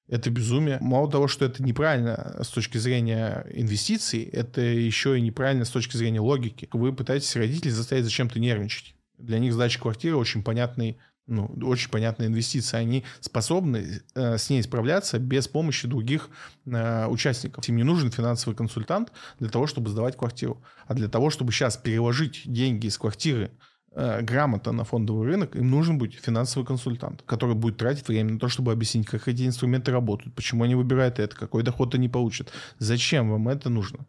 это 0.09 0.31
безумие. 0.31 0.79
Мало 0.81 1.11
того, 1.11 1.27
что 1.27 1.45
это 1.47 1.63
неправильно 1.63 2.39
с 2.43 2.49
точки 2.49 2.79
зрения 2.79 3.45
инвестиций, 3.53 4.23
это 4.23 4.61
еще 4.61 5.19
и 5.19 5.23
неправильно 5.23 5.65
с 5.65 5.71
точки 5.71 5.97
зрения 5.97 6.21
логики. 6.21 6.69
Вы 6.73 6.93
пытаетесь 6.93 7.35
родителей 7.35 7.73
заставить 7.73 8.05
зачем-то 8.05 8.39
нервничать. 8.39 8.96
Для 9.19 9.39
них 9.39 9.53
сдача 9.53 9.81
квартиры 9.81 10.17
очень 10.17 10.43
понятный 10.43 10.99
ну, 11.27 11.51
очень 11.63 11.91
понятная 11.91 12.29
инвестиция. 12.29 12.81
Они 12.81 13.05
способны 13.21 14.03
э, 14.15 14.39
с 14.39 14.49
ней 14.49 14.63
справляться 14.63 15.19
без 15.19 15.49
помощи 15.49 15.89
других 15.89 16.29
э, 16.67 17.07
участников. 17.07 17.69
Им 17.69 17.77
не 17.77 17.83
нужен 17.83 18.11
финансовый 18.11 18.55
консультант 18.55 19.13
для 19.41 19.49
того, 19.49 19.67
чтобы 19.67 19.91
сдавать 19.91 20.17
квартиру. 20.17 20.63
А 20.87 20.95
для 20.95 21.09
того, 21.09 21.31
чтобы 21.31 21.53
сейчас 21.53 21.77
переложить 21.77 22.43
деньги 22.45 22.87
из 22.87 22.97
квартиры 22.97 23.51
э, 23.91 24.23
грамотно 24.23 24.71
на 24.71 24.85
фондовый 24.85 25.27
рынок, 25.27 25.57
им 25.57 25.69
нужен 25.69 25.99
будет 25.99 26.15
финансовый 26.15 26.65
консультант, 26.65 27.23
который 27.27 27.57
будет 27.57 27.77
тратить 27.77 28.07
время 28.07 28.35
на 28.35 28.39
то, 28.39 28.49
чтобы 28.49 28.71
объяснить, 28.71 29.07
как 29.07 29.27
эти 29.27 29.47
инструменты 29.47 29.91
работают, 29.91 30.35
почему 30.35 30.63
они 30.63 30.77
выбирают 30.77 31.19
это, 31.19 31.35
какой 31.35 31.65
доход 31.65 31.95
они 31.97 32.09
получат, 32.09 32.53
зачем 32.79 33.31
вам 33.31 33.49
это 33.49 33.69
нужно 33.69 34.07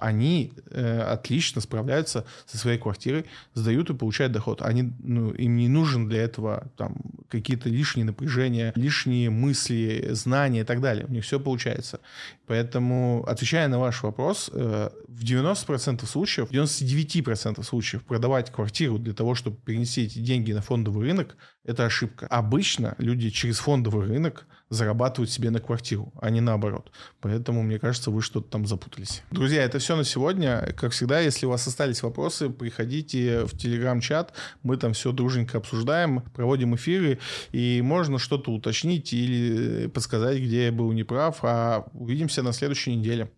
они 0.00 0.52
э, 0.70 1.00
отлично 1.00 1.60
справляются 1.60 2.24
со 2.46 2.58
своей 2.58 2.78
квартирой, 2.78 3.26
сдают 3.54 3.90
и 3.90 3.94
получают 3.94 4.32
доход. 4.32 4.62
Они, 4.62 4.92
ну, 5.00 5.30
им 5.30 5.56
не 5.56 5.68
нужен 5.68 6.08
для 6.08 6.22
этого 6.22 6.70
там, 6.76 6.96
какие-то 7.28 7.68
лишние 7.68 8.04
напряжения, 8.04 8.72
лишние 8.74 9.30
мысли, 9.30 10.08
знания 10.12 10.60
и 10.60 10.64
так 10.64 10.80
далее. 10.80 11.06
У 11.06 11.12
них 11.12 11.24
все 11.24 11.38
получается. 11.38 12.00
Поэтому, 12.46 13.24
отвечая 13.26 13.68
на 13.68 13.78
ваш 13.78 14.02
вопрос, 14.02 14.50
э, 14.52 14.90
в 15.08 15.24
90% 15.24 16.06
случаев, 16.06 16.48
в 16.48 16.52
99% 16.52 17.62
случаев 17.62 18.02
продавать 18.04 18.50
квартиру 18.50 18.98
для 18.98 19.12
того, 19.12 19.34
чтобы 19.34 19.56
перенести 19.56 20.02
эти 20.02 20.18
деньги 20.18 20.52
на 20.52 20.62
фондовый 20.62 21.06
рынок, 21.06 21.36
это 21.64 21.84
ошибка. 21.84 22.26
Обычно 22.26 22.94
люди 22.98 23.30
через 23.30 23.58
фондовый 23.58 24.08
рынок 24.08 24.46
зарабатывают 24.70 25.30
себе 25.30 25.50
на 25.50 25.58
квартиру, 25.58 26.12
а 26.20 26.30
не 26.30 26.40
наоборот. 26.40 26.90
Поэтому, 27.20 27.62
мне 27.62 27.78
кажется, 27.78 28.10
вы 28.10 28.22
что-то 28.22 28.48
там 28.48 28.66
запутались. 28.66 29.22
Друзья, 29.30 29.64
это 29.64 29.80
все 29.80 29.96
на 29.96 30.04
сегодня. 30.04 30.74
Как 30.78 30.92
всегда, 30.92 31.20
если 31.20 31.46
у 31.46 31.50
вас 31.50 31.66
остались 31.66 32.02
вопросы, 32.02 32.48
приходите 32.48 33.44
в 33.44 33.56
телеграм-чат. 33.56 34.32
Мы 34.62 34.76
там 34.76 34.92
все 34.92 35.12
дружненько 35.12 35.58
обсуждаем, 35.58 36.22
проводим 36.34 36.76
эфиры, 36.76 37.18
и 37.50 37.82
можно 37.82 38.18
что-то 38.18 38.52
уточнить 38.52 39.12
или 39.12 39.88
подсказать, 39.88 40.38
где 40.38 40.66
я 40.66 40.72
был 40.72 40.92
неправ. 40.92 41.38
А 41.42 41.86
увидимся 41.92 42.42
на 42.42 42.52
следующей 42.52 42.94
неделе. 42.94 43.30